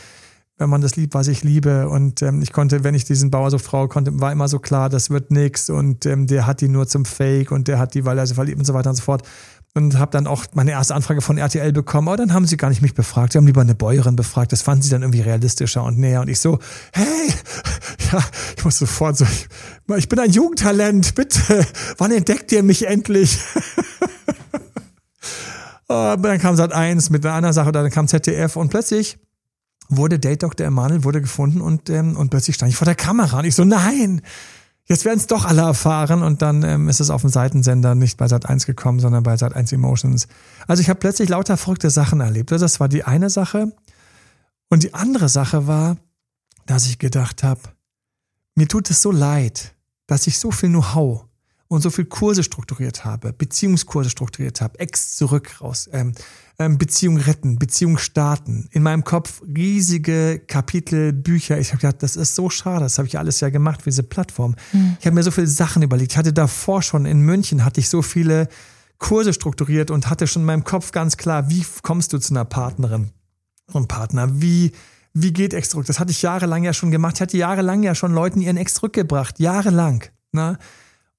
wenn 0.57 0.69
man 0.69 0.81
das 0.81 0.95
liebt, 0.95 1.13
was 1.13 1.27
ich 1.27 1.43
liebe. 1.43 1.89
Und 1.89 2.21
ähm, 2.21 2.41
ich 2.41 2.53
konnte, 2.53 2.83
wenn 2.83 2.93
ich 2.93 3.05
diesen 3.05 3.31
Bauer 3.31 3.49
so 3.49 3.57
Frau 3.57 3.87
konnte, 3.87 4.19
war 4.19 4.31
immer 4.31 4.47
so 4.47 4.59
klar, 4.59 4.89
das 4.89 5.09
wird 5.09 5.31
nix 5.31 5.69
und 5.69 6.05
ähm, 6.05 6.27
der 6.27 6.45
hat 6.45 6.61
die 6.61 6.67
nur 6.67 6.87
zum 6.87 7.05
Fake 7.05 7.51
und 7.51 7.67
der 7.67 7.79
hat 7.79 7.95
die, 7.95 8.05
weil 8.05 8.17
er 8.17 8.27
sie 8.27 8.35
verliebt 8.35 8.59
und 8.59 8.65
so 8.65 8.73
weiter 8.73 8.89
und 8.89 8.95
so 8.95 9.01
fort 9.01 9.27
und 9.75 9.97
habe 9.97 10.11
dann 10.11 10.27
auch 10.27 10.45
meine 10.53 10.71
erste 10.71 10.93
Anfrage 10.93 11.21
von 11.21 11.37
RTL 11.37 11.71
bekommen, 11.73 12.07
aber 12.07 12.17
dann 12.17 12.33
haben 12.33 12.45
sie 12.45 12.57
gar 12.57 12.69
nicht 12.69 12.81
mich 12.81 12.93
befragt, 12.93 13.33
sie 13.33 13.39
haben 13.39 13.47
lieber 13.47 13.61
eine 13.61 13.75
Bäuerin 13.75 14.15
befragt, 14.15 14.51
das 14.51 14.61
fanden 14.61 14.83
sie 14.83 14.91
dann 14.91 15.01
irgendwie 15.01 15.21
realistischer 15.21 15.83
und 15.83 15.97
näher 15.97 16.21
und 16.21 16.27
ich 16.27 16.39
so, 16.39 16.59
hey, 16.93 17.33
ja, 18.11 18.23
ich 18.55 18.63
muss 18.63 18.77
sofort 18.77 19.17
so, 19.17 19.25
ich, 19.25 19.47
ich 19.97 20.09
bin 20.09 20.19
ein 20.19 20.31
Jugendtalent, 20.31 21.15
bitte, 21.15 21.65
wann 21.97 22.11
entdeckt 22.11 22.51
ihr 22.51 22.61
mich 22.61 22.87
endlich? 22.87 23.39
dann 25.87 26.39
kam 26.39 26.55
Sat 26.55 26.73
1 26.73 27.09
mit 27.11 27.25
einer 27.25 27.35
anderen 27.35 27.53
Sache, 27.53 27.71
dann 27.71 27.89
kam 27.91 28.07
ZDF 28.07 28.55
und 28.55 28.69
plötzlich 28.69 29.19
wurde 29.89 30.17
Date 30.17 30.41
Dr. 30.41 30.65
Emanuel 30.65 31.03
wurde 31.03 31.21
gefunden 31.21 31.61
und, 31.61 31.89
ähm, 31.89 32.15
und 32.15 32.29
plötzlich 32.29 32.55
stand 32.55 32.71
ich 32.71 32.77
vor 32.77 32.85
der 32.85 32.95
Kamera 32.95 33.39
und 33.39 33.45
ich 33.45 33.53
so, 33.53 33.63
nein, 33.63 34.21
Jetzt 34.85 35.05
werden 35.05 35.17
es 35.17 35.27
doch 35.27 35.45
alle 35.45 35.61
erfahren 35.61 36.23
und 36.23 36.41
dann 36.41 36.63
ähm, 36.63 36.89
ist 36.89 36.99
es 36.99 37.09
auf 37.09 37.21
dem 37.21 37.29
Seitensender 37.29 37.95
nicht 37.95 38.17
bei 38.17 38.27
Sat 38.27 38.47
1 38.47 38.65
gekommen, 38.65 38.99
sondern 38.99 39.23
bei 39.23 39.37
Sat 39.37 39.55
1 39.55 39.71
Emotions. 39.71 40.27
Also 40.67 40.81
ich 40.81 40.89
habe 40.89 40.99
plötzlich 40.99 41.29
lauter 41.29 41.55
verrückte 41.55 41.89
Sachen 41.89 42.19
erlebt. 42.19 42.51
Das 42.51 42.79
war 42.79 42.89
die 42.89 43.05
eine 43.05 43.29
Sache. 43.29 43.71
Und 44.69 44.83
die 44.83 44.93
andere 44.93 45.29
Sache 45.29 45.67
war, 45.67 45.97
dass 46.65 46.85
ich 46.87 46.99
gedacht 46.99 47.43
habe, 47.43 47.61
mir 48.55 48.67
tut 48.67 48.89
es 48.89 49.01
so 49.01 49.11
leid, 49.11 49.73
dass 50.07 50.27
ich 50.27 50.37
so 50.37 50.51
viel 50.51 50.69
Know-how 50.69 51.25
und 51.73 51.81
so 51.81 51.89
viel 51.89 52.05
Kurse 52.05 52.43
strukturiert 52.43 53.03
habe, 53.03 53.33
Beziehungskurse 53.33 54.11
strukturiert 54.11 54.61
habe, 54.61 54.79
Ex 54.79 55.15
zurück 55.15 55.59
raus, 55.59 55.89
ähm, 55.91 56.13
ähm, 56.59 56.77
Beziehung 56.77 57.17
retten, 57.17 57.57
Beziehung 57.57 57.97
starten. 57.97 58.67
In 58.71 58.83
meinem 58.83 59.03
Kopf 59.03 59.41
riesige 59.41 60.39
Kapitel, 60.45 61.11
Bücher. 61.13 61.57
Ich 61.57 61.69
habe 61.69 61.81
gedacht, 61.81 62.03
das 62.03 62.15
ist 62.15 62.35
so 62.35 62.51
schade. 62.51 62.81
Das 62.81 62.99
habe 62.99 63.07
ich 63.07 63.17
alles 63.17 63.39
ja 63.39 63.49
gemacht 63.49 63.81
für 63.81 63.89
diese 63.89 64.03
Plattform. 64.03 64.55
Mhm. 64.71 64.97
Ich 64.99 65.05
habe 65.07 65.15
mir 65.15 65.23
so 65.23 65.31
viele 65.31 65.47
Sachen 65.47 65.81
überlegt. 65.81 66.11
Ich 66.11 66.17
hatte 66.17 66.31
davor 66.31 66.83
schon 66.83 67.07
in 67.07 67.21
München 67.21 67.65
hatte 67.65 67.79
ich 67.79 67.89
so 67.89 68.03
viele 68.03 68.49
Kurse 68.99 69.33
strukturiert 69.33 69.89
und 69.89 70.11
hatte 70.11 70.27
schon 70.27 70.43
in 70.43 70.45
meinem 70.45 70.63
Kopf 70.63 70.91
ganz 70.91 71.17
klar, 71.17 71.49
wie 71.49 71.65
kommst 71.81 72.13
du 72.13 72.19
zu 72.19 72.35
einer 72.35 72.45
Partnerin 72.45 73.09
und 73.71 73.87
Partner? 73.87 74.41
Wie 74.41 74.73
wie 75.15 75.33
geht 75.33 75.55
Ex 75.55 75.69
zurück? 75.69 75.87
Das 75.87 75.99
hatte 75.99 76.11
ich 76.11 76.21
jahrelang 76.21 76.63
ja 76.63 76.73
schon 76.73 76.91
gemacht. 76.91 77.15
Ich 77.15 77.21
hatte 77.21 77.37
jahrelang 77.37 77.81
ja 77.81 77.95
schon 77.95 78.13
Leuten 78.13 78.41
ihren 78.41 78.57
Ex 78.57 78.75
zurückgebracht. 78.75 79.39
Jahrelang. 79.39 80.03
Ne? 80.31 80.57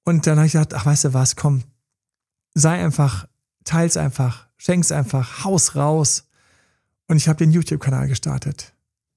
Und 0.05 0.27
dann 0.27 0.37
habe 0.37 0.47
ich 0.47 0.53
gedacht, 0.53 0.75
ach, 0.75 0.87
weißt 0.87 1.05
du 1.05 1.15
was, 1.15 1.37
komm, 1.37 1.63
sei 2.55 2.85
einfach, 2.85 3.27
teils 3.65 3.97
einfach, 3.97 4.47
schenk's 4.57 4.93
einfach, 4.93 5.45
haus 5.45 5.77
raus. 5.77 6.25
Und 7.09 7.17
ich 7.17 7.29
habe 7.29 7.39
den 7.39 7.53
YouTube-Kanal 7.53 8.09
gestartet. 8.09 8.73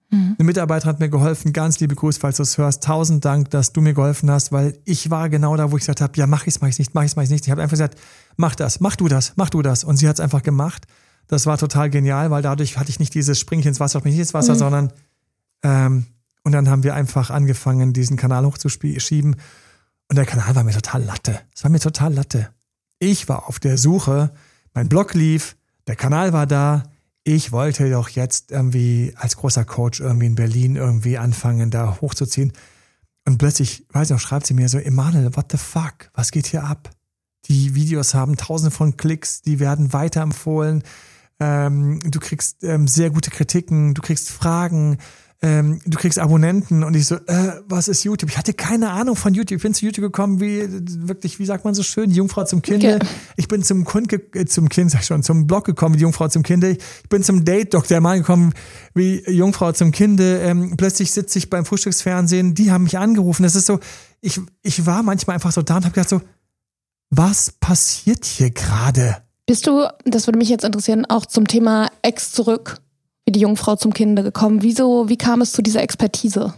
Mhm. 0.09 0.35
Eine 0.37 0.45
Mitarbeiterin 0.45 0.93
hat 0.93 0.99
mir 0.99 1.09
geholfen, 1.09 1.51
ganz 1.51 1.79
liebe 1.79 1.95
Grüße, 1.95 2.19
falls 2.19 2.37
du 2.37 2.43
es 2.43 2.57
hörst. 2.57 2.83
Tausend 2.83 3.25
Dank, 3.25 3.49
dass 3.49 3.73
du 3.73 3.81
mir 3.81 3.93
geholfen 3.93 4.31
hast, 4.31 4.51
weil 4.51 4.77
ich 4.85 5.09
war 5.09 5.29
genau 5.29 5.57
da, 5.57 5.71
wo 5.71 5.77
ich 5.77 5.81
gesagt 5.81 6.01
habe, 6.01 6.13
ja, 6.15 6.27
mach 6.27 6.47
ich's, 6.47 6.61
mach 6.61 6.69
ich's 6.69 6.79
nicht, 6.79 6.93
mach 6.95 7.03
ich's, 7.03 7.15
mach 7.15 7.23
ich's 7.23 7.31
nicht. 7.31 7.45
Ich 7.45 7.51
habe 7.51 7.61
einfach 7.61 7.73
gesagt, 7.73 7.97
mach 8.37 8.55
das, 8.55 8.79
mach 8.79 8.95
du 8.95 9.07
das, 9.07 9.33
mach 9.35 9.49
du 9.49 9.61
das. 9.61 9.83
Und 9.83 9.97
sie 9.97 10.07
hat's 10.07 10.19
einfach 10.19 10.43
gemacht. 10.43 10.85
Das 11.27 11.45
war 11.45 11.57
total 11.57 11.89
genial, 11.89 12.31
weil 12.31 12.41
dadurch 12.41 12.77
hatte 12.77 12.89
ich 12.89 12.99
nicht 12.99 13.13
dieses 13.13 13.37
Spring 13.37 13.61
ins 13.63 13.81
Wasser, 13.81 13.99
mich 13.99 14.13
nicht 14.13 14.19
ins 14.19 14.33
Wasser, 14.33 14.53
mhm. 14.53 14.59
sondern 14.59 14.93
ähm, 15.63 16.05
und 16.43 16.53
dann 16.53 16.69
haben 16.69 16.83
wir 16.83 16.95
einfach 16.95 17.29
angefangen, 17.29 17.91
diesen 17.91 18.15
Kanal 18.15 18.45
hochzuschieben. 18.45 19.35
Und 20.09 20.15
der 20.15 20.25
Kanal 20.25 20.55
war 20.55 20.63
mir 20.63 20.73
total 20.73 21.03
Latte. 21.03 21.41
Es 21.55 21.63
war 21.63 21.71
mir 21.71 21.79
total 21.79 22.13
Latte. 22.13 22.49
Ich 22.99 23.27
war 23.29 23.47
auf 23.47 23.59
der 23.59 23.77
Suche 23.77 24.31
mein 24.77 24.89
Blog 24.89 25.15
lief, 25.15 25.57
der 25.87 25.95
Kanal 25.95 26.33
war 26.33 26.45
da. 26.45 26.83
Ich 27.23 27.51
wollte 27.51 27.89
doch 27.89 28.09
jetzt 28.09 28.51
irgendwie 28.51 29.11
als 29.17 29.37
großer 29.37 29.65
Coach 29.65 30.01
irgendwie 30.01 30.27
in 30.27 30.35
Berlin 30.35 30.75
irgendwie 30.75 31.17
anfangen, 31.17 31.71
da 31.71 31.97
hochzuziehen. 31.99 32.53
Und 33.25 33.39
plötzlich, 33.39 33.87
weiß 33.91 34.11
ich 34.11 34.13
noch, 34.13 34.19
schreibt 34.19 34.45
sie 34.45 34.53
mir 34.53 34.69
so, 34.69 34.77
Emanuel, 34.77 35.35
what 35.35 35.51
the 35.51 35.57
fuck? 35.57 36.11
Was 36.13 36.29
geht 36.29 36.45
hier 36.45 36.63
ab? 36.63 36.91
Die 37.45 37.73
Videos 37.73 38.13
haben 38.13 38.37
tausende 38.37 38.69
von 38.69 38.97
Klicks, 38.97 39.41
die 39.41 39.59
werden 39.59 39.93
weiterempfohlen. 39.93 40.83
Ähm, 41.39 41.99
du 42.05 42.19
kriegst 42.19 42.63
ähm, 42.63 42.87
sehr 42.87 43.09
gute 43.09 43.31
Kritiken, 43.31 43.95
du 43.95 44.03
kriegst 44.03 44.29
Fragen, 44.29 44.99
ähm, 45.39 45.81
du 45.85 45.99
kriegst 45.99 46.17
Abonnenten 46.17 46.83
und 46.83 46.95
ich 46.95 47.05
so, 47.05 47.15
äh, 47.15 47.61
was 47.67 47.87
ist 47.87 48.03
YouTube? 48.03 48.31
Ich 48.31 48.39
hatte 48.39 48.53
keine 48.53 48.89
Ahnung 48.89 49.15
von 49.15 49.35
YouTube. 49.35 49.57
Ich 49.57 49.63
bin 49.63 49.73
zu 49.75 49.85
YouTube 49.85 50.05
gekommen, 50.05 50.41
wie 50.41 50.67
wirklich, 51.07 51.37
wie 51.37 51.45
sagt 51.45 51.63
man 51.63 51.75
so 51.75 51.83
schön, 51.83 52.09
die 52.09 52.15
Jungfrau 52.15 52.43
zum 52.43 52.63
Kinde. 52.63 52.95
Okay. 52.95 53.07
Ich 53.35 53.47
bin 53.47 53.61
zum 53.61 53.85
Kund, 53.85 54.11
äh, 54.11 54.45
zum 54.45 54.67
Kind, 54.67 54.89
sag 54.89 55.01
ich 55.01 55.05
schon, 55.05 55.21
zum 55.21 55.45
Blog 55.45 55.65
gekommen, 55.65 55.93
wie 55.93 55.99
die 55.99 56.03
Jungfrau 56.03 56.27
zum 56.27 56.41
Kinde. 56.41 56.71
Ich 56.71 57.09
bin 57.09 57.21
zum 57.21 57.45
Date 57.45 57.75
Dr. 57.75 57.99
Mal 57.99 58.17
gekommen, 58.17 58.51
wie 58.95 59.23
Jungfrau 59.29 59.71
zum 59.73 59.91
Kinde. 59.91 60.39
Ähm, 60.41 60.75
plötzlich 60.75 61.11
sitze 61.11 61.37
ich 61.37 61.51
beim 61.51 61.65
Frühstücksfernsehen, 61.65 62.55
die 62.55 62.71
haben 62.71 62.85
mich 62.85 62.97
angerufen. 62.97 63.43
Das 63.43 63.53
ist 63.53 63.67
so, 63.67 63.79
ich, 64.21 64.41
ich 64.63 64.87
war 64.87 65.03
manchmal 65.03 65.35
einfach 65.35 65.51
so 65.51 65.61
da 65.61 65.77
und 65.77 65.85
habe 65.85 65.93
gedacht 65.93 66.09
so, 66.09 66.21
was 67.11 67.51
passiert 67.51 68.25
hier 68.25 68.49
gerade? 68.49 69.17
Bist 69.45 69.67
du, 69.67 69.87
das 70.03 70.25
würde 70.25 70.39
mich 70.39 70.49
jetzt 70.49 70.65
interessieren, 70.65 71.05
auch 71.05 71.27
zum 71.27 71.47
Thema 71.47 71.89
Ex 72.01 72.31
zurück 72.31 72.81
wie 73.27 73.31
die 73.33 73.41
Jungfrau 73.41 73.75
zum 73.75 73.93
Kinde 73.93 74.23
gekommen? 74.23 74.63
Wieso, 74.63 75.09
wie 75.09 75.17
kam 75.17 75.41
es 75.41 75.51
zu 75.51 75.61
dieser 75.61 75.83
Expertise? 75.83 76.53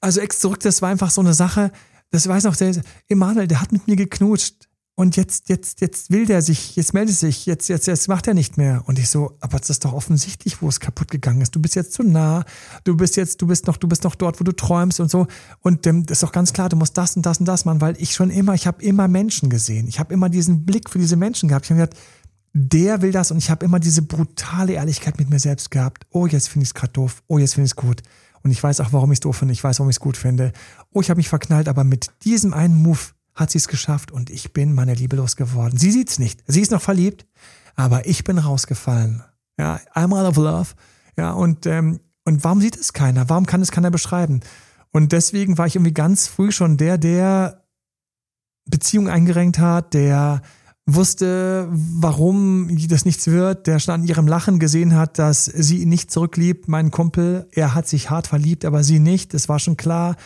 Also 0.00 0.20
Ex 0.20 0.38
zurück, 0.38 0.60
das 0.60 0.80
war 0.80 0.88
einfach 0.88 1.10
so 1.10 1.20
eine 1.20 1.34
Sache, 1.34 1.72
das 2.10 2.28
weiß 2.28 2.44
noch 2.44 2.56
der 2.56 2.80
Emanuel, 3.08 3.48
der 3.48 3.60
hat 3.60 3.72
mit 3.72 3.88
mir 3.88 3.96
geknutscht 3.96 4.68
und 4.94 5.16
jetzt, 5.16 5.48
jetzt, 5.48 5.80
jetzt 5.80 6.10
will 6.10 6.26
der 6.26 6.42
sich, 6.42 6.76
jetzt 6.76 6.92
meldet 6.92 7.16
sich, 7.16 7.46
jetzt, 7.46 7.68
jetzt, 7.68 7.86
jetzt 7.86 8.08
macht 8.08 8.28
er 8.28 8.34
nicht 8.34 8.58
mehr. 8.58 8.82
Und 8.86 8.98
ich 8.98 9.08
so, 9.08 9.36
aber 9.40 9.58
das 9.58 9.70
ist 9.70 9.84
doch 9.86 9.94
offensichtlich, 9.94 10.60
wo 10.60 10.68
es 10.68 10.80
kaputt 10.80 11.10
gegangen 11.10 11.40
ist. 11.40 11.56
Du 11.56 11.60
bist 11.60 11.74
jetzt 11.74 11.94
zu 11.94 12.02
nah, 12.02 12.44
du 12.84 12.96
bist 12.96 13.16
jetzt, 13.16 13.40
du 13.40 13.46
bist 13.46 13.66
noch, 13.66 13.78
du 13.78 13.88
bist 13.88 14.04
noch 14.04 14.14
dort, 14.14 14.38
wo 14.38 14.44
du 14.44 14.52
träumst 14.52 15.00
und 15.00 15.10
so. 15.10 15.26
Und 15.60 15.86
ähm, 15.86 16.04
das 16.04 16.18
ist 16.18 16.22
doch 16.22 16.32
ganz 16.32 16.52
klar, 16.52 16.68
du 16.68 16.76
musst 16.76 16.96
das 16.98 17.16
und 17.16 17.24
das 17.24 17.38
und 17.38 17.46
das 17.46 17.64
machen, 17.64 17.80
weil 17.80 17.96
ich 17.98 18.12
schon 18.12 18.30
immer, 18.30 18.52
ich 18.52 18.66
habe 18.66 18.82
immer 18.82 19.08
Menschen 19.08 19.48
gesehen. 19.48 19.88
Ich 19.88 19.98
habe 19.98 20.12
immer 20.12 20.28
diesen 20.28 20.66
Blick 20.66 20.90
für 20.90 20.98
diese 20.98 21.16
Menschen 21.16 21.48
gehabt. 21.48 21.64
Ich 21.64 21.70
habe 21.70 21.80
gedacht, 21.80 21.98
der 22.54 23.00
will 23.00 23.12
das 23.12 23.30
und 23.30 23.38
ich 23.38 23.50
habe 23.50 23.64
immer 23.64 23.80
diese 23.80 24.02
brutale 24.02 24.74
Ehrlichkeit 24.74 25.18
mit 25.18 25.30
mir 25.30 25.38
selbst 25.38 25.70
gehabt. 25.70 26.06
Oh, 26.10 26.26
jetzt 26.26 26.48
finde 26.48 26.64
ich 26.64 26.70
es 26.70 26.74
gerade 26.74 26.92
doof. 26.92 27.22
Oh, 27.26 27.38
jetzt 27.38 27.54
finde 27.54 27.66
ich 27.66 27.72
es 27.72 27.76
gut. 27.76 28.02
Und 28.42 28.50
ich 28.50 28.62
weiß 28.62 28.80
auch, 28.80 28.92
warum 28.92 29.12
ich 29.12 29.16
es 29.16 29.20
doof 29.20 29.36
finde. 29.36 29.52
Ich 29.52 29.62
weiß, 29.64 29.78
warum 29.78 29.88
ich 29.88 29.96
es 29.96 30.00
gut 30.00 30.16
finde. 30.16 30.52
Oh, 30.92 31.00
ich 31.00 31.08
habe 31.08 31.18
mich 31.18 31.28
verknallt, 31.28 31.68
aber 31.68 31.84
mit 31.84 32.10
diesem 32.24 32.52
einen 32.52 32.82
Move 32.82 32.98
hat 33.34 33.50
sie 33.50 33.58
es 33.58 33.68
geschafft 33.68 34.12
und 34.12 34.28
ich 34.28 34.52
bin 34.52 34.74
meiner 34.74 34.94
Liebe 34.94 35.16
losgeworden. 35.16 35.78
Sie 35.78 35.90
sieht's 35.90 36.18
nicht. 36.18 36.42
Sie 36.46 36.60
ist 36.60 36.70
noch 36.70 36.82
verliebt, 36.82 37.26
aber 37.76 38.06
ich 38.06 38.24
bin 38.24 38.36
rausgefallen. 38.38 39.22
Ja, 39.58 39.80
I'm 39.94 40.14
out 40.14 40.28
of 40.28 40.36
love. 40.36 40.70
Ja, 41.16 41.32
und, 41.32 41.66
ähm, 41.66 42.00
und 42.24 42.44
warum 42.44 42.60
sieht 42.60 42.76
es 42.76 42.92
keiner? 42.92 43.28
Warum 43.28 43.46
kann 43.46 43.62
es 43.62 43.70
keiner 43.70 43.90
beschreiben? 43.90 44.40
Und 44.90 45.12
deswegen 45.12 45.56
war 45.56 45.66
ich 45.66 45.76
irgendwie 45.76 45.94
ganz 45.94 46.26
früh 46.26 46.52
schon 46.52 46.76
der, 46.76 46.98
der 46.98 47.64
Beziehung 48.66 49.08
eingerenkt 49.08 49.58
hat, 49.58 49.94
der 49.94 50.42
wusste, 50.86 51.68
warum 51.70 52.68
das 52.88 53.04
nichts 53.04 53.28
wird, 53.28 53.66
der 53.66 53.78
schon 53.78 53.94
an 53.94 54.04
ihrem 54.04 54.26
Lachen 54.26 54.58
gesehen 54.58 54.96
hat, 54.96 55.18
dass 55.18 55.44
sie 55.44 55.78
ihn 55.78 55.88
nicht 55.88 56.10
zurückliebt, 56.10 56.68
mein 56.68 56.90
Kumpel. 56.90 57.46
Er 57.52 57.74
hat 57.74 57.86
sich 57.86 58.10
hart 58.10 58.26
verliebt, 58.26 58.64
aber 58.64 58.82
sie 58.82 58.98
nicht. 58.98 59.32
Das 59.34 59.48
war 59.48 59.58
schon 59.58 59.76
klar. 59.76 60.16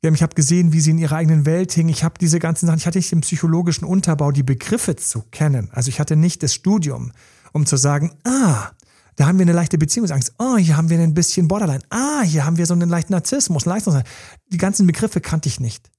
Ich 0.00 0.22
habe 0.22 0.34
gesehen, 0.34 0.72
wie 0.72 0.80
sie 0.80 0.90
in 0.90 0.98
ihrer 0.98 1.16
eigenen 1.16 1.46
Welt 1.46 1.72
hing. 1.72 1.88
Ich 1.88 2.02
habe 2.02 2.14
diese 2.20 2.40
ganzen 2.40 2.66
Sachen, 2.66 2.78
ich 2.78 2.86
hatte 2.86 2.98
nicht 2.98 3.12
den 3.12 3.20
psychologischen 3.20 3.84
Unterbau, 3.84 4.32
die 4.32 4.42
Begriffe 4.42 4.96
zu 4.96 5.22
kennen. 5.30 5.70
Also 5.72 5.90
ich 5.90 6.00
hatte 6.00 6.16
nicht 6.16 6.42
das 6.42 6.54
Studium 6.54 7.12
um 7.52 7.66
zu 7.66 7.76
sagen, 7.76 8.12
ah, 8.24 8.70
da 9.16 9.26
haben 9.26 9.38
wir 9.38 9.44
eine 9.44 9.52
leichte 9.52 9.78
Beziehungsangst. 9.78 10.34
Oh, 10.38 10.56
hier 10.56 10.76
haben 10.76 10.88
wir 10.88 10.98
ein 10.98 11.14
bisschen 11.14 11.48
Borderline. 11.48 11.82
Ah, 11.90 12.22
hier 12.22 12.44
haben 12.44 12.56
wir 12.56 12.66
so 12.66 12.74
einen 12.74 12.88
leichten 12.88 13.12
Narzissmus, 13.12 13.66
Leistungsangst. 13.66 14.10
Die 14.48 14.58
ganzen 14.58 14.86
Begriffe 14.86 15.20
kannte 15.20 15.48
ich 15.48 15.60
nicht. 15.60 15.90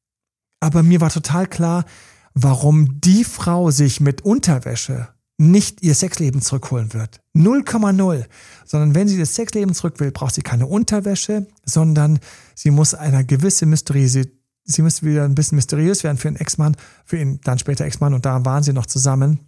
Aber 0.60 0.82
mir 0.82 1.00
war 1.00 1.10
total 1.10 1.46
klar, 1.46 1.86
warum 2.34 3.00
die 3.02 3.24
Frau 3.24 3.72
sich 3.72 4.00
mit 4.00 4.22
Unterwäsche 4.22 5.10
nicht 5.38 5.82
ihr 5.82 5.96
Sexleben 5.96 6.42
zurückholen 6.42 6.94
wird. 6.94 7.20
0,0. 7.36 8.26
Sondern 8.66 8.96
wenn 8.96 9.08
sie 9.08 9.18
das 9.18 9.36
Sexleben 9.36 9.74
zurück 9.74 10.00
will, 10.00 10.12
braucht 10.12 10.36
sie 10.36 10.42
keine 10.42 10.68
Unterwäsche, 10.68 11.48
sondern 11.66 12.20
sie 12.56 12.72
muss 12.72 12.94
einer 12.94 13.24
gewisse 13.24 13.66
Mysterie, 13.66 14.08
sie, 14.08 14.32
sie 14.64 14.82
muss 14.82 15.04
wieder 15.04 15.26
ein 15.26 15.36
bisschen 15.36 15.56
mysteriös 15.56 16.04
werden 16.04 16.18
für 16.18 16.30
ihren 16.30 16.38
Ex-Mann, 16.38 16.78
für 17.06 17.18
ihn 17.18 17.40
dann 17.44 17.60
später 17.60 17.86
Ex-Mann 17.86 18.14
und 18.14 18.26
da 18.26 18.46
waren 18.46 18.64
sie 18.64 18.74
noch 18.74 18.86
zusammen. 18.86 19.40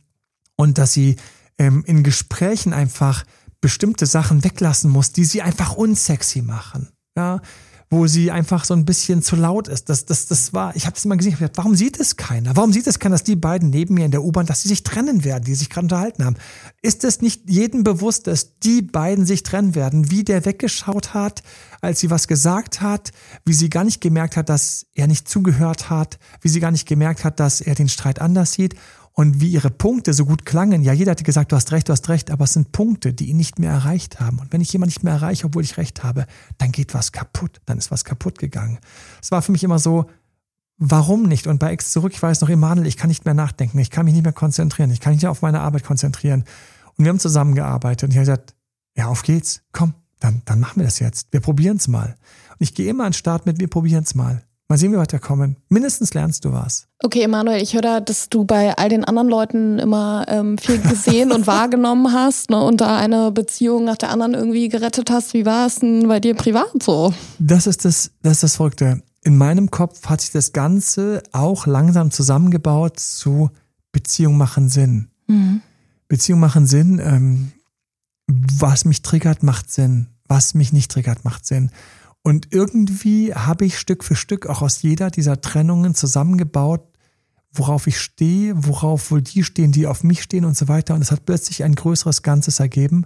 Und 0.58 0.78
dass 0.78 0.94
sie 0.94 1.18
ähm, 1.58 1.84
in 1.86 2.04
Gesprächen 2.04 2.74
einfach 2.74 3.26
bestimmte 3.62 4.06
Sachen 4.06 4.44
weglassen 4.44 4.90
muss, 4.90 5.12
die 5.12 5.26
sie 5.26 5.42
einfach 5.42 5.74
unsexy 5.74 6.42
machen. 6.42 6.90
Ja, 7.18 7.42
wo 7.90 8.08
sie 8.08 8.32
einfach 8.32 8.66
so 8.66 8.74
ein 8.74 8.86
bisschen 8.86 9.22
zu 9.22 9.36
laut 9.36 9.68
ist. 9.68 9.90
Das, 9.90 10.06
das, 10.06 10.26
das 10.28 10.54
war, 10.54 10.76
ich 10.76 10.86
habe 10.86 10.96
das 10.96 11.06
immer 11.06 11.18
gesehen, 11.18 11.36
gedacht, 11.36 11.58
warum 11.58 11.76
sieht 11.76 12.00
es 12.00 12.18
keiner? 12.18 12.56
Warum 12.56 12.74
sieht 12.74 12.88
es 12.88 13.00
keiner, 13.00 13.14
dass 13.14 13.24
die 13.24 13.36
beiden 13.36 13.70
neben 13.70 13.94
mir 13.94 14.06
in 14.06 14.12
der 14.12 14.24
U-Bahn, 14.24 14.46
dass 14.46 14.64
sie 14.64 14.70
sich 14.70 14.84
trennen 14.84 15.24
werden, 15.24 15.44
die 15.44 15.56
sich 15.56 15.70
gerade 15.70 15.86
unterhalten 15.86 16.26
haben? 16.26 16.36
Ist 16.82 17.04
es 17.04 17.22
nicht 17.22 17.50
jedem 17.50 17.84
bewusst, 17.84 18.28
dass 18.28 18.58
die 18.60 18.82
beiden 18.82 19.26
sich 19.26 19.44
trennen 19.44 19.76
werden, 19.76 20.10
wie 20.10 20.24
der 20.24 20.46
weggeschaut 20.46 21.14
hat, 21.14 21.44
als 21.82 22.00
sie 22.00 22.10
was 22.10 22.28
gesagt 22.28 22.82
hat, 22.82 23.12
wie 23.46 23.54
sie 23.54 23.70
gar 23.70 23.84
nicht 23.84 24.02
gemerkt 24.02 24.36
hat, 24.36 24.50
dass 24.50 24.88
er 24.94 25.08
nicht 25.08 25.30
zugehört 25.30 25.90
hat, 25.90 26.18
wie 26.42 26.50
sie 26.50 26.60
gar 26.60 26.72
nicht 26.72 26.88
gemerkt 26.88 27.24
hat, 27.24 27.40
dass 27.40 27.62
er 27.62 27.76
den 27.76 27.90
Streit 27.90 28.20
anders 28.20 28.54
sieht 28.54 28.76
und 29.16 29.40
wie 29.40 29.48
ihre 29.48 29.72
Punkte 29.72 30.14
so 30.14 30.26
gut 30.26 30.46
klangen. 30.46 30.84
Ja, 30.84 30.92
jeder 30.92 31.12
hatte 31.12 31.24
gesagt, 31.24 31.52
du 31.52 31.56
hast 31.56 31.72
recht, 31.72 31.88
du 31.88 31.94
hast 31.94 32.08
recht, 32.10 32.30
aber 32.32 32.44
es 32.44 32.54
sind 32.54 32.74
Punkte, 32.74 33.14
die 33.14 33.30
ihn 33.30 33.38
nicht 33.38 33.60
mehr 33.60 33.72
erreicht 33.72 34.20
haben. 34.20 34.40
Und 34.40 34.52
wenn 34.52 34.60
ich 34.60 34.72
jemand 34.74 34.92
nicht 34.92 35.04
mehr 35.04 35.14
erreiche, 35.14 35.48
obwohl 35.48 35.64
ich 35.64 35.78
recht 35.78 36.04
habe, 36.04 36.28
dann 36.58 36.74
geht 36.74 36.94
was 36.94 37.14
kaputt, 37.14 37.62
dann 37.66 37.78
ist 37.78 37.92
was 37.92 38.04
kaputt 38.04 38.38
gegangen. 38.38 38.78
Es 39.22 39.32
war 39.32 39.42
für 39.42 39.54
mich 39.54 39.64
immer 39.64 39.80
so, 39.80 40.06
warum 40.78 41.24
nicht? 41.24 41.48
Und 41.48 41.60
bei 41.60 41.72
Ex 41.72 41.92
zurück, 41.92 42.12
ich 42.14 42.22
weiß 42.22 42.42
noch, 42.42 42.50
Emanuel, 42.50 42.88
ich 42.88 42.98
kann 42.98 43.08
nicht 43.08 43.24
mehr 43.24 43.34
nachdenken, 43.34 43.80
ich 43.80 43.90
kann 43.90 44.04
mich 44.04 44.14
nicht 44.14 44.26
mehr 44.26 44.34
konzentrieren, 44.34 44.92
ich 44.92 45.00
kann 45.00 45.14
nicht 45.14 45.22
mehr 45.22 45.32
auf 45.32 45.42
meine 45.42 45.62
Arbeit 45.62 45.86
konzentrieren. 45.86 46.44
Und 46.98 47.06
wir 47.06 47.10
haben 47.10 47.20
zusammengearbeitet 47.20 48.04
und 48.04 48.12
ich 48.12 48.18
habe 48.18 48.26
gesagt, 48.26 48.56
ja, 48.98 49.08
auf 49.08 49.24
geht's, 49.24 49.62
komm, 49.72 49.94
dann, 50.20 50.42
dann 50.44 50.60
machen 50.60 50.82
wir 50.82 50.86
das 50.86 51.00
jetzt. 51.00 51.32
Wir 51.32 51.40
probieren 51.40 51.78
es 51.78 51.88
mal. 51.88 52.18
Und 52.52 52.58
ich 52.60 52.74
gehe 52.74 52.90
immer 52.90 53.06
an 53.06 53.12
den 53.12 53.18
Start 53.18 53.46
mit, 53.46 53.60
wir 53.60 53.70
probieren 53.70 54.04
es 54.04 54.14
mal. 54.14 54.44
Mal 54.68 54.80
sehen, 54.80 54.92
wie 54.92 54.96
wir 54.96 55.02
weiterkommen. 55.02 55.58
Mindestens 55.70 56.16
lernst 56.16 56.44
du 56.44 56.52
was. 56.52 56.88
Okay, 57.04 57.22
Emanuel, 57.22 57.62
ich 57.62 57.76
höre 57.76 57.84
da, 57.84 58.00
dass 58.00 58.30
du 58.30 58.46
bei 58.46 58.76
all 58.76 58.90
den 58.90 59.06
anderen 59.06 59.30
Leuten 59.30 59.78
immer 59.78 60.26
ähm, 60.28 60.58
viel 60.58 60.80
gesehen 60.80 61.32
und 61.32 61.46
wahrgenommen 61.48 62.12
hast 62.12 62.50
ne, 62.50 62.60
und 62.64 62.82
da 62.82 62.98
eine 62.98 63.32
Beziehung 63.32 63.84
nach 63.84 63.98
der 63.98 64.10
anderen 64.10 64.34
irgendwie 64.34 64.68
gerettet 64.68 65.12
hast. 65.12 65.36
Wie 65.36 65.46
war 65.46 65.68
es 65.68 65.76
denn 65.76 66.08
bei 66.08 66.20
dir 66.20 66.34
privat 66.34 66.82
so? 66.82 67.14
Das 67.38 67.68
ist 67.68 67.86
das, 67.86 68.12
das 68.24 68.34
ist 68.34 68.44
das 68.44 68.56
Verrückte. 68.56 69.04
In 69.24 69.38
meinem 69.38 69.70
Kopf 69.70 70.08
hat 70.08 70.22
sich 70.22 70.32
das 70.32 70.52
Ganze 70.52 71.22
auch 71.32 71.68
langsam 71.68 72.10
zusammengebaut 72.10 73.00
zu 73.00 73.52
Beziehung 73.92 74.36
machen 74.38 74.70
Sinn. 74.70 75.10
Mhm. 75.28 75.62
Beziehung 76.08 76.40
machen 76.40 76.66
Sinn. 76.66 77.00
Ähm, 77.04 77.52
was 78.28 78.86
mich 78.86 79.04
triggert, 79.04 79.44
macht 79.44 79.72
Sinn. 79.72 80.08
Was 80.28 80.56
mich 80.56 80.74
nicht 80.74 80.92
triggert, 80.92 81.24
macht 81.24 81.46
Sinn. 81.46 81.70
Und 82.26 82.48
irgendwie 82.50 83.36
habe 83.36 83.66
ich 83.66 83.78
Stück 83.78 84.04
für 84.04 84.16
Stück 84.16 84.48
auch 84.48 84.64
aus 84.64 84.82
jeder 84.82 85.12
dieser 85.12 85.42
Trennungen 85.42 85.94
zusammengebaut, 85.94 86.82
worauf 87.54 87.86
ich 87.86 88.00
stehe, 88.00 88.56
worauf 88.66 89.12
wohl 89.12 89.22
die 89.22 89.44
stehen, 89.44 89.72
die 89.72 89.86
auf 89.86 90.04
mich 90.04 90.24
stehen 90.24 90.44
und 90.44 90.58
so 90.58 90.68
weiter. 90.68 90.96
Und 90.96 91.04
es 91.04 91.12
hat 91.12 91.28
plötzlich 91.28 91.64
ein 91.64 91.76
größeres 91.76 92.24
Ganzes 92.24 92.60
ergeben. 92.60 93.06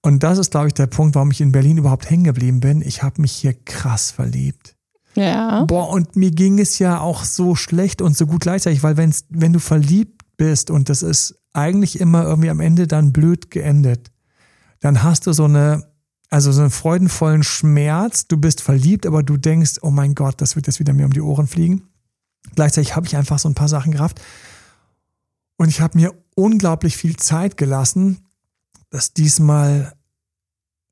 Und 0.00 0.22
das 0.22 0.38
ist, 0.38 0.52
glaube 0.52 0.68
ich, 0.68 0.72
der 0.72 0.86
Punkt, 0.86 1.16
warum 1.16 1.30
ich 1.32 1.42
in 1.42 1.52
Berlin 1.52 1.76
überhaupt 1.76 2.08
hängen 2.08 2.24
geblieben 2.24 2.60
bin. 2.60 2.80
Ich 2.80 3.02
habe 3.02 3.20
mich 3.20 3.32
hier 3.32 3.52
krass 3.52 4.10
verliebt. 4.10 4.74
Ja. 5.16 5.64
Boah, 5.64 5.90
und 5.90 6.16
mir 6.16 6.30
ging 6.30 6.58
es 6.58 6.78
ja 6.78 6.98
auch 6.98 7.24
so 7.24 7.56
schlecht 7.56 8.00
und 8.00 8.16
so 8.16 8.26
gut 8.26 8.40
gleichzeitig, 8.40 8.82
weil 8.82 8.96
wenn's, 8.96 9.26
wenn 9.28 9.52
du 9.52 9.58
verliebt 9.58 10.22
bist 10.38 10.70
und 10.70 10.88
das 10.88 11.02
ist 11.02 11.38
eigentlich 11.52 12.00
immer 12.00 12.24
irgendwie 12.24 12.48
am 12.48 12.60
Ende 12.60 12.86
dann 12.86 13.12
blöd 13.12 13.50
geendet, 13.50 14.10
dann 14.80 15.02
hast 15.02 15.26
du 15.26 15.34
so 15.34 15.44
eine, 15.44 15.86
also 16.30 16.52
so 16.52 16.60
einen 16.60 16.70
freudenvollen 16.70 17.42
Schmerz. 17.42 18.26
Du 18.26 18.36
bist 18.36 18.60
verliebt, 18.60 19.06
aber 19.06 19.22
du 19.22 19.36
denkst, 19.36 19.78
oh 19.82 19.90
mein 19.90 20.14
Gott, 20.14 20.40
das 20.40 20.56
wird 20.56 20.66
jetzt 20.66 20.80
wieder 20.80 20.92
mir 20.92 21.06
um 21.06 21.12
die 21.12 21.20
Ohren 21.20 21.46
fliegen. 21.46 21.82
Gleichzeitig 22.54 22.96
habe 22.96 23.06
ich 23.06 23.16
einfach 23.16 23.38
so 23.38 23.48
ein 23.48 23.54
paar 23.54 23.68
Sachen 23.68 23.92
gerafft. 23.92 24.20
Und 25.56 25.68
ich 25.68 25.80
habe 25.80 25.98
mir 25.98 26.14
unglaublich 26.34 26.96
viel 26.96 27.16
Zeit 27.16 27.56
gelassen, 27.56 28.26
das 28.90 29.12
diesmal 29.14 29.94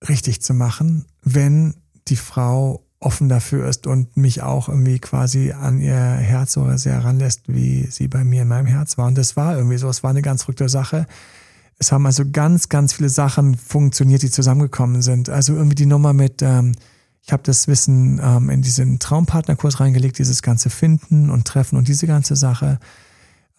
richtig 0.09 0.43
zu 0.43 0.55
machen, 0.55 1.07
wenn 1.23 1.75
die 2.09 2.17
Frau 2.17 2.85
offen 3.01 3.29
dafür 3.29 3.69
ist 3.69 3.87
und 3.87 4.17
mich 4.17 4.43
auch 4.43 4.69
irgendwie 4.69 4.99
quasi 4.99 5.53
an 5.53 5.81
ihr 5.81 5.95
Herz 5.95 6.53
so 6.53 6.75
sehr 6.77 7.05
ranlässt, 7.05 7.43
wie 7.47 7.87
sie 7.91 8.09
bei 8.09 8.25
mir 8.25 8.43
in 8.43 8.49
meinem 8.49 8.67
Herz 8.67 8.97
war. 8.97 9.07
Und 9.07 9.19
das 9.19 9.37
war 9.37 9.57
irgendwie 9.57 9.77
so, 9.77 9.89
es 9.89 10.03
war 10.03 10.11
eine 10.11 10.23
ganz 10.23 10.43
verrückte 10.43 10.69
Sache. 10.69 11.07
Es 11.79 11.93
haben 11.93 12.07
also 12.07 12.25
ganz, 12.31 12.69
ganz 12.69 12.93
viele 12.93 13.09
Sachen 13.09 13.57
funktioniert, 13.57 14.23
die 14.23 14.31
zusammengekommen 14.31 15.03
sind. 15.03 15.29
Also 15.29 15.55
irgendwie 15.55 15.75
die 15.75 15.87
Nummer 15.87 16.13
mit, 16.13 16.43
ähm, 16.43 16.73
ich 17.23 17.33
habe 17.33 17.43
das 17.43 17.69
Wissen 17.69 18.21
ähm, 18.23 18.51
in 18.51 18.63
diesen 18.63 18.99
Traumpartnerkurs 18.99 19.81
reingelegt, 19.81 20.19
dieses 20.19 20.43
ganze 20.43 20.71
Finden 20.71 21.31
und 21.31 21.47
Treffen 21.47 21.77
und 21.77 21.89
diese 21.89 22.07
ganze 22.07 22.37
Sache. 22.37 22.79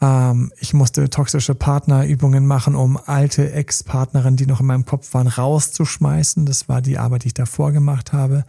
Ähm, 0.01 0.51
ich 0.59 0.73
musste 0.73 1.09
toxische 1.09 1.55
Partnerübungen 1.55 2.45
machen, 2.45 2.75
um 2.75 2.97
alte 3.05 3.51
Ex-Partnerinnen, 3.51 4.37
die 4.37 4.45
noch 4.45 4.59
in 4.59 4.67
meinem 4.67 4.85
Kopf 4.85 5.13
waren, 5.13 5.27
rauszuschmeißen. 5.27 6.45
Das 6.45 6.69
war 6.69 6.81
die 6.81 6.97
Arbeit, 6.97 7.23
die 7.23 7.27
ich 7.27 7.33
davor 7.33 7.71
gemacht 7.71 8.13
habe. 8.13 8.45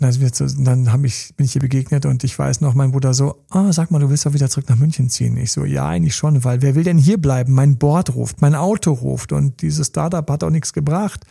Und 0.00 0.40
dann, 0.40 0.64
dann 0.64 0.92
hab 0.92 1.04
ich, 1.04 1.34
bin 1.36 1.46
ich 1.46 1.54
ihr 1.54 1.60
begegnet 1.60 2.04
und 2.04 2.24
ich 2.24 2.36
weiß 2.36 2.60
noch, 2.60 2.74
mein 2.74 2.90
Bruder 2.90 3.14
so, 3.14 3.44
ah, 3.50 3.68
oh, 3.68 3.72
sag 3.72 3.92
mal, 3.92 4.00
du 4.00 4.10
willst 4.10 4.26
doch 4.26 4.32
wieder 4.32 4.50
zurück 4.50 4.68
nach 4.68 4.76
München 4.76 5.08
ziehen. 5.08 5.36
Ich 5.36 5.52
so, 5.52 5.64
ja, 5.64 5.86
eigentlich 5.86 6.16
schon, 6.16 6.42
weil 6.42 6.62
wer 6.62 6.74
will 6.74 6.82
denn 6.82 6.98
hier 6.98 7.18
bleiben? 7.18 7.52
Mein 7.52 7.78
Board 7.78 8.12
ruft, 8.14 8.42
mein 8.42 8.56
Auto 8.56 8.92
ruft 8.92 9.32
und 9.32 9.62
dieses 9.62 9.88
Startup 9.88 10.28
hat 10.28 10.42
auch 10.42 10.50
nichts 10.50 10.72
gebracht. 10.72 11.24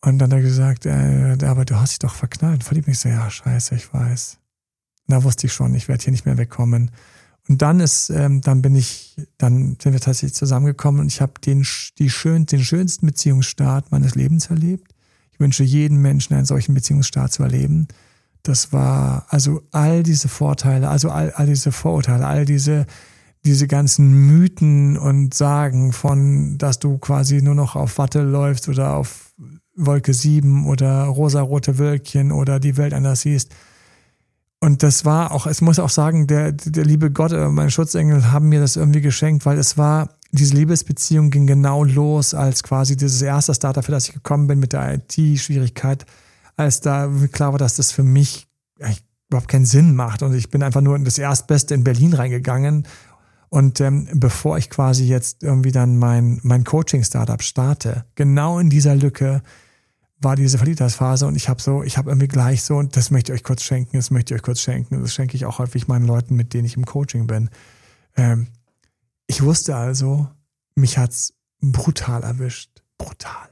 Und 0.00 0.18
dann 0.18 0.30
hat 0.30 0.38
er 0.38 0.42
gesagt, 0.42 0.86
äh, 0.86 1.36
aber 1.44 1.64
du 1.64 1.76
hast 1.76 1.92
dich 1.92 1.98
doch 1.98 2.14
verknallt, 2.14 2.62
verliebt 2.62 2.86
mich 2.86 3.00
so, 3.00 3.08
ja, 3.08 3.28
scheiße, 3.28 3.74
ich 3.74 3.92
weiß. 3.92 4.38
Da 5.08 5.24
wusste 5.24 5.48
ich 5.48 5.52
schon, 5.52 5.74
ich 5.74 5.88
werde 5.88 6.04
hier 6.04 6.12
nicht 6.12 6.24
mehr 6.24 6.38
wegkommen. 6.38 6.92
Und 7.48 7.62
dann 7.62 7.80
ist, 7.80 8.10
ähm, 8.10 8.40
dann 8.42 8.62
bin 8.62 8.76
ich, 8.76 9.16
dann 9.38 9.76
sind 9.82 9.92
wir 9.92 10.00
tatsächlich 10.00 10.34
zusammengekommen 10.34 11.00
und 11.00 11.08
ich 11.08 11.20
habe 11.20 11.32
den, 11.44 11.66
die 11.98 12.10
schön, 12.10 12.46
den 12.46 12.62
schönsten 12.62 13.06
Beziehungsstart 13.06 13.90
meines 13.90 14.14
Lebens 14.14 14.46
erlebt 14.46 14.91
wünsche 15.42 15.64
jedem 15.64 16.00
Menschen 16.00 16.34
einen 16.34 16.46
solchen 16.46 16.72
Beziehungsstart 16.72 17.32
zu 17.32 17.42
erleben. 17.42 17.88
Das 18.42 18.72
war 18.72 19.26
also 19.28 19.62
all 19.72 20.02
diese 20.02 20.28
Vorteile, 20.28 20.88
also 20.88 21.10
all, 21.10 21.32
all 21.32 21.46
diese 21.46 21.70
Vorurteile, 21.70 22.26
all 22.26 22.44
diese, 22.44 22.86
diese 23.44 23.66
ganzen 23.66 24.12
Mythen 24.26 24.96
und 24.96 25.34
Sagen 25.34 25.92
von, 25.92 26.56
dass 26.58 26.78
du 26.78 26.98
quasi 26.98 27.42
nur 27.42 27.54
noch 27.54 27.76
auf 27.76 27.98
Watte 27.98 28.22
läufst 28.22 28.68
oder 28.68 28.94
auf 28.94 29.34
Wolke 29.76 30.14
7 30.14 30.66
oder 30.66 31.04
rosarote 31.04 31.78
Wölkchen 31.78 32.32
oder 32.32 32.60
die 32.60 32.76
Welt 32.76 32.94
anders 32.94 33.22
siehst. 33.22 33.54
Und 34.60 34.82
das 34.84 35.04
war 35.04 35.32
auch, 35.32 35.46
es 35.46 35.60
muss 35.60 35.78
auch 35.80 35.90
sagen, 35.90 36.28
der, 36.28 36.52
der 36.52 36.84
liebe 36.84 37.10
Gott, 37.10 37.32
mein 37.32 37.70
Schutzengel 37.70 38.30
haben 38.30 38.48
mir 38.48 38.60
das 38.60 38.76
irgendwie 38.76 39.00
geschenkt, 39.00 39.44
weil 39.44 39.58
es 39.58 39.76
war 39.76 40.10
diese 40.32 40.56
Liebesbeziehung 40.56 41.30
ging 41.30 41.46
genau 41.46 41.84
los, 41.84 42.32
als 42.34 42.62
quasi 42.62 42.96
dieses 42.96 43.20
erste 43.20 43.54
Startup, 43.54 43.84
für 43.84 43.92
das 43.92 44.08
ich 44.08 44.14
gekommen 44.14 44.46
bin 44.46 44.58
mit 44.58 44.72
der 44.72 44.94
IT-Schwierigkeit, 44.94 46.06
als 46.56 46.80
da 46.80 47.10
klar 47.30 47.52
war, 47.52 47.58
dass 47.58 47.76
das 47.76 47.92
für 47.92 48.02
mich 48.02 48.48
überhaupt 49.28 49.48
keinen 49.48 49.66
Sinn 49.66 49.94
macht. 49.94 50.22
Und 50.22 50.34
ich 50.34 50.50
bin 50.50 50.62
einfach 50.62 50.80
nur 50.80 50.96
in 50.96 51.04
das 51.04 51.18
Erstbeste 51.18 51.74
in 51.74 51.84
Berlin 51.84 52.14
reingegangen. 52.14 52.86
Und 53.50 53.82
ähm, 53.82 54.08
bevor 54.14 54.56
ich 54.56 54.70
quasi 54.70 55.04
jetzt 55.04 55.42
irgendwie 55.42 55.72
dann 55.72 55.98
mein, 55.98 56.40
mein 56.42 56.64
Coaching-Startup 56.64 57.42
starte, 57.42 58.06
genau 58.14 58.58
in 58.58 58.70
dieser 58.70 58.94
Lücke 58.94 59.42
war 60.18 60.36
diese 60.36 60.56
Verliebtheitsphase 60.56 61.26
und 61.26 61.34
ich 61.34 61.48
habe 61.48 61.60
so, 61.60 61.82
ich 61.82 61.98
habe 61.98 62.10
irgendwie 62.10 62.28
gleich 62.28 62.62
so, 62.62 62.76
und 62.76 62.96
das 62.96 63.10
möchte 63.10 63.32
ich 63.32 63.40
euch 63.40 63.44
kurz 63.44 63.62
schenken, 63.62 63.96
das 63.96 64.10
möchte 64.10 64.32
ich 64.32 64.40
euch 64.40 64.44
kurz 64.44 64.60
schenken, 64.60 65.02
das 65.02 65.12
schenke 65.12 65.36
ich 65.36 65.44
auch 65.44 65.58
häufig 65.58 65.88
meinen 65.88 66.06
Leuten, 66.06 66.36
mit 66.36 66.54
denen 66.54 66.64
ich 66.64 66.76
im 66.76 66.86
Coaching 66.86 67.26
bin. 67.26 67.50
Ähm, 68.16 68.46
ich 69.26 69.42
wusste 69.42 69.76
also, 69.76 70.28
mich 70.74 70.98
hat's 70.98 71.34
brutal 71.60 72.22
erwischt. 72.22 72.82
Brutal. 72.98 73.48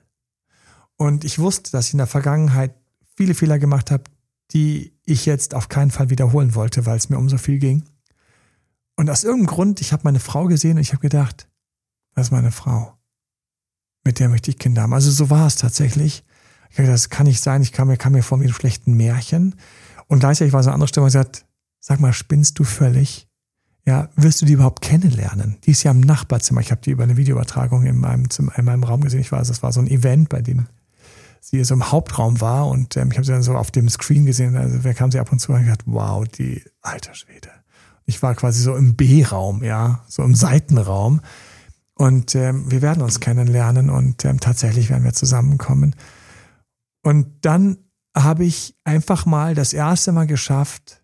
Und 0.96 1.24
ich 1.24 1.38
wusste, 1.38 1.70
dass 1.70 1.88
ich 1.88 1.94
in 1.94 1.98
der 1.98 2.06
Vergangenheit 2.06 2.74
viele 3.16 3.34
Fehler 3.34 3.58
gemacht 3.58 3.90
habe, 3.90 4.04
die 4.52 4.92
ich 5.04 5.26
jetzt 5.26 5.54
auf 5.54 5.68
keinen 5.68 5.90
Fall 5.90 6.10
wiederholen 6.10 6.54
wollte, 6.54 6.86
weil 6.86 6.96
es 6.96 7.08
mir 7.08 7.18
um 7.18 7.28
so 7.28 7.38
viel 7.38 7.58
ging. 7.58 7.84
Und 8.96 9.08
aus 9.08 9.24
irgendeinem 9.24 9.54
Grund, 9.54 9.80
ich 9.80 9.92
habe 9.92 10.02
meine 10.04 10.20
Frau 10.20 10.46
gesehen 10.46 10.76
und 10.76 10.82
ich 10.82 10.92
habe 10.92 11.00
gedacht, 11.00 11.48
das 12.14 12.26
ist 12.26 12.32
meine 12.32 12.52
Frau. 12.52 12.98
Mit 14.04 14.18
der 14.18 14.28
möchte 14.28 14.50
ich 14.50 14.58
Kinder 14.58 14.82
haben. 14.82 14.92
Also 14.92 15.10
so 15.10 15.30
war 15.30 15.46
es 15.46 15.56
tatsächlich. 15.56 16.24
Ich 16.68 16.76
dachte, 16.76 16.90
das 16.90 17.08
kann 17.08 17.26
nicht 17.26 17.40
sein. 17.40 17.62
Ich 17.62 17.72
kam 17.72 17.88
mir, 17.88 17.96
kam 17.96 18.12
mir 18.12 18.22
vor 18.22 18.40
wie 18.40 18.44
ein 18.44 18.52
schlechten 18.52 18.94
Märchen. 18.94 19.54
Und 20.06 20.20
gleichzeitig 20.20 20.52
war 20.52 20.62
so 20.62 20.68
eine 20.68 20.74
andere 20.74 20.88
Stimme, 20.88 21.06
die 21.06 21.12
gesagt, 21.12 21.46
sag 21.78 22.00
mal, 22.00 22.12
spinnst 22.12 22.58
du 22.58 22.64
völlig? 22.64 23.29
Ja, 23.86 24.08
wirst 24.16 24.42
du 24.42 24.46
die 24.46 24.52
überhaupt 24.52 24.82
kennenlernen? 24.82 25.56
Die 25.64 25.70
ist 25.70 25.82
ja 25.82 25.90
im 25.90 26.00
Nachbarzimmer. 26.00 26.60
Ich 26.60 26.70
habe 26.70 26.82
die 26.82 26.90
über 26.90 27.04
eine 27.04 27.16
Videoübertragung 27.16 27.86
in 27.86 27.98
meinem, 27.98 28.26
in 28.56 28.64
meinem 28.64 28.84
Raum 28.84 29.00
gesehen. 29.00 29.20
Ich 29.20 29.32
weiß, 29.32 29.48
das 29.48 29.62
war 29.62 29.72
so 29.72 29.80
ein 29.80 29.88
Event, 29.88 30.28
bei 30.28 30.42
dem 30.42 30.66
sie 31.40 31.64
so 31.64 31.74
im 31.74 31.90
Hauptraum 31.90 32.40
war 32.40 32.68
und 32.68 32.96
ähm, 32.96 33.10
ich 33.10 33.16
habe 33.16 33.24
sie 33.24 33.32
dann 33.32 33.42
so 33.42 33.56
auf 33.56 33.70
dem 33.70 33.88
Screen 33.88 34.26
gesehen. 34.26 34.56
Also 34.56 34.84
wer 34.84 34.94
kam 34.94 35.10
sie 35.10 35.18
ab 35.18 35.32
und 35.32 35.38
zu 35.38 35.52
und 35.52 35.64
gedacht, 35.64 35.82
wow, 35.86 36.26
die 36.26 36.62
alter 36.82 37.14
Schwede. 37.14 37.48
Ich 38.04 38.22
war 38.22 38.34
quasi 38.34 38.62
so 38.62 38.76
im 38.76 38.94
B-Raum, 38.94 39.62
ja, 39.62 40.04
so 40.06 40.22
im 40.22 40.34
Seitenraum. 40.34 41.20
Und 41.94 42.34
ähm, 42.34 42.70
wir 42.70 42.82
werden 42.82 43.02
uns 43.02 43.20
kennenlernen 43.20 43.90
und 43.90 44.24
ähm, 44.24 44.40
tatsächlich 44.40 44.90
werden 44.90 45.04
wir 45.04 45.12
zusammenkommen. 45.12 45.94
Und 47.02 47.26
dann 47.42 47.78
habe 48.16 48.44
ich 48.44 48.76
einfach 48.84 49.26
mal 49.26 49.54
das 49.54 49.72
erste 49.72 50.12
Mal 50.12 50.26
geschafft, 50.26 50.99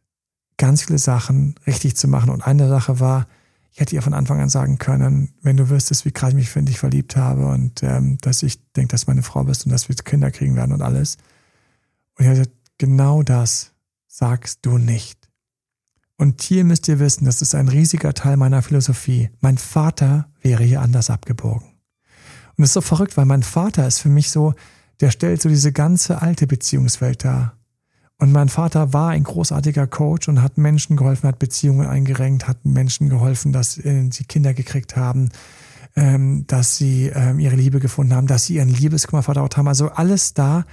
ganz 0.57 0.83
viele 0.83 0.99
Sachen 0.99 1.55
richtig 1.67 1.97
zu 1.97 2.09
machen. 2.09 2.31
Und 2.31 2.43
eine 2.43 2.69
Sache 2.69 3.01
war, 3.01 3.27
ich 3.73 3.81
hätte 3.81 3.95
ihr 3.95 4.03
von 4.03 4.15
Anfang 4.15 4.41
an 4.41 4.49
sagen 4.49 4.79
können, 4.79 5.35
wenn 5.43 5.59
du 5.59 5.69
wüsstest, 5.69 6.07
wie 6.07 6.11
krass 6.11 6.31
ich 6.31 6.37
mich 6.37 6.49
für 6.49 6.63
dich 6.63 6.79
verliebt 6.79 7.15
habe 7.17 7.47
und 7.47 7.83
ähm, 7.83 8.17
dass 8.23 8.43
ich 8.43 8.73
denke, 8.73 8.93
dass 8.93 9.07
meine 9.07 9.23
Frau 9.23 9.45
bist 9.45 9.67
und 9.67 9.73
dass 9.73 9.89
wir 9.89 9.97
Kinder 9.97 10.31
kriegen 10.31 10.57
werden 10.57 10.73
und 10.73 10.81
alles. 10.81 11.19
Und 12.17 12.25
ich 12.25 12.29
habe 12.29 12.39
gesagt, 12.39 12.57
genau 12.79 13.23
das 13.23 13.73
sagst 14.09 14.61
du 14.63 14.79
nicht. 14.79 15.29
Und 16.17 16.41
hier 16.41 16.65
müsst 16.65 16.89
ihr 16.89 16.99
wissen, 16.99 17.27
das 17.27 17.43
ist 17.43 17.55
ein 17.55 17.69
riesiger 17.69 18.15
Teil 18.15 18.39
meiner 18.39 18.63
Philosophie. 18.63 19.29
Mein 19.41 19.59
Vater 19.59 20.31
wäre 20.41 20.65
hier 20.65 20.81
anders 20.81 21.11
abgebogen. 21.11 21.69
Und 22.57 22.65
es 22.65 22.71
ist 22.71 22.75
so 22.75 22.81
verrückt, 22.81 23.19
weil 23.19 23.27
mein 23.27 23.43
Vater 23.43 23.87
ist 23.87 23.99
für 23.99 24.09
mich 24.09 24.31
so, 24.31 24.55
der 25.01 25.11
stellt 25.11 25.43
so 25.43 25.51
diese 25.51 25.73
ganze 25.73 26.23
alte 26.23 26.47
Beziehungswelt 26.47 27.25
dar. 27.25 27.56
Und 28.19 28.33
mein 28.33 28.49
Vater 28.49 28.93
war 28.93 29.11
ein 29.11 29.25
großartiger 29.25 29.87
Coach 29.87 30.29
und 30.29 30.43
hat 30.43 30.57
Menschen 30.57 30.97
geholfen, 30.97 31.29
hat 31.29 31.39
Beziehungen 31.39 31.87
eingerenkt, 31.87 32.49
hat 32.49 32.65
Menschen 32.65 33.11
geholfen, 33.11 33.53
dass 33.53 33.77
äh, 33.79 34.09
sie 34.11 34.25
Kinder 34.25 34.55
gekriegt 34.55 34.97
haben, 34.97 35.29
ähm, 35.97 36.47
dass 36.47 36.77
sie 36.77 37.11
ähm, 37.15 37.39
ihre 37.39 37.57
Liebe 37.57 37.79
gefunden 37.79 38.15
haben, 38.15 38.27
dass 38.27 38.47
sie 38.47 38.55
ihren 38.55 38.71
Liebeskummer 38.71 39.23
verdaut 39.23 39.57
haben. 39.59 39.69
Also 39.69 39.91
alles 39.91 40.33
da, 40.33 40.65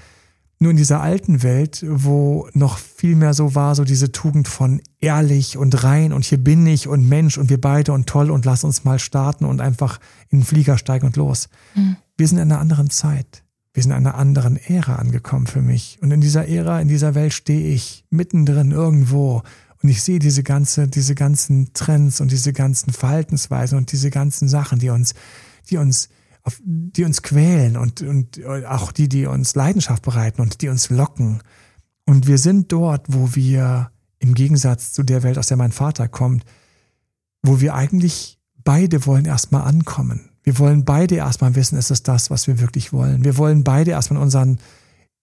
nur 0.60 0.72
in 0.72 0.78
dieser 0.78 1.02
alten 1.02 1.44
Welt, 1.44 1.84
wo 1.88 2.48
noch 2.54 2.78
viel 2.78 3.16
mehr 3.16 3.34
so 3.34 3.54
war, 3.54 3.76
so 3.76 3.84
diese 3.84 4.14
Tugend 4.14 4.48
von 4.48 4.82
ehrlich 5.02 5.58
und 5.58 5.84
rein 5.84 6.14
und 6.14 6.24
hier 6.24 6.41
bin 6.41 6.66
ich 6.66 6.88
und 6.88 7.10
Mensch 7.10 7.38
und 7.38 7.50
wir 7.50 7.60
beide 7.60 7.91
und 7.91 8.08
toll 8.08 8.32
und 8.32 8.46
lass 8.46 8.64
uns 8.64 8.86
mal 8.86 9.00
starten 9.00 9.44
und 9.44 9.60
einfach 9.60 10.00
in 10.30 10.39
den 10.39 10.46
Flieger 10.46 10.78
steigen 10.78 11.06
und 11.06 11.18
los. 11.18 11.50
Mhm. 11.76 11.98
Wir 12.18 12.28
sind 12.28 12.38
in 12.38 12.50
einer 12.50 12.62
anderen 12.62 12.89
Zeit. 12.89 13.43
Wir 13.74 13.82
sind 13.82 13.92
in 13.92 13.98
einer 13.98 14.16
anderen 14.16 14.58
Ära 14.58 14.96
angekommen 14.96 15.48
für 15.48 15.62
mich. 15.62 15.98
Und 16.02 16.12
in 16.12 16.22
dieser 16.22 16.48
Ära, 16.48 16.80
in 16.80 16.88
dieser 16.88 17.16
Welt 17.16 17.34
stehe 17.34 17.74
ich 17.74 18.06
mittendrin 18.12 18.72
irgendwo 18.72 19.42
und 19.84 19.90
ich 19.90 20.02
sehe 20.02 20.20
diese 20.20 20.44
ganze, 20.44 20.88
diese 20.88 21.14
ganzen 21.14 21.74
Trends 21.74 22.22
und 22.22 22.32
diese 22.32 22.54
ganzen 22.54 22.94
Verhaltensweisen 22.94 23.78
und 23.78 23.92
diese 23.92 24.10
ganzen 24.10 24.48
Sachen, 24.48 24.80
die 24.80 24.90
uns, 24.90 25.14
die 25.70 25.78
uns, 25.78 26.08
auf, 26.44 26.62
die 26.64 27.04
uns 27.04 27.22
quälen 27.22 27.76
und, 27.76 28.02
und 28.02 28.46
auch 28.46 28.94
die, 28.94 29.10
die 29.10 29.26
uns 29.26 29.56
Leidenschaft 29.56 30.04
bereiten 30.04 30.42
und 30.42 30.62
die 30.62 30.70
uns 30.70 30.90
locken. 30.90 31.42
Und 32.06 32.28
wir 32.28 32.38
sind 32.38 32.72
dort, 32.72 33.08
wo 33.10 33.36
wir 33.36 33.92
im 34.20 34.36
Gegensatz 34.36 34.94
zu 34.94 35.04
der 35.04 35.22
Welt, 35.24 35.38
aus 35.38 35.48
der 35.48 35.58
mein 35.58 35.74
Vater 35.74 36.08
kommt, 36.08 36.46
wo 37.42 37.60
wir 37.60 37.74
eigentlich 37.74 38.40
beide 38.64 39.06
wollen 39.06 39.26
erstmal 39.26 39.64
ankommen. 39.64 40.30
Wir 40.44 40.60
wollen 40.60 40.86
beide 40.86 41.16
erstmal 41.16 41.56
wissen, 41.56 41.78
ist 41.78 41.91
es 41.91 42.04
das, 42.04 42.30
was 42.30 42.48
wir 42.48 42.60
wirklich 42.60 42.94
wollen. 42.94 43.24
Wir 43.24 43.38
wollen 43.38 43.64
beide 43.64 43.91
erstmal 43.91 44.18
in 44.18 44.24
unseren 44.24 44.60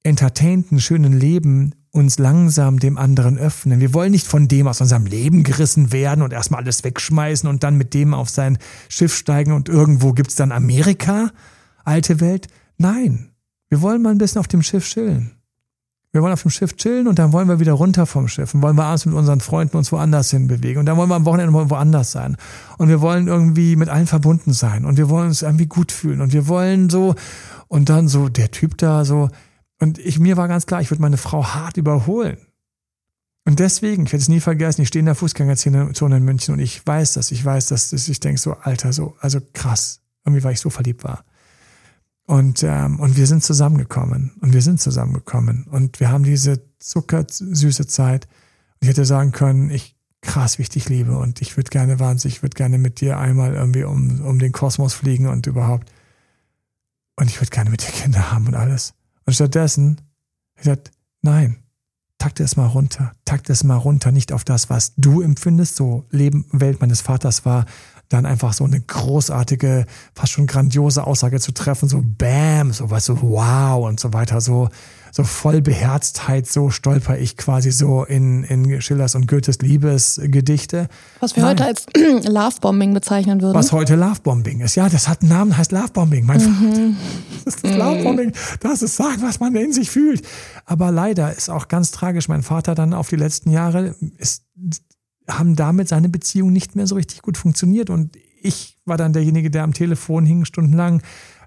entertainten, 0.02 0.80
schönen 0.80 1.12
Leben 1.12 1.74
uns 1.92 2.18
langsam 2.18 2.78
dem 2.78 2.96
anderen 2.96 3.36
öffnen. 3.36 3.80
Wir 3.80 3.92
wollen 3.92 4.12
nicht 4.12 4.26
von 4.26 4.48
dem 4.48 4.68
aus 4.68 4.80
unserem 4.80 5.06
Leben 5.06 5.42
gerissen 5.42 5.92
werden 5.92 6.22
und 6.22 6.32
erstmal 6.32 6.62
alles 6.62 6.84
wegschmeißen 6.84 7.48
und 7.48 7.64
dann 7.64 7.76
mit 7.76 7.94
dem 7.94 8.14
auf 8.14 8.30
sein 8.30 8.58
Schiff 8.88 9.14
steigen 9.14 9.52
und 9.52 9.68
irgendwo 9.68 10.12
gibt's 10.12 10.36
dann 10.36 10.52
Amerika, 10.52 11.30
alte 11.84 12.20
Welt. 12.20 12.46
Nein, 12.78 13.30
wir 13.68 13.82
wollen 13.82 14.02
mal 14.02 14.10
ein 14.10 14.18
bisschen 14.18 14.38
auf 14.38 14.48
dem 14.48 14.62
Schiff 14.62 14.88
chillen. 14.88 15.32
Wir 16.12 16.22
wollen 16.22 16.32
auf 16.32 16.42
dem 16.42 16.50
Schiff 16.50 16.74
chillen 16.74 17.06
und 17.06 17.20
dann 17.20 17.32
wollen 17.32 17.48
wir 17.48 17.60
wieder 17.60 17.72
runter 17.72 18.04
vom 18.04 18.26
Schiff 18.26 18.52
und 18.52 18.62
wollen 18.62 18.76
wir 18.76 18.84
abends 18.84 19.06
mit 19.06 19.14
unseren 19.14 19.40
Freunden 19.40 19.76
uns 19.76 19.92
woanders 19.92 20.30
hin 20.30 20.48
bewegen 20.48 20.80
und 20.80 20.86
dann 20.86 20.96
wollen 20.96 21.08
wir 21.08 21.14
am 21.14 21.24
Wochenende 21.24 21.52
mal 21.52 21.70
woanders 21.70 22.10
sein 22.10 22.36
und 22.78 22.88
wir 22.88 23.00
wollen 23.00 23.28
irgendwie 23.28 23.76
mit 23.76 23.88
allen 23.88 24.08
verbunden 24.08 24.52
sein 24.52 24.84
und 24.84 24.96
wir 24.96 25.08
wollen 25.08 25.28
uns 25.28 25.42
irgendwie 25.42 25.66
gut 25.66 25.92
fühlen 25.92 26.20
und 26.20 26.32
wir 26.32 26.48
wollen 26.48 26.90
so 26.90 27.14
und 27.68 27.88
dann 27.88 28.08
so 28.08 28.28
der 28.28 28.50
Typ 28.50 28.76
da 28.78 29.04
so 29.04 29.28
und 29.78 29.98
ich 29.98 30.18
mir 30.18 30.36
war 30.36 30.48
ganz 30.48 30.66
klar, 30.66 30.80
ich 30.80 30.90
würde 30.90 31.02
meine 31.02 31.16
Frau 31.16 31.44
hart 31.44 31.76
überholen. 31.76 32.38
Und 33.46 33.58
deswegen, 33.58 34.04
ich 34.04 34.12
werde 34.12 34.22
es 34.22 34.28
nie 34.28 34.40
vergessen, 34.40 34.82
ich 34.82 34.88
stehe 34.88 35.00
in 35.00 35.06
der 35.06 35.14
Fußgängerzone 35.14 36.16
in 36.16 36.24
München 36.24 36.54
und 36.54 36.60
ich 36.60 36.86
weiß 36.86 37.14
das, 37.14 37.30
ich 37.30 37.42
weiß, 37.44 37.68
dass, 37.68 37.90
dass 37.90 38.06
ich 38.08 38.20
denke 38.20 38.40
so, 38.40 38.52
Alter, 38.54 38.92
so, 38.92 39.16
also 39.20 39.40
krass, 39.54 40.02
irgendwie, 40.24 40.44
weil 40.44 40.52
ich 40.52 40.60
so 40.60 40.70
verliebt 40.70 41.02
war. 41.02 41.24
Und, 42.30 42.62
ähm, 42.62 43.00
und 43.00 43.16
wir 43.16 43.26
sind 43.26 43.42
zusammengekommen. 43.42 44.30
Und 44.40 44.52
wir 44.52 44.62
sind 44.62 44.80
zusammengekommen. 44.80 45.64
Und 45.64 45.98
wir 45.98 46.12
haben 46.12 46.22
diese 46.22 46.62
zuckersüße 46.78 47.88
Zeit. 47.88 48.26
Und 48.74 48.82
ich 48.82 48.88
hätte 48.90 49.04
sagen 49.04 49.32
können, 49.32 49.68
ich 49.68 49.96
krass, 50.20 50.56
wie 50.56 50.62
ich 50.62 50.68
dich 50.68 50.88
liebe. 50.88 51.18
Und 51.18 51.42
ich 51.42 51.56
würde 51.56 51.70
gerne 51.70 51.98
wahnsinnig, 51.98 52.36
ich 52.36 52.42
würde 52.44 52.54
gerne 52.54 52.78
mit 52.78 53.00
dir 53.00 53.18
einmal 53.18 53.54
irgendwie 53.54 53.82
um, 53.82 54.20
um 54.20 54.38
den 54.38 54.52
Kosmos 54.52 54.94
fliegen 54.94 55.26
und 55.26 55.48
überhaupt. 55.48 55.90
Und 57.16 57.28
ich 57.28 57.40
würde 57.40 57.50
gerne 57.50 57.70
mit 57.70 57.82
dir 57.82 57.90
Kinder 57.90 58.30
haben 58.30 58.46
und 58.46 58.54
alles. 58.54 58.94
Und 59.26 59.32
stattdessen, 59.32 60.00
ich 60.54 60.62
gesagt, 60.62 60.92
nein, 61.22 61.56
takte 62.18 62.44
es 62.44 62.54
mal 62.54 62.66
runter, 62.66 63.10
takte 63.24 63.52
es 63.52 63.64
mal 63.64 63.74
runter, 63.74 64.12
nicht 64.12 64.32
auf 64.32 64.44
das, 64.44 64.70
was 64.70 64.94
du 64.94 65.20
empfindest, 65.20 65.74
so 65.74 66.06
Leben, 66.10 66.46
Welt 66.52 66.80
meines 66.80 67.00
Vaters 67.00 67.44
war, 67.44 67.66
dann 68.10 68.26
einfach 68.26 68.52
so 68.52 68.64
eine 68.64 68.80
großartige, 68.80 69.86
fast 70.14 70.32
schon 70.32 70.46
grandiose 70.46 71.06
Aussage 71.06 71.40
zu 71.40 71.52
treffen, 71.52 71.88
so 71.88 72.02
Bam, 72.04 72.72
so 72.72 72.90
was 72.90 73.06
so 73.06 73.22
wow 73.22 73.86
und 73.86 73.98
so 73.98 74.12
weiter, 74.12 74.40
so 74.40 74.68
so 75.12 75.24
voll 75.24 75.60
Beherztheit, 75.60 76.46
so 76.46 76.70
stolper 76.70 77.18
ich 77.18 77.36
quasi 77.36 77.70
so 77.70 78.04
in, 78.04 78.44
in 78.44 78.80
Schillers 78.80 79.14
und 79.14 79.26
Goethes 79.26 79.58
Liebesgedichte. 79.58 80.88
Was 81.18 81.36
wir 81.36 81.42
Nein. 81.42 81.52
heute 81.52 81.64
als 81.64 81.86
Lovebombing 82.28 82.94
bezeichnen 82.94 83.42
würden. 83.42 83.54
Was 83.54 83.72
heute 83.72 83.96
Lovebombing 83.96 84.60
ist. 84.60 84.76
Ja, 84.76 84.88
das 84.88 85.08
hat 85.08 85.22
einen 85.22 85.30
Namen, 85.30 85.56
heißt 85.56 85.72
Lovebombing. 85.72 86.24
Mein 86.24 86.40
mhm. 86.40 86.96
das 87.44 87.54
ist 87.54 87.64
das 87.64 87.76
Lovebombing. 87.76 88.32
Das 88.60 88.82
ist 88.82 88.96
sagen, 88.96 89.22
was 89.22 89.40
man 89.40 89.54
in 89.56 89.72
sich 89.72 89.90
fühlt. 89.90 90.26
Aber 90.64 90.90
leider 90.90 91.34
ist 91.36 91.50
auch 91.50 91.68
ganz 91.68 91.90
tragisch, 91.90 92.28
mein 92.28 92.42
Vater 92.42 92.74
dann 92.74 92.94
auf 92.94 93.08
die 93.08 93.16
letzten 93.16 93.50
Jahre 93.50 93.96
ist 94.16 94.44
haben 95.30 95.56
damit 95.56 95.88
seine 95.88 96.08
Beziehung 96.08 96.52
nicht 96.52 96.76
mehr 96.76 96.86
so 96.86 96.94
richtig 96.94 97.22
gut 97.22 97.36
funktioniert. 97.36 97.90
Und 97.90 98.16
ich 98.42 98.78
war 98.84 98.96
dann 98.96 99.12
derjenige, 99.12 99.50
der 99.50 99.64
am 99.64 99.72
Telefon 99.72 100.26
hing 100.26 100.44
stundenlang 100.44 101.02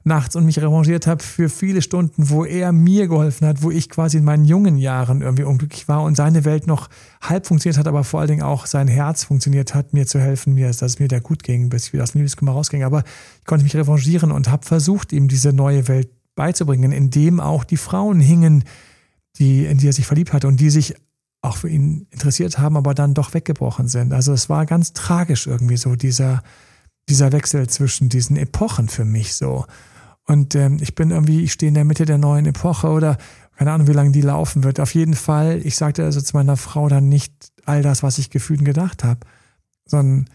nachts 0.05 0.35
und 0.35 0.45
mich 0.45 0.59
revanchiert 0.61 1.07
habe 1.07 1.23
für 1.23 1.49
viele 1.49 1.81
Stunden, 1.81 2.29
wo 2.29 2.43
er 2.43 2.71
mir 2.71 3.07
geholfen 3.07 3.47
hat, 3.47 3.63
wo 3.63 3.71
ich 3.71 3.89
quasi 3.89 4.17
in 4.17 4.25
meinen 4.25 4.45
jungen 4.45 4.77
Jahren 4.77 5.21
irgendwie 5.21 5.43
unglücklich 5.43 5.87
war 5.87 6.03
und 6.03 6.15
seine 6.15 6.43
Welt 6.43 6.67
noch 6.67 6.89
halb 7.21 7.47
funktioniert 7.47 7.77
hat, 7.77 7.87
aber 7.87 8.03
vor 8.03 8.19
allen 8.19 8.29
Dingen 8.29 8.41
auch 8.41 8.65
sein 8.65 8.87
Herz 8.87 9.23
funktioniert 9.23 9.73
hat, 9.73 9.93
mir 9.93 10.05
zu 10.05 10.19
helfen, 10.19 10.53
mir, 10.53 10.67
dass 10.67 10.81
es 10.81 10.99
mir 10.99 11.07
da 11.07 11.19
gut 11.19 11.43
ging, 11.43 11.69
bis 11.69 11.87
ich 11.87 11.93
wieder 11.93 12.03
aus 12.03 12.11
dem 12.11 12.19
Liebeskummer 12.19 12.51
rausging. 12.51 12.83
Aber 12.83 13.03
ich 13.39 13.45
konnte 13.45 13.63
mich 13.63 13.75
revanchieren 13.75 14.31
und 14.31 14.49
habe 14.49 14.65
versucht, 14.65 15.13
ihm 15.13 15.29
diese 15.29 15.53
neue 15.53 15.87
Welt 15.87 16.09
beizubringen, 16.35 16.91
in 16.91 17.09
dem 17.09 17.39
auch 17.39 17.63
die 17.63 17.77
Frauen 17.77 18.19
hingen, 18.19 18.65
die, 19.37 19.65
in 19.65 19.77
die 19.77 19.87
er 19.87 19.93
sich 19.93 20.05
verliebt 20.05 20.33
hatte 20.33 20.47
und 20.47 20.59
die 20.59 20.69
sich 20.69 20.95
auch 21.43 21.57
für 21.57 21.69
ihn 21.69 22.07
interessiert 22.09 22.57
haben, 22.57 22.77
aber 22.77 22.93
dann 22.93 23.13
doch 23.13 23.33
weggebrochen 23.33 23.87
sind. 23.87 24.13
Also 24.13 24.33
es 24.33 24.49
war 24.49 24.65
ganz 24.65 24.93
tragisch 24.93 25.45
irgendwie 25.45 25.77
so, 25.77 25.95
dieser, 25.95 26.41
dieser 27.09 27.31
Wechsel 27.31 27.67
zwischen 27.67 28.09
diesen 28.09 28.37
Epochen 28.37 28.87
für 28.87 29.05
mich 29.05 29.35
so. 29.35 29.65
Und 30.25 30.55
ähm, 30.55 30.77
ich 30.81 30.95
bin 30.95 31.11
irgendwie, 31.11 31.43
ich 31.43 31.51
stehe 31.51 31.67
in 31.67 31.73
der 31.73 31.83
Mitte 31.83 32.05
der 32.05 32.17
neuen 32.17 32.45
Epoche 32.45 32.87
oder 32.87 33.17
keine 33.57 33.73
Ahnung, 33.73 33.87
wie 33.87 33.93
lange 33.93 34.11
die 34.11 34.21
laufen 34.21 34.63
wird. 34.63 34.79
Auf 34.79 34.95
jeden 34.95 35.15
Fall, 35.15 35.59
ich 35.63 35.75
sagte 35.75 36.05
also 36.05 36.21
zu 36.21 36.35
meiner 36.35 36.55
Frau 36.55 36.87
dann 36.87 37.09
nicht 37.09 37.33
all 37.65 37.81
das, 37.81 38.03
was 38.03 38.17
ich 38.17 38.29
gefühlt 38.29 38.59
und 38.61 38.65
gedacht 38.65 39.03
habe, 39.03 39.27
sondern 39.85 40.29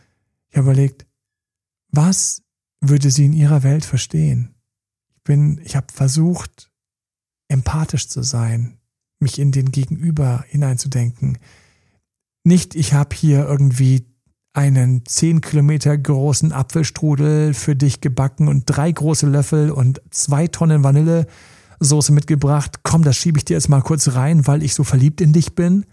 ich 0.51 0.59
habe 0.59 0.71
überlegt, 0.71 1.07
was 1.91 2.43
würde 2.81 3.11
sie 3.11 3.25
in 3.25 3.33
ihrer 3.33 3.63
Welt 3.63 3.87
verstehen? 3.87 4.55
Ich 5.17 5.23
bin, 5.25 5.59
ich 5.65 5.75
habe 5.75 5.87
versucht, 5.91 6.71
empathisch 7.49 8.09
zu 8.09 8.23
sein, 8.23 8.78
mich 9.21 9.39
in 9.39 9.53
den 9.53 9.73
Gegenüber 9.73 10.45
hineinzudenken. 10.49 11.39
Nicht, 12.45 12.75
ich 12.75 12.95
habe 12.95 13.15
hier 13.15 13.47
irgendwie 13.47 14.07
einen 14.53 15.05
zehn 15.07 15.41
Kilometer 15.41 15.97
großen 15.97 16.53
Apfelstrudel 16.53 17.55
für 17.55 17.77
dich 17.77 18.01
gebacken 18.01 18.49
und 18.49 18.65
drei 18.67 18.91
große 18.91 19.27
Löffel 19.27 19.71
und 19.71 20.01
zwei 20.11 20.49
Tonnen 20.49 20.83
Vanillesoße 20.83 22.13
mitgebracht. 22.13 22.81
Komm, 22.83 23.03
das 23.03 23.17
schiebe 23.17 23.39
ich 23.39 23.45
dir 23.45 23.55
jetzt 23.55 23.69
mal 23.69 23.83
kurz 23.83 24.15
rein, 24.15 24.47
weil 24.47 24.63
ich 24.63 24.75
so 24.75 24.85
verliebt 24.85 25.21
in 25.21 25.33
dich 25.33 25.55
bin. 25.55 25.85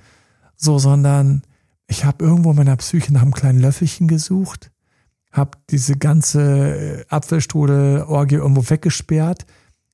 So, 0.55 0.79
sondern 0.79 1.43
ich 1.87 2.05
habe 2.05 2.23
irgendwo 2.23 2.51
in 2.51 2.57
meiner 2.57 2.77
Psyche 2.77 3.13
nach 3.13 3.21
einem 3.21 3.33
kleinen 3.33 3.59
Löffelchen 3.59 4.07
gesucht, 4.07 4.71
habe 5.31 5.57
diese 5.69 5.97
ganze 5.97 7.01
äh, 7.01 7.05
Apfelstrudel-Orgie 7.09 8.35
irgendwo 8.35 8.67
weggesperrt, 8.69 9.45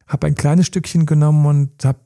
habe 0.08 0.28
ein 0.28 0.36
kleines 0.36 0.68
Stückchen 0.68 1.06
genommen 1.06 1.46
und 1.46 1.84
habe 1.84 2.00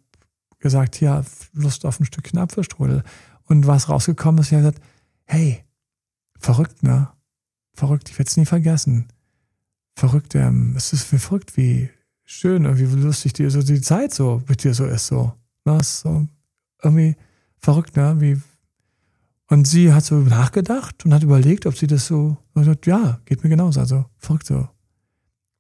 gesagt, 0.65 0.99
ja, 0.99 1.23
Lust 1.53 1.85
auf 1.85 1.99
ein 1.99 2.05
Stückchen 2.05 2.39
Apfelstrudel. 2.39 3.03
Und 3.45 3.67
was 3.67 3.87
rausgekommen 3.87 4.41
ist, 4.41 4.47
ich 4.47 4.53
habe 4.53 4.63
gesagt, 4.63 4.83
hey, 5.25 5.63
verrückt, 6.39 6.81
ne? 6.81 7.09
Verrückt, 7.73 8.09
ich 8.09 8.17
werde 8.17 8.29
es 8.29 8.37
nie 8.37 8.45
vergessen. 8.45 9.07
Verrückt, 9.95 10.33
ähm, 10.33 10.73
es 10.75 10.91
ist 10.91 11.11
wie 11.11 11.19
verrückt, 11.19 11.55
wie 11.55 11.89
schön 12.23 12.65
und 12.65 12.79
wie 12.79 12.85
lustig 12.85 13.33
die, 13.33 13.49
so 13.49 13.61
die 13.61 13.81
Zeit 13.81 14.13
so 14.13 14.41
mit 14.47 14.63
dir 14.63 14.73
so 14.73 14.85
ist, 14.85 15.07
so. 15.07 15.33
Was? 15.65 16.01
So 16.01 16.27
irgendwie 16.83 17.15
verrückt, 17.59 17.95
ne? 17.95 18.15
Wie, 18.19 18.41
und 19.47 19.67
sie 19.67 19.93
hat 19.93 20.03
so 20.03 20.15
nachgedacht 20.15 21.05
und 21.05 21.13
hat 21.13 21.21
überlegt, 21.21 21.67
ob 21.67 21.77
sie 21.77 21.87
das 21.87 22.07
so, 22.07 22.37
und 22.53 22.63
sagt, 22.63 22.87
ja, 22.87 23.19
geht 23.25 23.43
mir 23.43 23.49
genauso, 23.51 23.79
also 23.79 24.05
verrückt 24.17 24.47
so. 24.47 24.67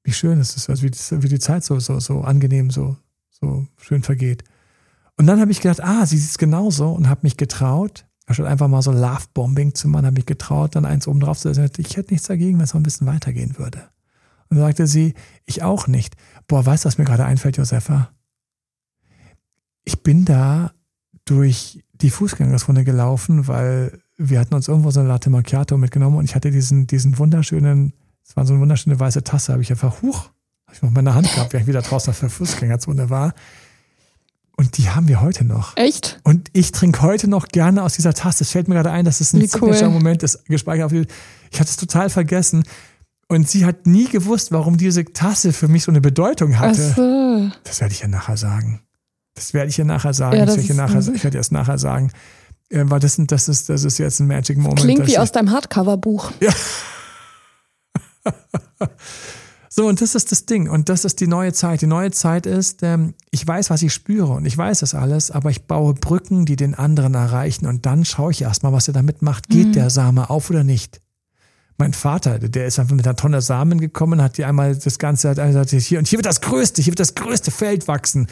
Wie 0.03 0.13
schön 0.13 0.39
es 0.39 0.55
ist, 0.55 0.69
also 0.69 0.81
wie, 0.83 0.91
wie 1.23 1.29
die 1.29 1.39
Zeit 1.39 1.63
so, 1.63 1.79
so, 1.79 1.99
so 1.99 2.21
angenehm, 2.21 2.71
so, 2.71 2.97
so 3.29 3.67
schön 3.77 4.01
vergeht. 4.01 4.43
Und 5.17 5.27
dann 5.27 5.39
habe 5.39 5.51
ich 5.51 5.61
gedacht, 5.61 5.83
ah, 5.83 6.05
sie 6.05 6.17
sieht 6.17 6.31
es 6.31 6.37
genauso 6.37 6.91
und 6.91 7.07
habe 7.07 7.21
mich 7.23 7.37
getraut, 7.37 8.05
anstatt 8.25 8.47
einfach 8.47 8.67
mal 8.67 8.81
so 8.81 8.91
Love-Bombing 8.91 9.73
zu 9.73 9.87
machen, 9.87 10.05
habe 10.05 10.19
ich 10.19 10.25
getraut, 10.25 10.75
dann 10.75 10.85
eins 10.85 11.07
oben 11.07 11.19
drauf 11.19 11.39
zu 11.39 11.53
setzen. 11.53 11.81
Ich 11.81 11.95
hätte 11.95 12.13
nichts 12.13 12.27
dagegen, 12.27 12.57
wenn 12.57 12.65
es 12.65 12.73
noch 12.73 12.81
ein 12.81 12.83
bisschen 12.83 13.07
weitergehen 13.07 13.57
würde. 13.57 13.89
Und 14.49 14.57
dann 14.57 14.67
sagte 14.67 14.87
sie, 14.87 15.13
ich 15.45 15.63
auch 15.63 15.87
nicht. 15.87 16.15
Boah, 16.47 16.65
weißt 16.65 16.85
du, 16.85 16.87
was 16.87 16.97
mir 16.97 17.05
gerade 17.05 17.25
einfällt, 17.25 17.57
Josefa? 17.57 18.09
Ich 19.85 20.03
bin 20.03 20.25
da 20.25 20.71
durch 21.25 21.83
die 21.93 22.09
Fußgängerzone 22.09 22.83
gelaufen, 22.83 23.47
weil 23.47 23.99
wir 24.17 24.39
hatten 24.39 24.53
uns 24.53 24.67
irgendwo 24.67 24.91
so 24.91 24.99
eine 24.99 25.09
Latte 25.09 25.29
Macchiato 25.29 25.77
mitgenommen 25.77 26.17
und 26.17 26.25
ich 26.25 26.35
hatte 26.35 26.51
diesen, 26.51 26.87
diesen 26.87 27.17
wunderschönen, 27.17 27.93
es 28.23 28.35
war 28.35 28.45
so 28.45 28.53
eine 28.53 28.61
wunderschöne 28.61 28.99
weiße 28.99 29.23
Tasse, 29.23 29.53
habe 29.53 29.63
ich 29.63 29.71
einfach, 29.71 30.01
huch, 30.01 30.29
habe 30.65 30.75
ich 30.75 30.81
noch 30.81 30.89
in 30.89 30.95
meiner 30.95 31.15
Hand 31.15 31.31
gehabt, 31.33 31.53
wie 31.53 31.57
ich 31.57 31.67
wieder 31.67 31.81
draußen 31.81 32.11
auf 32.11 32.19
der 32.19 32.29
Fußgängerzone 32.29 33.09
war. 33.09 33.33
Und 34.57 34.77
die 34.77 34.89
haben 34.89 35.07
wir 35.09 35.21
heute 35.21 35.43
noch. 35.43 35.75
Echt? 35.75 36.19
Und 36.23 36.49
ich 36.53 36.71
trinke 36.71 37.01
heute 37.01 37.27
noch 37.27 37.47
gerne 37.49 37.83
aus 37.83 37.95
dieser 37.95 38.13
Tasse. 38.13 38.43
Es 38.45 38.51
fällt 38.51 38.67
mir 38.69 38.75
gerade 38.75 38.91
ein, 38.91 39.03
dass 39.05 39.19
es 39.19 39.33
ein 39.33 39.41
Wie 39.41 39.45
cool. 39.45 39.73
Signature-Moment 39.73 40.23
ist, 40.23 40.45
gespeichert 40.45 40.85
auf 40.85 40.91
die, 40.93 41.05
Ich 41.51 41.59
hatte 41.59 41.69
es 41.69 41.75
total 41.77 42.09
vergessen. 42.09 42.63
Und 43.27 43.49
sie 43.49 43.65
hat 43.65 43.85
nie 43.87 44.07
gewusst, 44.07 44.51
warum 44.51 44.77
diese 44.77 45.03
Tasse 45.03 45.51
für 45.51 45.67
mich 45.67 45.83
so 45.83 45.91
eine 45.91 45.99
Bedeutung 45.99 46.53
Ach 46.55 46.59
hatte. 46.59 46.93
so. 46.95 47.51
Das 47.63 47.81
werde 47.81 47.93
ich 47.93 48.01
ihr 48.01 48.07
nachher 48.07 48.37
sagen. 48.37 48.81
Das 49.33 49.53
werde 49.53 49.69
ich 49.69 49.77
ihr 49.79 49.83
nachher 49.85 50.13
sagen. 50.13 50.37
Ja, 50.37 50.45
das 50.45 50.55
das 50.55 50.63
werde 50.63 50.63
ich, 50.63 50.69
ihr 50.69 50.75
nachher, 50.75 50.99
ich 51.15 51.23
werde 51.23 51.37
ihr 51.37 51.41
das 51.41 51.51
nachher 51.51 51.77
sagen. 51.77 52.11
Äh, 52.69 52.83
weil 52.85 52.99
das, 52.99 53.17
das, 53.19 53.49
ist, 53.49 53.67
das 53.67 53.83
ist 53.83 53.97
jetzt 53.97 54.19
ein 54.21 54.27
Magic 54.27 54.57
Moment. 54.57 54.79
Klingt 54.79 55.05
wie 55.07 55.11
ich- 55.11 55.19
aus 55.19 55.31
deinem 55.33 55.51
Hardcover-Buch. 55.51 56.31
So, 59.77 59.89
und 59.89 59.99
das 59.99 60.15
ist 60.15 60.31
das 60.31 60.45
Ding. 60.45 60.69
Und 60.69 60.87
das 60.87 61.03
ist 61.03 61.19
die 61.19 61.27
neue 61.27 61.51
Zeit. 61.51 61.81
Die 61.81 61.87
neue 61.87 62.09
Zeit 62.11 62.45
ist, 62.45 62.81
ähm, 62.81 63.13
ich 63.29 63.45
weiß, 63.45 63.69
was 63.69 63.81
ich 63.81 63.93
spüre 63.93 64.31
und 64.31 64.45
ich 64.45 64.57
weiß 64.57 64.79
das 64.79 64.95
alles, 64.95 65.31
aber 65.31 65.49
ich 65.49 65.63
baue 65.63 65.93
Brücken, 65.93 66.45
die 66.45 66.55
den 66.55 66.75
anderen 66.75 67.13
erreichen. 67.13 67.65
Und 67.67 67.85
dann 67.85 68.05
schaue 68.05 68.31
ich 68.31 68.41
erstmal, 68.41 68.71
was 68.71 68.87
er 68.87 68.93
damit 68.93 69.21
macht. 69.21 69.49
Geht 69.49 69.75
der 69.75 69.89
Same 69.89 70.29
auf 70.29 70.49
oder 70.49 70.63
nicht? 70.63 71.01
Mein 71.77 71.91
Vater, 71.91 72.39
der 72.39 72.67
ist 72.67 72.79
einfach 72.79 72.95
mit 72.95 73.05
einer 73.05 73.17
Tonne 73.17 73.41
Samen 73.41 73.81
gekommen, 73.81 74.21
hat 74.21 74.37
die 74.37 74.45
einmal 74.45 74.77
das 74.77 74.97
Ganze, 74.97 75.31
hat 75.31 75.35
gesagt, 75.45 75.71
hier, 75.71 75.99
und 75.99 76.07
hier 76.07 76.19
wird 76.19 76.25
das 76.25 76.39
größte, 76.39 76.81
hier 76.81 76.91
wird 76.91 77.01
das 77.01 77.15
größte 77.15 77.51
Feld 77.51 77.89
wachsen. 77.89 78.27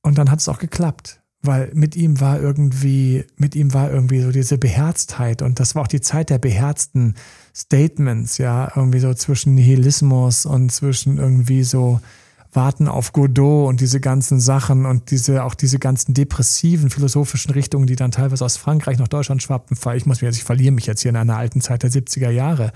Und 0.00 0.16
dann 0.16 0.30
hat 0.30 0.38
es 0.38 0.48
auch 0.48 0.58
geklappt. 0.58 1.20
Weil 1.42 1.70
mit 1.72 1.96
ihm 1.96 2.20
war 2.20 2.38
irgendwie, 2.38 3.24
mit 3.36 3.56
ihm 3.56 3.72
war 3.72 3.90
irgendwie 3.90 4.20
so 4.20 4.30
diese 4.30 4.58
Beherztheit 4.58 5.40
und 5.40 5.58
das 5.58 5.74
war 5.74 5.82
auch 5.82 5.88
die 5.88 6.02
Zeit 6.02 6.28
der 6.28 6.38
beherzten 6.38 7.14
Statements, 7.56 8.36
ja, 8.36 8.70
irgendwie 8.76 9.00
so 9.00 9.14
zwischen 9.14 9.54
Nihilismus 9.54 10.44
und 10.44 10.70
zwischen 10.70 11.16
irgendwie 11.16 11.64
so 11.64 12.00
Warten 12.52 12.88
auf 12.88 13.12
Godot 13.12 13.68
und 13.68 13.80
diese 13.80 14.00
ganzen 14.00 14.40
Sachen 14.40 14.84
und 14.84 15.10
diese, 15.10 15.44
auch 15.44 15.54
diese 15.54 15.78
ganzen 15.78 16.14
depressiven 16.14 16.90
philosophischen 16.90 17.52
Richtungen, 17.52 17.86
die 17.86 17.96
dann 17.96 18.10
teilweise 18.10 18.44
aus 18.44 18.56
Frankreich 18.56 18.98
nach 18.98 19.08
Deutschland 19.08 19.42
schwappen. 19.42 19.76
Ich 19.94 20.06
muss 20.06 20.20
mich 20.20 20.28
jetzt, 20.28 20.36
ich 20.36 20.44
verliere 20.44 20.72
mich 20.72 20.86
jetzt 20.86 21.02
hier 21.02 21.10
in 21.10 21.16
einer 21.16 21.36
alten 21.36 21.60
Zeit 21.60 21.84
der 21.84 21.90
70er 21.90 22.30
Jahre 22.30 22.72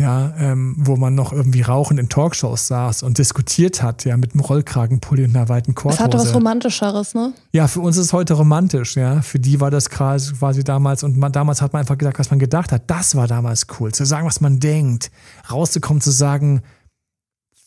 ja, 0.00 0.32
ähm, 0.38 0.76
wo 0.78 0.96
man 0.96 1.16
noch 1.16 1.32
irgendwie 1.32 1.62
rauchend 1.62 1.98
in 1.98 2.08
Talkshows 2.08 2.68
saß 2.68 3.02
und 3.02 3.18
diskutiert 3.18 3.82
hat, 3.82 4.04
ja, 4.04 4.16
mit 4.16 4.32
einem 4.32 4.40
Rollkragenpulli 4.40 5.24
und 5.24 5.34
einer 5.36 5.48
weiten 5.48 5.74
Das 5.74 5.82
Korthose. 5.82 6.04
hatte 6.04 6.18
was 6.18 6.34
Romantischeres, 6.34 7.14
ne? 7.14 7.32
Ja, 7.52 7.66
für 7.66 7.80
uns 7.80 7.96
ist 7.96 8.06
es 8.06 8.12
heute 8.12 8.34
romantisch, 8.34 8.96
ja. 8.96 9.22
Für 9.22 9.40
die 9.40 9.60
war 9.60 9.72
das 9.72 9.90
quasi 9.90 10.62
damals 10.62 11.02
und 11.02 11.16
man, 11.16 11.32
damals 11.32 11.60
hat 11.62 11.72
man 11.72 11.80
einfach 11.80 11.98
gesagt, 11.98 12.20
was 12.20 12.30
man 12.30 12.38
gedacht 12.38 12.70
hat. 12.70 12.88
Das 12.88 13.16
war 13.16 13.26
damals 13.26 13.66
cool, 13.80 13.92
zu 13.92 14.04
sagen, 14.06 14.26
was 14.26 14.40
man 14.40 14.60
denkt, 14.60 15.10
rauszukommen, 15.50 16.00
zu 16.00 16.12
sagen, 16.12 16.62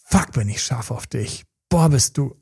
fuck, 0.06 0.32
bin 0.32 0.48
ich 0.48 0.64
scharf 0.64 0.90
auf 0.90 1.08
dich. 1.08 1.44
Boah, 1.70 1.90
bist 1.90 2.18
du 2.18 2.36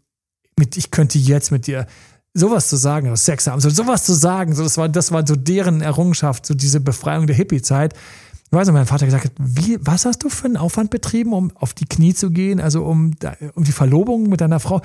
mit, 0.56 0.78
ich 0.78 0.92
könnte 0.92 1.18
jetzt 1.18 1.52
mit 1.52 1.66
dir 1.66 1.88
sowas 2.36 2.70
zu 2.70 2.76
sagen, 2.76 3.16
Sex 3.16 3.48
haben, 3.48 3.60
so 3.60 3.72
sowas 3.72 4.04
zu 4.04 4.14
sagen, 4.14 4.54
so 4.54 4.62
das 4.62 4.78
war, 4.78 4.88
das 4.88 5.12
war 5.12 5.26
so 5.26 5.36
deren 5.36 5.82
Errungenschaft, 5.82 6.46
so 6.46 6.54
diese 6.54 6.80
Befreiung 6.80 7.26
der 7.26 7.36
Hippie-Zeit. 7.36 7.96
Ich 8.52 8.56
weiß 8.58 8.68
noch, 8.68 8.74
mein 8.74 8.86
Vater 8.88 9.06
gesagt 9.06 9.26
hat, 9.26 9.32
wie, 9.38 9.78
was 9.82 10.06
hast 10.06 10.24
du 10.24 10.30
für 10.30 10.46
einen 10.46 10.58
Aufwand 10.58 10.90
betrieben, 10.90 11.34
um 11.34 11.52
auf 11.56 11.74
die 11.76 11.86
Knie 11.86 12.14
zu 12.16 12.32
gehen, 12.32 12.60
also 12.60 12.84
um, 12.84 13.12
um 13.54 13.64
die 13.64 13.72
Verlobung 13.72 14.24
mit 14.28 14.42
deiner 14.42 14.60
Frau 14.60 14.82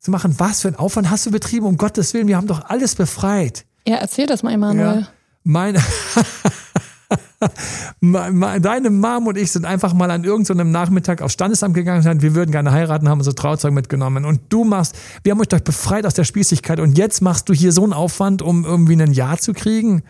zu 0.00 0.10
machen? 0.10 0.34
Was 0.38 0.60
für 0.60 0.68
einen 0.68 0.76
Aufwand 0.76 1.08
hast 1.10 1.24
du 1.24 1.30
betrieben? 1.30 1.64
Um 1.64 1.78
Gottes 1.78 2.12
Willen, 2.12 2.28
wir 2.28 2.36
haben 2.36 2.46
doch 2.46 2.66
alles 2.68 2.94
befreit. 2.94 3.64
Ja, 3.88 3.96
erzähl 3.96 4.26
das 4.26 4.42
mal, 4.42 4.52
Emanuel. 4.52 5.00
Ja. 5.00 5.08
Meine, 5.44 5.78
Me- 8.00 8.32
me- 8.32 8.60
deine 8.60 8.90
Mom 8.90 9.26
und 9.28 9.36
ich 9.38 9.52
sind 9.52 9.64
einfach 9.64 9.94
mal 9.94 10.10
an 10.10 10.24
irgendeinem 10.24 10.70
Nachmittag 10.70 11.22
aufs 11.22 11.34
Standesamt 11.34 11.74
gegangen 11.74 11.98
und 11.98 12.04
gesagt, 12.04 12.22
wir 12.22 12.34
würden 12.34 12.50
gerne 12.50 12.72
heiraten, 12.72 13.08
haben 13.08 13.18
unsere 13.20 13.34
Trauzeug 13.36 13.72
mitgenommen. 13.72 14.24
Und 14.24 14.40
du 14.48 14.64
machst, 14.64 14.96
wir 15.22 15.32
haben 15.32 15.40
euch 15.40 15.48
doch 15.48 15.60
befreit 15.60 16.04
aus 16.06 16.14
der 16.14 16.24
Spießigkeit 16.24 16.80
und 16.80 16.98
jetzt 16.98 17.20
machst 17.22 17.48
du 17.48 17.52
hier 17.52 17.72
so 17.72 17.84
einen 17.84 17.92
Aufwand, 17.92 18.42
um 18.42 18.64
irgendwie 18.64 18.94
ein 19.00 19.12
Ja 19.12 19.36
zu 19.36 19.52
kriegen? 19.52 20.02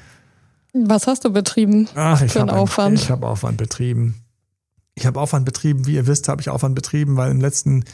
Was 0.87 1.07
hast 1.07 1.24
du 1.24 1.31
betrieben? 1.31 1.89
Ach, 1.95 2.20
ich 2.20 2.37
habe 2.37 2.53
Aufwand. 2.53 2.99
Ich 2.99 3.11
habe 3.11 3.27
Aufwand 3.27 3.57
betrieben. 3.57 4.22
Ich 4.95 5.07
habe 5.07 5.20
Aufwand 5.20 5.45
betrieben, 5.45 5.87
wie 5.87 5.95
ihr 5.95 6.07
wisst, 6.07 6.29
habe 6.29 6.41
ich 6.41 6.49
Aufwand 6.49 6.74
betrieben, 6.74 7.16
weil 7.16 7.31
im 7.31 7.41
letzten, 7.41 7.85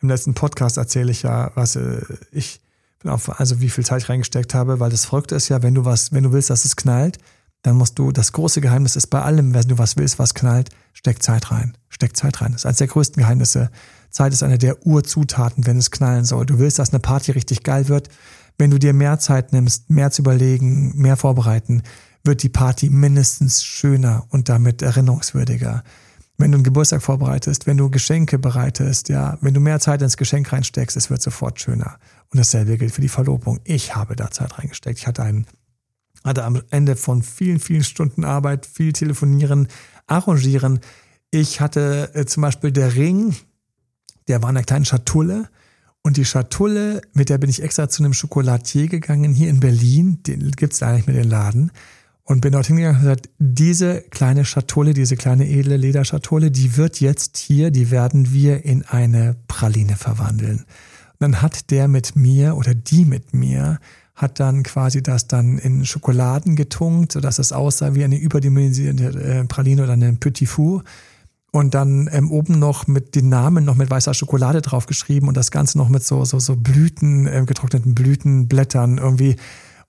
im 0.00 0.08
letzten 0.08 0.34
Podcast 0.34 0.76
erzähle 0.76 1.10
ich 1.10 1.22
ja, 1.22 1.52
was 1.54 1.76
äh, 1.76 2.00
ich 2.32 2.60
auf, 3.04 3.40
also 3.40 3.60
wie 3.60 3.70
viel 3.70 3.84
Zeit 3.84 4.02
ich 4.02 4.08
reingesteckt 4.08 4.52
habe, 4.54 4.78
weil 4.78 4.90
das 4.90 5.06
Verrückte 5.06 5.34
ist 5.34 5.48
ja, 5.48 5.62
wenn 5.62 5.74
du 5.74 5.84
was, 5.84 6.12
wenn 6.12 6.22
du 6.22 6.32
willst, 6.32 6.50
dass 6.50 6.66
es 6.66 6.76
knallt, 6.76 7.18
dann 7.62 7.76
musst 7.76 7.98
du, 7.98 8.12
das 8.12 8.32
große 8.32 8.60
Geheimnis 8.60 8.96
ist 8.96 9.08
bei 9.08 9.22
allem, 9.22 9.54
wenn 9.54 9.68
du 9.68 9.78
was 9.78 9.96
willst, 9.96 10.18
was 10.18 10.34
knallt, 10.34 10.70
steck 10.92 11.22
Zeit 11.22 11.50
rein. 11.50 11.76
Steck 11.88 12.16
Zeit 12.16 12.40
rein. 12.40 12.52
Das 12.52 12.62
ist 12.62 12.66
eines 12.66 12.78
der 12.78 12.86
größten 12.86 13.22
Geheimnisse. 13.22 13.70
Zeit 14.10 14.32
ist 14.32 14.42
eine 14.42 14.58
der 14.58 14.86
Urzutaten, 14.86 15.66
wenn 15.66 15.76
es 15.76 15.90
knallen 15.90 16.24
soll. 16.24 16.46
Du 16.46 16.58
willst, 16.58 16.78
dass 16.78 16.90
eine 16.90 17.00
Party 17.00 17.32
richtig 17.32 17.62
geil 17.62 17.88
wird. 17.88 18.08
Wenn 18.58 18.70
du 18.70 18.78
dir 18.78 18.92
mehr 18.92 19.18
Zeit 19.18 19.52
nimmst, 19.52 19.90
mehr 19.90 20.10
zu 20.10 20.22
überlegen, 20.22 20.92
mehr 20.96 21.16
vorbereiten, 21.16 21.82
wird 22.24 22.42
die 22.42 22.48
Party 22.48 22.90
mindestens 22.90 23.64
schöner 23.64 24.26
und 24.30 24.48
damit 24.48 24.82
erinnerungswürdiger. 24.82 25.82
Wenn 26.36 26.52
du 26.52 26.56
einen 26.56 26.64
Geburtstag 26.64 27.02
vorbereitest, 27.02 27.66
wenn 27.66 27.76
du 27.76 27.90
Geschenke 27.90 28.38
bereitest, 28.38 29.08
ja, 29.10 29.36
wenn 29.42 29.52
du 29.52 29.60
mehr 29.60 29.78
Zeit 29.78 30.00
ins 30.00 30.16
Geschenk 30.16 30.52
reinsteckst, 30.52 30.96
es 30.96 31.10
wird 31.10 31.20
sofort 31.20 31.60
schöner. 31.60 31.98
Und 32.30 32.38
dasselbe 32.38 32.78
gilt 32.78 32.92
für 32.92 33.02
die 33.02 33.08
Verlobung. 33.08 33.60
Ich 33.64 33.94
habe 33.94 34.16
da 34.16 34.30
Zeit 34.30 34.58
reingesteckt. 34.58 34.98
Ich 34.98 35.06
hatte 35.06 35.22
einen, 35.22 35.46
hatte 36.24 36.44
am 36.44 36.62
Ende 36.70 36.96
von 36.96 37.22
vielen, 37.22 37.60
vielen 37.60 37.84
Stunden 37.84 38.24
Arbeit, 38.24 38.64
viel 38.64 38.92
telefonieren, 38.92 39.68
arrangieren. 40.06 40.80
Ich 41.30 41.60
hatte 41.60 42.10
äh, 42.14 42.24
zum 42.24 42.42
Beispiel 42.42 42.72
der 42.72 42.94
Ring, 42.94 43.34
der 44.28 44.42
war 44.42 44.50
in 44.50 44.56
einer 44.56 44.64
kleinen 44.64 44.86
Schatulle. 44.86 45.48
Und 46.02 46.16
die 46.16 46.24
Schatulle, 46.24 47.02
mit 47.12 47.28
der 47.28 47.36
bin 47.36 47.50
ich 47.50 47.62
extra 47.62 47.90
zu 47.90 48.02
einem 48.02 48.14
Schokolatier 48.14 48.88
gegangen 48.88 49.34
hier 49.34 49.50
in 49.50 49.60
Berlin. 49.60 50.22
Den 50.22 50.50
gibt's 50.52 50.78
da 50.78 50.92
nicht 50.92 51.06
mehr 51.06 51.16
den 51.16 51.28
Laden. 51.28 51.70
Und 52.30 52.42
bin 52.42 52.52
dorthin 52.52 52.76
gegangen 52.76 52.94
und 52.94 53.02
gesagt, 53.02 53.28
diese 53.40 54.02
kleine 54.02 54.44
Schatulle, 54.44 54.94
diese 54.94 55.16
kleine 55.16 55.48
edle 55.48 55.76
Lederschatulle, 55.76 56.52
die 56.52 56.76
wird 56.76 57.00
jetzt 57.00 57.36
hier, 57.36 57.72
die 57.72 57.90
werden 57.90 58.32
wir 58.32 58.64
in 58.64 58.84
eine 58.84 59.34
Praline 59.48 59.96
verwandeln. 59.96 60.58
Und 60.58 61.18
dann 61.18 61.42
hat 61.42 61.72
der 61.72 61.88
mit 61.88 62.14
mir 62.14 62.56
oder 62.56 62.72
die 62.72 63.04
mit 63.04 63.34
mir 63.34 63.80
hat 64.14 64.38
dann 64.38 64.62
quasi 64.62 65.02
das 65.02 65.26
dann 65.26 65.58
in 65.58 65.84
Schokoladen 65.84 66.54
getunkt, 66.54 67.10
sodass 67.10 67.40
es 67.40 67.52
aussah 67.52 67.96
wie 67.96 68.04
eine 68.04 68.16
überdimensionierte 68.16 69.20
äh, 69.20 69.44
Praline 69.46 69.82
oder 69.82 69.94
eine 69.94 70.12
Petit 70.12 70.48
Four 70.48 70.84
und 71.50 71.74
dann 71.74 72.08
ähm, 72.12 72.30
oben 72.30 72.60
noch 72.60 72.86
mit 72.86 73.16
den 73.16 73.28
Namen 73.28 73.64
noch 73.64 73.74
mit 73.74 73.90
weißer 73.90 74.14
Schokolade 74.14 74.62
draufgeschrieben 74.62 75.28
und 75.28 75.36
das 75.36 75.50
Ganze 75.50 75.78
noch 75.78 75.88
mit 75.88 76.04
so 76.04 76.24
so 76.24 76.38
so 76.38 76.54
Blüten 76.54 77.26
ähm, 77.26 77.46
getrockneten 77.46 77.96
Blütenblättern 77.96 78.98
irgendwie 78.98 79.34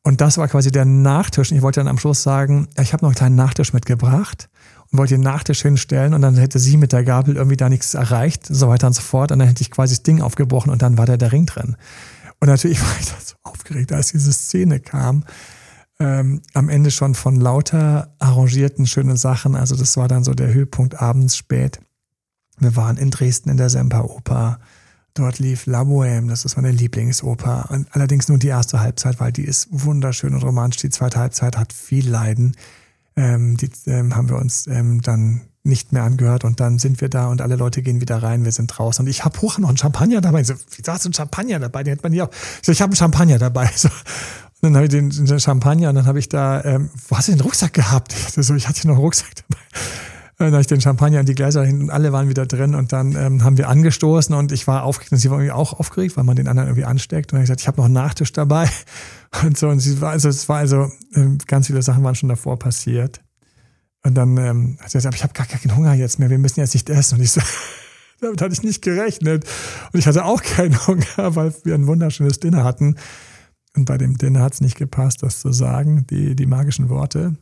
und 0.03 0.21
das 0.21 0.37
war 0.37 0.47
quasi 0.47 0.71
der 0.71 0.85
Nachtisch 0.85 1.51
und 1.51 1.57
ich 1.57 1.63
wollte 1.63 1.79
dann 1.79 1.87
am 1.87 1.97
Schluss 1.97 2.23
sagen 2.23 2.67
ich 2.79 2.93
habe 2.93 3.03
noch 3.03 3.09
einen 3.09 3.15
kleinen 3.15 3.35
Nachtisch 3.35 3.73
mitgebracht 3.73 4.49
und 4.91 4.97
wollte 4.97 5.15
den 5.15 5.21
Nachtisch 5.21 5.61
hinstellen 5.61 6.13
und 6.13 6.21
dann 6.21 6.35
hätte 6.37 6.59
sie 6.59 6.77
mit 6.77 6.91
der 6.91 7.03
Gabel 7.03 7.35
irgendwie 7.35 7.57
da 7.57 7.69
nichts 7.69 7.93
erreicht 7.93 8.45
so 8.47 8.67
weiter 8.67 8.87
und 8.87 8.93
so 8.93 9.01
fort 9.01 9.31
und 9.31 9.39
dann 9.39 9.47
hätte 9.47 9.61
ich 9.61 9.71
quasi 9.71 9.95
das 9.95 10.03
Ding 10.03 10.21
aufgebrochen 10.21 10.71
und 10.71 10.81
dann 10.81 10.97
war 10.97 11.05
da 11.05 11.17
der 11.17 11.31
Ring 11.31 11.45
drin 11.45 11.75
und 12.39 12.47
natürlich 12.47 12.81
war 12.81 12.95
ich 12.99 13.07
da 13.07 13.15
so 13.23 13.35
aufgeregt 13.43 13.91
als 13.91 14.11
diese 14.11 14.33
Szene 14.33 14.79
kam 14.79 15.23
ähm, 16.01 16.41
am 16.55 16.69
Ende 16.69 16.89
schon 16.89 17.13
von 17.13 17.35
lauter 17.35 18.15
arrangierten 18.17 18.87
schönen 18.87 19.17
Sachen. 19.17 19.55
Also 19.55 19.75
das 19.75 19.97
war 19.97 20.07
dann 20.07 20.23
so 20.23 20.33
der 20.33 20.51
Höhepunkt 20.51 20.99
abends 20.99 21.37
spät. 21.37 21.79
Wir 22.57 22.75
waren 22.75 22.97
in 22.97 23.11
Dresden 23.11 23.49
in 23.49 23.57
der 23.57 23.69
Semperoper. 23.69 24.59
Dort 25.13 25.39
lief 25.39 25.65
La 25.65 25.81
Bohème, 25.81 26.29
das 26.29 26.45
ist 26.45 26.55
meine 26.55 26.71
Lieblingsoper. 26.71 27.69
Und 27.69 27.87
allerdings 27.91 28.29
nur 28.29 28.37
die 28.37 28.47
erste 28.47 28.79
Halbzeit, 28.79 29.19
weil 29.19 29.31
die 29.31 29.43
ist 29.43 29.67
wunderschön 29.71 30.33
und 30.33 30.43
romantisch. 30.43 30.81
Die 30.81 30.89
zweite 30.89 31.19
Halbzeit 31.19 31.57
hat 31.57 31.73
viel 31.73 32.09
Leiden. 32.09 32.55
ähm, 33.17 33.57
die 33.57 33.69
ähm, 33.87 34.15
haben 34.15 34.29
wir 34.29 34.37
uns 34.37 34.67
ähm, 34.67 35.01
dann 35.01 35.41
nicht 35.63 35.91
mehr 35.91 36.03
angehört 36.03 36.43
und 36.43 36.59
dann 36.59 36.79
sind 36.79 37.01
wir 37.01 37.09
da 37.09 37.27
und 37.27 37.41
alle 37.41 37.55
Leute 37.55 37.81
gehen 37.81 38.01
wieder 38.01 38.23
rein, 38.23 38.45
wir 38.45 38.51
sind 38.51 38.67
draußen 38.67 39.05
und 39.05 39.09
ich 39.09 39.23
habe 39.25 39.39
hoch 39.41 39.59
noch 39.59 39.67
einen 39.67 39.77
Champagner 39.77 40.21
dabei. 40.21 40.41
Ich 40.41 40.47
so, 40.47 40.55
wie 40.55 40.83
hast 40.87 41.05
du 41.05 41.09
einen 41.09 41.13
Champagner 41.13 41.59
dabei? 41.59 41.83
Den 41.83 41.91
hätte 41.91 42.03
man 42.03 42.13
hier 42.13 42.25
auch. 42.25 42.31
Ich, 42.31 42.65
so, 42.65 42.71
ich 42.71 42.81
habe 42.81 42.91
einen 42.91 42.95
Champagner 42.95 43.37
dabei. 43.37 43.69
So. 43.75 43.89
Und 43.89 44.73
dann 44.73 44.75
habe 44.75 44.85
ich 44.85 44.91
den, 44.91 45.09
den, 45.09 45.39
Champagner 45.39 45.89
und 45.89 45.95
dann 45.95 46.05
habe 46.05 46.19
ich 46.19 46.29
da, 46.29 46.63
ähm, 46.63 46.89
wo 47.07 47.17
hast 47.17 47.27
du 47.27 47.31
den 47.31 47.41
Rucksack 47.41 47.73
gehabt? 47.73 48.13
So, 48.31 48.55
ich 48.55 48.67
hatte 48.67 48.87
noch 48.87 48.95
einen 48.95 49.03
Rucksack 49.03 49.29
dabei. 49.35 49.61
Dann 50.45 50.53
habe 50.53 50.61
ich 50.61 50.67
den 50.67 50.81
Champagner 50.81 51.19
und 51.19 51.29
die 51.29 51.35
Gläser 51.35 51.63
hinten, 51.63 51.89
alle 51.89 52.11
waren 52.11 52.29
wieder 52.29 52.45
drin 52.45 52.75
und 52.75 52.91
dann 52.91 53.15
ähm, 53.15 53.43
haben 53.43 53.57
wir 53.57 53.69
angestoßen 53.69 54.33
und 54.33 54.51
ich 54.51 54.67
war 54.67 54.83
aufgeregt 54.83 55.11
und 55.11 55.17
sie 55.19 55.29
war 55.29 55.37
irgendwie 55.37 55.51
auch 55.51 55.79
aufgeregt, 55.79 56.17
weil 56.17 56.23
man 56.23 56.35
den 56.35 56.47
anderen 56.47 56.69
irgendwie 56.69 56.85
ansteckt. 56.85 57.31
Und 57.31 57.33
dann 57.33 57.39
habe 57.39 57.43
ich 57.43 57.47
gesagt, 57.49 57.61
ich 57.61 57.67
habe 57.67 57.77
noch 57.77 57.85
einen 57.85 57.93
Nachtisch 57.93 58.31
dabei 58.31 58.69
und 59.43 59.57
so. 59.57 59.69
Und 59.69 59.79
sie 59.79 60.01
war, 60.01 60.11
also 60.11 60.29
es 60.29 60.49
war 60.49 60.57
also, 60.57 60.91
ähm, 61.15 61.37
ganz 61.45 61.67
viele 61.67 61.81
Sachen 61.81 62.03
waren 62.03 62.15
schon 62.15 62.29
davor 62.29 62.57
passiert. 62.57 63.21
Und 64.03 64.15
dann 64.15 64.35
ähm, 64.37 64.77
hat 64.79 64.89
sie 64.89 64.97
gesagt, 64.97 65.15
ich 65.15 65.23
habe 65.23 65.33
gar 65.33 65.45
keinen 65.45 65.75
Hunger 65.75 65.93
jetzt 65.93 66.17
mehr, 66.17 66.29
wir 66.29 66.39
müssen 66.39 66.59
jetzt 66.59 66.73
nicht 66.73 66.89
essen. 66.89 67.17
Und 67.17 67.23
ich 67.23 67.31
so, 67.31 67.41
damit 68.21 68.41
hatte 68.41 68.53
ich 68.53 68.63
nicht 68.63 68.81
gerechnet. 68.81 69.45
Und 69.93 69.99
ich 69.99 70.07
hatte 70.07 70.25
auch 70.25 70.41
keinen 70.41 70.75
Hunger, 70.87 71.35
weil 71.35 71.53
wir 71.63 71.75
ein 71.75 71.87
wunderschönes 71.87 72.39
Dinner 72.39 72.63
hatten. 72.63 72.95
Und 73.75 73.85
bei 73.85 73.97
dem 73.97 74.17
Dinner 74.17 74.41
hat 74.41 74.53
es 74.53 74.61
nicht 74.61 74.77
gepasst, 74.77 75.23
das 75.23 75.39
zu 75.39 75.51
sagen, 75.51 76.05
die, 76.09 76.35
die 76.35 76.45
magischen 76.45 76.89
Worte. 76.89 77.35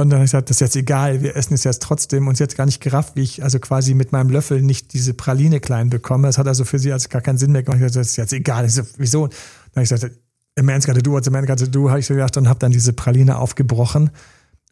Und 0.00 0.10
dann 0.10 0.18
habe 0.18 0.24
ich 0.24 0.30
gesagt, 0.30 0.50
das 0.50 0.56
ist 0.56 0.60
jetzt 0.60 0.76
egal, 0.76 1.22
wir 1.22 1.36
essen 1.36 1.54
es 1.54 1.64
jetzt 1.64 1.82
trotzdem. 1.82 2.28
Und 2.28 2.36
sie 2.36 2.42
hat 2.42 2.54
gar 2.56 2.66
nicht 2.66 2.80
gerafft, 2.80 3.16
wie 3.16 3.22
ich 3.22 3.42
also 3.42 3.58
quasi 3.58 3.94
mit 3.94 4.12
meinem 4.12 4.30
Löffel 4.30 4.62
nicht 4.62 4.92
diese 4.92 5.14
Praline 5.14 5.60
klein 5.60 5.90
bekomme. 5.90 6.28
Das 6.28 6.38
hat 6.38 6.48
also 6.48 6.64
für 6.64 6.78
sie 6.78 6.92
als 6.92 7.08
gar 7.08 7.22
keinen 7.22 7.38
Sinn 7.38 7.52
mehr 7.52 7.62
gemacht. 7.62 7.78
Ich 7.78 7.82
gesagt, 7.82 7.96
das 7.96 8.08
ist 8.08 8.16
jetzt 8.16 8.32
egal. 8.32 8.66
Ich 8.66 8.74
so, 8.74 8.82
wieso? 8.96 9.26
Dann 9.26 9.36
habe 9.76 9.82
ich 9.82 9.90
gesagt, 9.90 10.12
a 10.58 10.62
man's 10.62 10.86
gotta 10.86 11.00
do 11.00 11.12
what's 11.12 11.28
a 11.28 11.30
man 11.30 11.46
gotta 11.46 11.66
do, 11.66 11.90
habe 11.90 12.00
ich 12.00 12.06
so 12.06 12.14
gedacht 12.14 12.36
und 12.36 12.48
habe 12.48 12.58
dann 12.58 12.72
diese 12.72 12.92
Praline 12.92 13.38
aufgebrochen. 13.38 14.10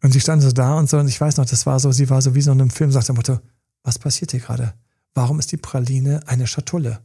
Und 0.01 0.11
sie 0.13 0.19
stand 0.19 0.41
so 0.41 0.51
da 0.51 0.77
und 0.77 0.89
so, 0.89 0.97
und 0.97 1.07
ich 1.07 1.19
weiß 1.19 1.37
noch, 1.37 1.45
das 1.45 1.65
war 1.65 1.79
so, 1.79 1.91
sie 1.91 2.09
war 2.09 2.21
so 2.21 2.35
wie 2.35 2.41
so 2.41 2.51
in 2.51 2.61
einem 2.61 2.69
Film, 2.69 2.91
sagt 2.91 3.09
der 3.09 3.15
Motto, 3.15 3.39
was 3.83 3.99
passiert 3.99 4.31
hier 4.31 4.39
gerade? 4.39 4.73
Warum 5.13 5.39
ist 5.39 5.51
die 5.51 5.57
Praline 5.57 6.21
eine 6.25 6.47
Schatulle? 6.47 6.99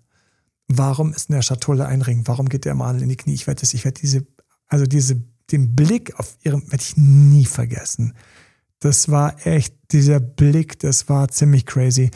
Warum 0.68 1.12
ist 1.12 1.29
in 1.29 1.35
der 1.35 1.43
Schatulle 1.43 1.87
ein 1.87 2.03
Ring? 2.03 2.22
Warum 2.27 2.49
geht 2.49 2.64
der 2.64 2.75
Madel 2.75 3.03
in 3.03 3.09
die 3.09 3.16
Knie? 3.16 3.35
Ich 3.35 3.47
werde 3.47 3.61
das, 3.61 3.75
ich 3.75 3.85
werde 3.85 4.01
diese, 4.01 4.27
also 4.68 4.87
diese, 4.87 5.22
den 5.53 5.74
Blick 5.74 6.18
auf 6.18 6.36
ihrem, 6.42 6.62
werde 6.70 6.82
ich 6.82 6.97
nie 6.97 7.45
vergessen. 7.45 8.14
Das 8.80 9.09
war 9.09 9.47
echt, 9.47 9.74
dieser 9.92 10.20
Blick, 10.20 10.78
das 10.78 11.09
war 11.09 11.28
ziemlich 11.28 11.66
crazy. 11.66 12.11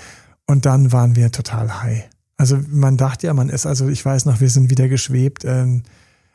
Und 0.47 0.67
dann 0.67 0.93
waren 0.93 1.17
wir 1.17 1.31
total 1.31 1.83
high. 1.83 2.09
Also 2.37 2.59
man 2.69 2.97
dachte 2.97 3.27
ja, 3.27 3.35
man 3.35 3.49
ist, 3.49 3.67
also 3.67 3.89
ich 3.89 4.05
weiß 4.05 4.25
noch, 4.25 4.41
wir 4.41 4.49
sind 4.49 4.71
wieder 4.71 4.89
geschwebt. 4.89 5.45
Ähm, 5.45 5.83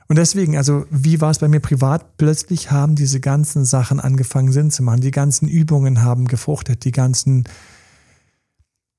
und 0.07 0.17
deswegen, 0.17 0.57
also 0.57 0.85
wie 0.89 1.21
war 1.21 1.31
es 1.31 1.39
bei 1.39 1.47
mir 1.47 1.61
privat? 1.61 2.17
Plötzlich 2.17 2.71
haben 2.71 2.95
diese 2.95 3.19
ganzen 3.19 3.65
Sachen 3.65 3.99
angefangen 3.99 4.51
Sinn 4.51 4.69
zu 4.69 4.83
machen. 4.83 5.01
Die 5.01 5.11
ganzen 5.11 5.47
Übungen 5.47 6.03
haben 6.03 6.27
gefruchtet, 6.27 6.83
die 6.83 6.91
ganzen, 6.91 7.45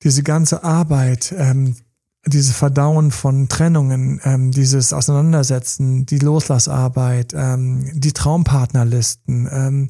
diese 0.03 0.23
ganze 0.23 0.63
Arbeit, 0.63 1.33
ähm, 1.37 1.75
dieses 2.27 2.55
Verdauen 2.55 3.11
von 3.11 3.47
Trennungen, 3.49 4.19
ähm, 4.23 4.51
dieses 4.51 4.93
Auseinandersetzen, 4.93 6.05
die 6.05 6.19
Loslassarbeit, 6.19 7.33
ähm, 7.35 7.89
die 7.93 8.13
Traumpartnerlisten, 8.13 9.47
ähm, 9.51 9.89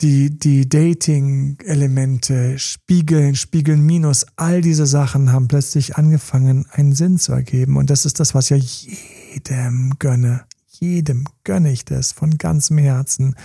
die, 0.00 0.38
die 0.38 0.68
Dating-Elemente, 0.68 2.58
Spiegeln, 2.58 3.34
Spiegeln 3.36 3.86
Minus, 3.86 4.26
all 4.36 4.60
diese 4.60 4.86
Sachen 4.86 5.32
haben 5.32 5.48
plötzlich 5.48 5.96
angefangen, 5.96 6.66
einen 6.70 6.94
Sinn 6.94 7.18
zu 7.18 7.32
ergeben. 7.32 7.76
Und 7.76 7.88
das 7.90 8.04
ist 8.04 8.20
das, 8.20 8.34
was 8.34 8.50
ja 8.50 8.56
jedem 8.56 9.94
gönne. 9.98 10.44
Jedem 10.66 11.24
gönne 11.44 11.72
ich 11.72 11.84
das 11.84 12.12
von 12.12 12.36
ganzem 12.36 12.76
Herzen. 12.78 13.36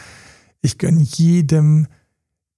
Ich 0.62 0.78
gönne 0.78 1.02
jedem, 1.02 1.88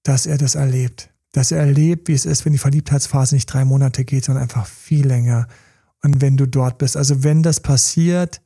dass 0.03 0.25
er 0.25 0.37
das 0.39 0.55
erlebt. 0.55 1.10
Dass 1.31 1.51
er 1.51 1.59
erlebt, 1.59 2.07
wie 2.07 2.13
es 2.13 2.25
ist, 2.25 2.45
wenn 2.45 2.53
die 2.53 2.59
Verliebtheitsphase 2.59 3.35
nicht 3.35 3.47
drei 3.47 3.63
Monate 3.63 4.03
geht, 4.03 4.25
sondern 4.25 4.43
einfach 4.43 4.65
viel 4.65 5.07
länger. 5.07 5.47
Und 6.03 6.21
wenn 6.21 6.37
du 6.37 6.45
dort 6.45 6.77
bist, 6.77 6.97
also 6.97 7.23
wenn 7.23 7.43
das 7.43 7.59
passiert 7.59 8.41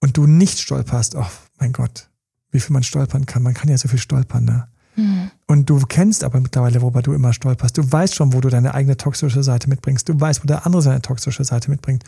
und 0.00 0.16
du 0.16 0.26
nicht 0.26 0.58
stolperst, 0.58 1.14
oh 1.14 1.26
mein 1.58 1.72
Gott, 1.72 2.08
wie 2.50 2.60
viel 2.60 2.72
man 2.72 2.82
stolpern 2.82 3.26
kann. 3.26 3.42
Man 3.42 3.54
kann 3.54 3.68
ja 3.68 3.76
so 3.76 3.88
viel 3.88 3.98
stolpern, 3.98 4.44
ne? 4.44 4.68
Mhm. 4.96 5.30
Und 5.46 5.68
du 5.68 5.78
kennst 5.80 6.24
aber 6.24 6.40
mittlerweile, 6.40 6.80
worüber 6.80 7.02
du 7.02 7.12
immer 7.12 7.32
stolperst. 7.32 7.76
Du 7.76 7.90
weißt 7.90 8.14
schon, 8.14 8.32
wo 8.32 8.40
du 8.40 8.48
deine 8.48 8.74
eigene 8.74 8.96
toxische 8.96 9.42
Seite 9.42 9.68
mitbringst. 9.68 10.08
Du 10.08 10.18
weißt, 10.18 10.42
wo 10.42 10.46
der 10.46 10.64
andere 10.64 10.82
seine 10.82 11.02
toxische 11.02 11.44
Seite 11.44 11.70
mitbringt. 11.70 12.04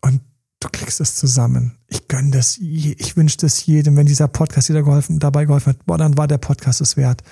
Und 0.00 0.22
du 0.60 0.68
kriegst 0.72 1.00
es 1.00 1.16
zusammen. 1.16 1.76
Ich 1.88 2.08
gönne 2.08 2.30
das, 2.30 2.56
ich 2.58 3.16
wünsche 3.16 3.36
das 3.38 3.66
jedem, 3.66 3.96
wenn 3.96 4.06
dieser 4.06 4.28
Podcast 4.28 4.68
dir 4.68 4.82
geholfen, 4.82 5.18
dabei 5.18 5.44
geholfen 5.44 5.70
hat, 5.70 5.84
boah, 5.84 5.98
dann 5.98 6.16
war 6.16 6.26
der 6.26 6.38
Podcast 6.38 6.80
es 6.80 6.96
wert. 6.96 7.22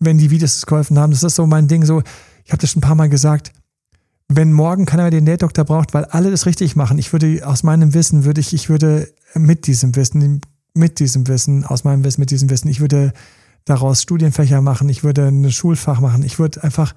Wenn 0.00 0.18
die 0.18 0.30
Videos 0.30 0.66
geholfen 0.66 0.98
haben, 0.98 1.12
das 1.12 1.22
ist 1.22 1.36
so 1.36 1.46
mein 1.46 1.68
Ding, 1.68 1.84
so, 1.84 2.02
ich 2.44 2.52
habe 2.52 2.60
das 2.60 2.70
schon 2.70 2.80
ein 2.80 2.86
paar 2.86 2.94
Mal 2.94 3.08
gesagt, 3.08 3.52
wenn 4.28 4.52
morgen 4.52 4.86
keiner 4.86 5.04
mehr 5.04 5.10
den 5.10 5.26
Date-Doktor 5.26 5.64
braucht, 5.64 5.94
weil 5.94 6.04
alle 6.06 6.30
das 6.30 6.46
richtig 6.46 6.76
machen, 6.76 6.98
ich 6.98 7.12
würde 7.12 7.46
aus 7.46 7.62
meinem 7.62 7.94
Wissen, 7.94 8.24
würde 8.24 8.40
ich, 8.40 8.54
ich 8.54 8.68
würde 8.68 9.12
mit 9.34 9.66
diesem 9.66 9.96
Wissen, 9.96 10.40
mit 10.74 10.98
diesem 10.98 11.28
Wissen, 11.28 11.64
aus 11.64 11.84
meinem 11.84 12.04
Wissen, 12.04 12.20
mit 12.20 12.30
diesem 12.30 12.50
Wissen, 12.50 12.68
ich 12.68 12.80
würde 12.80 13.12
daraus 13.64 14.02
Studienfächer 14.02 14.60
machen, 14.60 14.88
ich 14.88 15.04
würde 15.04 15.28
ein 15.28 15.50
Schulfach 15.50 16.00
machen, 16.00 16.22
ich 16.22 16.38
würde 16.38 16.62
einfach, 16.62 16.94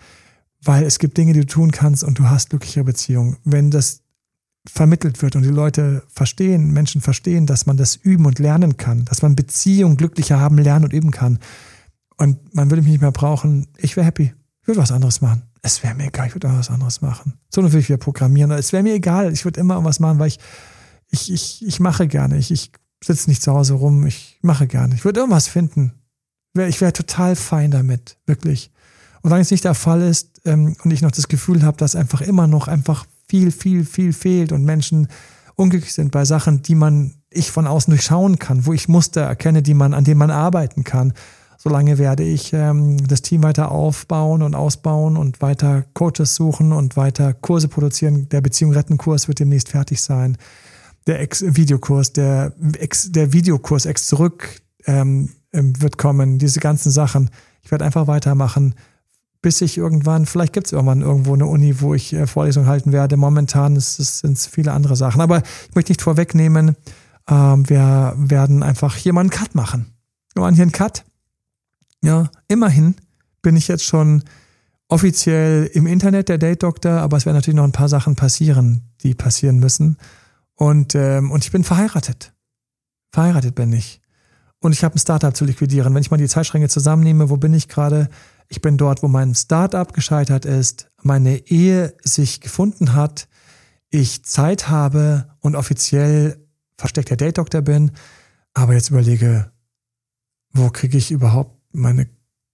weil 0.63 0.83
es 0.83 0.99
gibt 0.99 1.17
Dinge, 1.17 1.33
die 1.33 1.41
du 1.41 1.45
tun 1.45 1.71
kannst 1.71 2.03
und 2.03 2.19
du 2.19 2.29
hast 2.29 2.49
glückliche 2.49 2.83
Beziehungen. 2.83 3.37
Wenn 3.43 3.71
das 3.71 4.01
vermittelt 4.67 5.21
wird 5.21 5.35
und 5.35 5.43
die 5.43 5.49
Leute 5.49 6.03
verstehen, 6.09 6.71
Menschen 6.71 7.01
verstehen, 7.01 7.45
dass 7.45 7.65
man 7.65 7.77
das 7.77 7.95
üben 7.95 8.25
und 8.25 8.39
lernen 8.39 8.77
kann, 8.77 9.05
dass 9.05 9.21
man 9.21 9.35
Beziehungen 9.35 9.97
glücklicher 9.97 10.39
haben, 10.39 10.57
lernen 10.57 10.85
und 10.85 10.93
üben 10.93 11.11
kann. 11.11 11.39
Und 12.17 12.53
man 12.55 12.69
würde 12.69 12.81
mich 12.81 12.91
nicht 12.91 13.01
mehr 13.01 13.11
brauchen, 13.11 13.67
ich 13.77 13.95
wäre 13.95 14.05
happy. 14.05 14.33
Ich 14.61 14.67
würde 14.67 14.81
was 14.81 14.91
anderes 14.91 15.21
machen. 15.21 15.43
Es 15.61 15.83
wäre 15.83 15.95
mir 15.95 16.07
egal, 16.07 16.27
ich 16.27 16.35
würde 16.35 16.49
was 16.49 16.69
anderes 16.69 17.01
machen. 17.01 17.33
So 17.49 17.61
würde 17.61 17.79
ich 17.79 17.89
wieder 17.89 17.97
programmieren. 17.97 18.51
Es 18.51 18.73
wäre 18.73 18.83
mir 18.83 18.93
egal, 18.93 19.31
ich 19.31 19.45
würde 19.45 19.59
immer 19.59 19.75
irgendwas 19.75 19.99
machen, 19.99 20.19
weil 20.19 20.27
ich, 20.27 20.39
ich, 21.09 21.31
ich, 21.31 21.65
ich 21.65 21.79
mache 21.79 22.07
gerne. 22.07 22.37
Ich, 22.37 22.51
ich 22.51 22.71
sitze 23.03 23.29
nicht 23.29 23.41
zu 23.41 23.53
Hause 23.53 23.75
rum, 23.75 24.05
ich 24.05 24.39
mache 24.41 24.67
gerne. 24.67 24.95
Ich 24.95 25.05
würde 25.05 25.19
irgendwas 25.19 25.47
finden. 25.47 25.93
Ich 26.55 26.81
wäre 26.81 26.93
total 26.93 27.35
fein 27.35 27.71
damit, 27.71 28.17
wirklich. 28.25 28.71
Und 29.21 29.31
wenn 29.31 29.41
es 29.41 29.51
nicht 29.51 29.63
der 29.63 29.75
Fall 29.75 30.01
ist 30.01 30.41
ähm, 30.45 30.75
und 30.83 30.91
ich 30.91 31.01
noch 31.01 31.11
das 31.11 31.27
Gefühl 31.27 31.63
habe, 31.63 31.77
dass 31.77 31.95
einfach 31.95 32.21
immer 32.21 32.47
noch 32.47 32.67
einfach 32.67 33.05
viel, 33.27 33.51
viel, 33.51 33.85
viel 33.85 34.13
fehlt 34.13 34.51
und 34.51 34.63
Menschen 34.63 35.07
unglücklich 35.55 35.93
sind 35.93 36.11
bei 36.11 36.25
Sachen, 36.25 36.61
die 36.61 36.75
man, 36.75 37.15
ich 37.29 37.51
von 37.51 37.67
außen 37.67 37.91
durchschauen 37.91 38.39
kann, 38.39 38.65
wo 38.65 38.73
ich 38.73 38.87
Muster 38.87 39.21
erkenne, 39.21 39.61
die 39.61 39.73
man, 39.73 39.93
an 39.93 40.03
denen 40.03 40.19
man 40.19 40.31
arbeiten 40.31 40.83
kann. 40.83 41.13
Solange 41.67 41.97
werde 41.97 42.23
ich 42.23 42.53
ähm, 42.53 42.95
das 43.09 43.21
Team 43.21 43.43
weiter 43.43 43.71
aufbauen 43.71 44.41
und 44.41 44.55
ausbauen 44.55 45.17
und 45.17 45.41
weiter 45.41 45.83
Coaches 45.93 46.33
suchen 46.35 46.71
und 46.71 46.95
weiter 46.95 47.33
Kurse 47.33 47.67
produzieren. 47.67 48.29
Der 48.29 48.39
Beziehung 48.39 48.71
retten 48.71 48.97
Kurs 48.97 49.27
wird 49.27 49.39
demnächst 49.39 49.67
fertig 49.67 50.01
sein. 50.01 50.37
Der 51.07 51.19
Ex-Videokurs, 51.19 52.13
der, 52.13 52.53
Ex, 52.79 53.11
der 53.11 53.33
Videokurs 53.33 53.85
Ex 53.85 54.05
zurück 54.05 54.61
ähm, 54.85 55.31
ähm 55.51 55.73
wird 55.81 55.97
kommen. 55.97 56.39
Diese 56.39 56.61
ganzen 56.61 56.89
Sachen. 56.89 57.31
Ich 57.63 57.69
werde 57.69 57.83
einfach 57.83 58.07
weitermachen 58.07 58.75
bis 59.41 59.59
ich 59.61 59.77
irgendwann, 59.77 60.25
vielleicht 60.25 60.53
gibt 60.53 60.67
es 60.67 60.73
irgendwann 60.73 61.01
irgendwo 61.01 61.33
eine 61.33 61.47
Uni, 61.47 61.81
wo 61.81 61.93
ich 61.93 62.13
äh, 62.13 62.27
Vorlesungen 62.27 62.67
halten 62.69 62.93
werde. 62.93 63.17
Momentan 63.17 63.77
sind 63.77 64.37
es 64.37 64.47
viele 64.47 64.71
andere 64.71 64.95
Sachen. 64.95 65.19
Aber 65.19 65.43
ich 65.69 65.75
möchte 65.75 65.91
nicht 65.91 66.01
vorwegnehmen, 66.01 66.77
ähm, 67.29 67.69
wir 67.69 68.13
werden 68.17 68.63
einfach 68.63 68.95
hier 68.95 69.11
mal 69.11 69.21
einen 69.21 69.29
Cut 69.29 69.53
machen. 69.53 69.93
Wir 70.33 70.41
machen 70.41 70.55
hier 70.55 70.63
einen 70.63 70.71
Cut. 70.71 71.03
Ja, 72.03 72.29
immerhin 72.47 72.95
bin 73.41 73.55
ich 73.55 73.67
jetzt 73.67 73.83
schon 73.83 74.23
offiziell 74.87 75.69
im 75.73 75.87
Internet 75.87 76.29
der 76.29 76.37
Date 76.37 76.63
Doctor, 76.63 76.93
aber 76.93 77.17
es 77.17 77.25
werden 77.25 77.37
natürlich 77.37 77.57
noch 77.57 77.63
ein 77.63 77.71
paar 77.71 77.89
Sachen 77.89 78.15
passieren, 78.15 78.83
die 79.03 79.13
passieren 79.15 79.59
müssen. 79.59 79.97
Und, 80.55 80.95
ähm, 80.95 81.31
und 81.31 81.43
ich 81.43 81.51
bin 81.51 81.63
verheiratet. 81.63 82.33
Verheiratet 83.11 83.55
bin 83.55 83.73
ich. 83.73 84.01
Und 84.59 84.71
ich 84.71 84.83
habe 84.83 84.95
ein 84.95 84.99
Startup 84.99 85.35
zu 85.35 85.45
liquidieren. 85.45 85.93
Wenn 85.93 86.01
ich 86.01 86.11
mal 86.11 86.17
die 86.17 86.27
Zeitschränke 86.27 86.69
zusammennehme, 86.69 87.29
wo 87.29 87.37
bin 87.37 87.53
ich 87.53 87.67
gerade? 87.67 88.09
Ich 88.47 88.61
bin 88.61 88.77
dort, 88.77 89.03
wo 89.03 89.07
mein 89.07 89.35
Startup 89.35 89.91
gescheitert 89.93 90.45
ist, 90.45 90.89
meine 91.03 91.37
Ehe 91.47 91.93
sich 92.03 92.41
gefunden 92.41 92.93
hat, 92.93 93.27
ich 93.89 94.23
Zeit 94.25 94.69
habe 94.69 95.29
und 95.39 95.55
offiziell 95.55 96.47
versteckter 96.77 97.15
Date-Doktor 97.15 97.61
bin, 97.61 97.91
aber 98.53 98.73
jetzt 98.73 98.89
überlege, 98.89 99.51
wo 100.53 100.69
kriege 100.69 100.97
ich 100.97 101.11
überhaupt 101.11 101.56
meine 101.77 102.07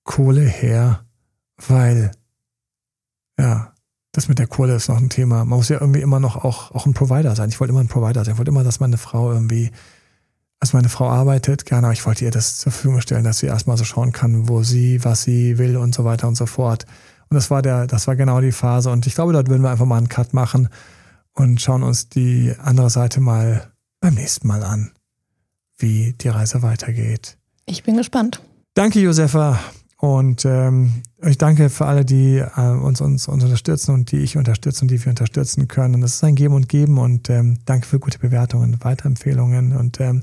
Kohle 0.04 0.42
her? 0.42 1.06
Weil, 1.58 2.12
ja, 3.40 3.74
das 4.12 4.28
mit 4.28 4.40
der 4.40 4.48
Kohle 4.48 4.76
ist 4.76 4.90
noch 4.90 4.98
ein 4.98 5.10
Thema. 5.10 5.46
Man 5.46 5.58
muss 5.58 5.70
ja 5.70 5.80
irgendwie 5.80 6.02
immer 6.02 6.20
noch 6.20 6.44
auch, 6.44 6.72
auch 6.72 6.86
ein 6.86 6.94
Provider 6.94 7.36
sein. 7.36 7.50
Ich 7.50 7.60
wollte 7.60 7.72
immer 7.72 7.82
ein 7.82 7.88
Provider 7.88 8.24
sein. 8.24 8.34
Ich 8.34 8.38
wollte 8.38 8.52
immer, 8.52 8.64
dass 8.64 8.80
meine 8.80 8.98
Frau 8.98 9.32
irgendwie 9.32 9.72
also 10.64 10.78
meine 10.78 10.88
Frau 10.88 11.10
arbeitet 11.10 11.66
gerne, 11.66 11.88
aber 11.88 11.94
ich 11.94 12.06
wollte 12.06 12.24
ihr 12.24 12.32
das 12.32 12.58
zur 12.60 12.72
Verfügung 12.72 13.02
stellen, 13.02 13.26
dass 13.26 13.40
sie 13.40 13.48
erstmal 13.48 13.76
so 13.76 13.84
schauen 13.84 14.14
kann, 14.14 14.48
wo 14.48 14.64
sie, 14.64 15.04
was 15.04 15.24
sie 15.24 15.58
will 15.58 15.76
und 15.76 15.94
so 15.94 16.06
weiter 16.06 16.26
und 16.26 16.36
so 16.36 16.46
fort. 16.46 16.86
Und 17.30 17.36
das 17.36 17.52
war 17.52 17.62
der, 17.62 17.86
das 17.86 18.08
war 18.08 18.16
genau 18.16 18.40
die 18.40 18.54
Phase. 18.54 18.90
Und 18.90 19.06
ich 19.06 19.14
glaube, 19.14 19.34
dort 19.34 19.50
würden 19.50 19.62
wir 19.62 19.72
einfach 19.72 19.86
mal 19.86 19.98
einen 19.98 20.08
Cut 20.08 20.34
machen 20.34 20.70
und 21.34 21.60
schauen 21.60 21.84
uns 21.84 22.08
die 22.08 22.56
andere 22.60 22.90
Seite 22.90 23.20
mal 23.20 23.74
beim 24.00 24.14
nächsten 24.14 24.48
Mal 24.48 24.64
an, 24.64 24.94
wie 25.80 26.14
die 26.14 26.30
Reise 26.30 26.62
weitergeht. 26.62 27.38
Ich 27.66 27.84
bin 27.84 27.98
gespannt. 27.98 28.42
Danke, 28.74 29.00
Josefa. 29.00 29.60
Und 29.98 30.44
ähm, 30.44 31.02
ich 31.22 31.38
danke 31.38 31.70
für 31.70 31.86
alle, 31.86 32.04
die 32.04 32.38
äh, 32.38 32.62
uns, 32.62 33.00
uns, 33.00 33.30
uns 33.30 33.44
unterstützen 33.44 33.94
und 33.94 34.12
die 34.12 34.18
ich 34.18 34.36
unterstütze 34.36 34.82
und 34.82 34.92
die 34.92 35.04
wir 35.04 35.10
unterstützen 35.10 35.70
können. 35.70 35.96
Und 35.96 36.02
das 36.02 36.16
ist 36.16 36.24
ein 36.26 36.36
Geben 36.36 36.56
und 36.56 36.68
Geben 36.68 36.98
und 36.98 37.30
ähm, 37.30 37.60
danke 37.66 37.88
für 37.88 38.00
gute 38.00 38.20
Bewertungen, 38.20 38.84
Weiterempfehlungen 38.84 39.78
und 39.78 40.02
ähm, 40.02 40.22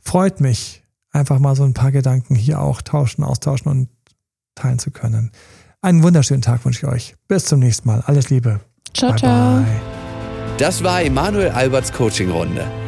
freut 0.00 0.40
mich, 0.40 0.82
einfach 1.10 1.40
mal 1.40 1.56
so 1.56 1.64
ein 1.64 1.74
paar 1.74 1.92
Gedanken 1.92 2.34
hier 2.34 2.60
auch 2.62 2.80
tauschen, 2.80 3.22
austauschen 3.22 3.70
und 3.70 3.88
teilen 4.54 4.78
zu 4.78 4.90
können. 4.90 5.30
Einen 5.82 6.02
wunderschönen 6.02 6.42
Tag 6.42 6.64
wünsche 6.64 6.86
ich 6.86 6.92
euch. 6.92 7.14
Bis 7.28 7.44
zum 7.44 7.60
nächsten 7.60 7.86
Mal. 7.86 8.02
Alles 8.06 8.30
Liebe. 8.30 8.60
Ciao, 8.94 9.10
bye 9.10 9.18
ciao. 9.18 9.56
Bye. 9.60 9.66
Das 10.56 10.82
war 10.82 11.02
Emanuel 11.02 11.50
Alberts 11.50 11.92
Coaching-Runde. 11.92 12.87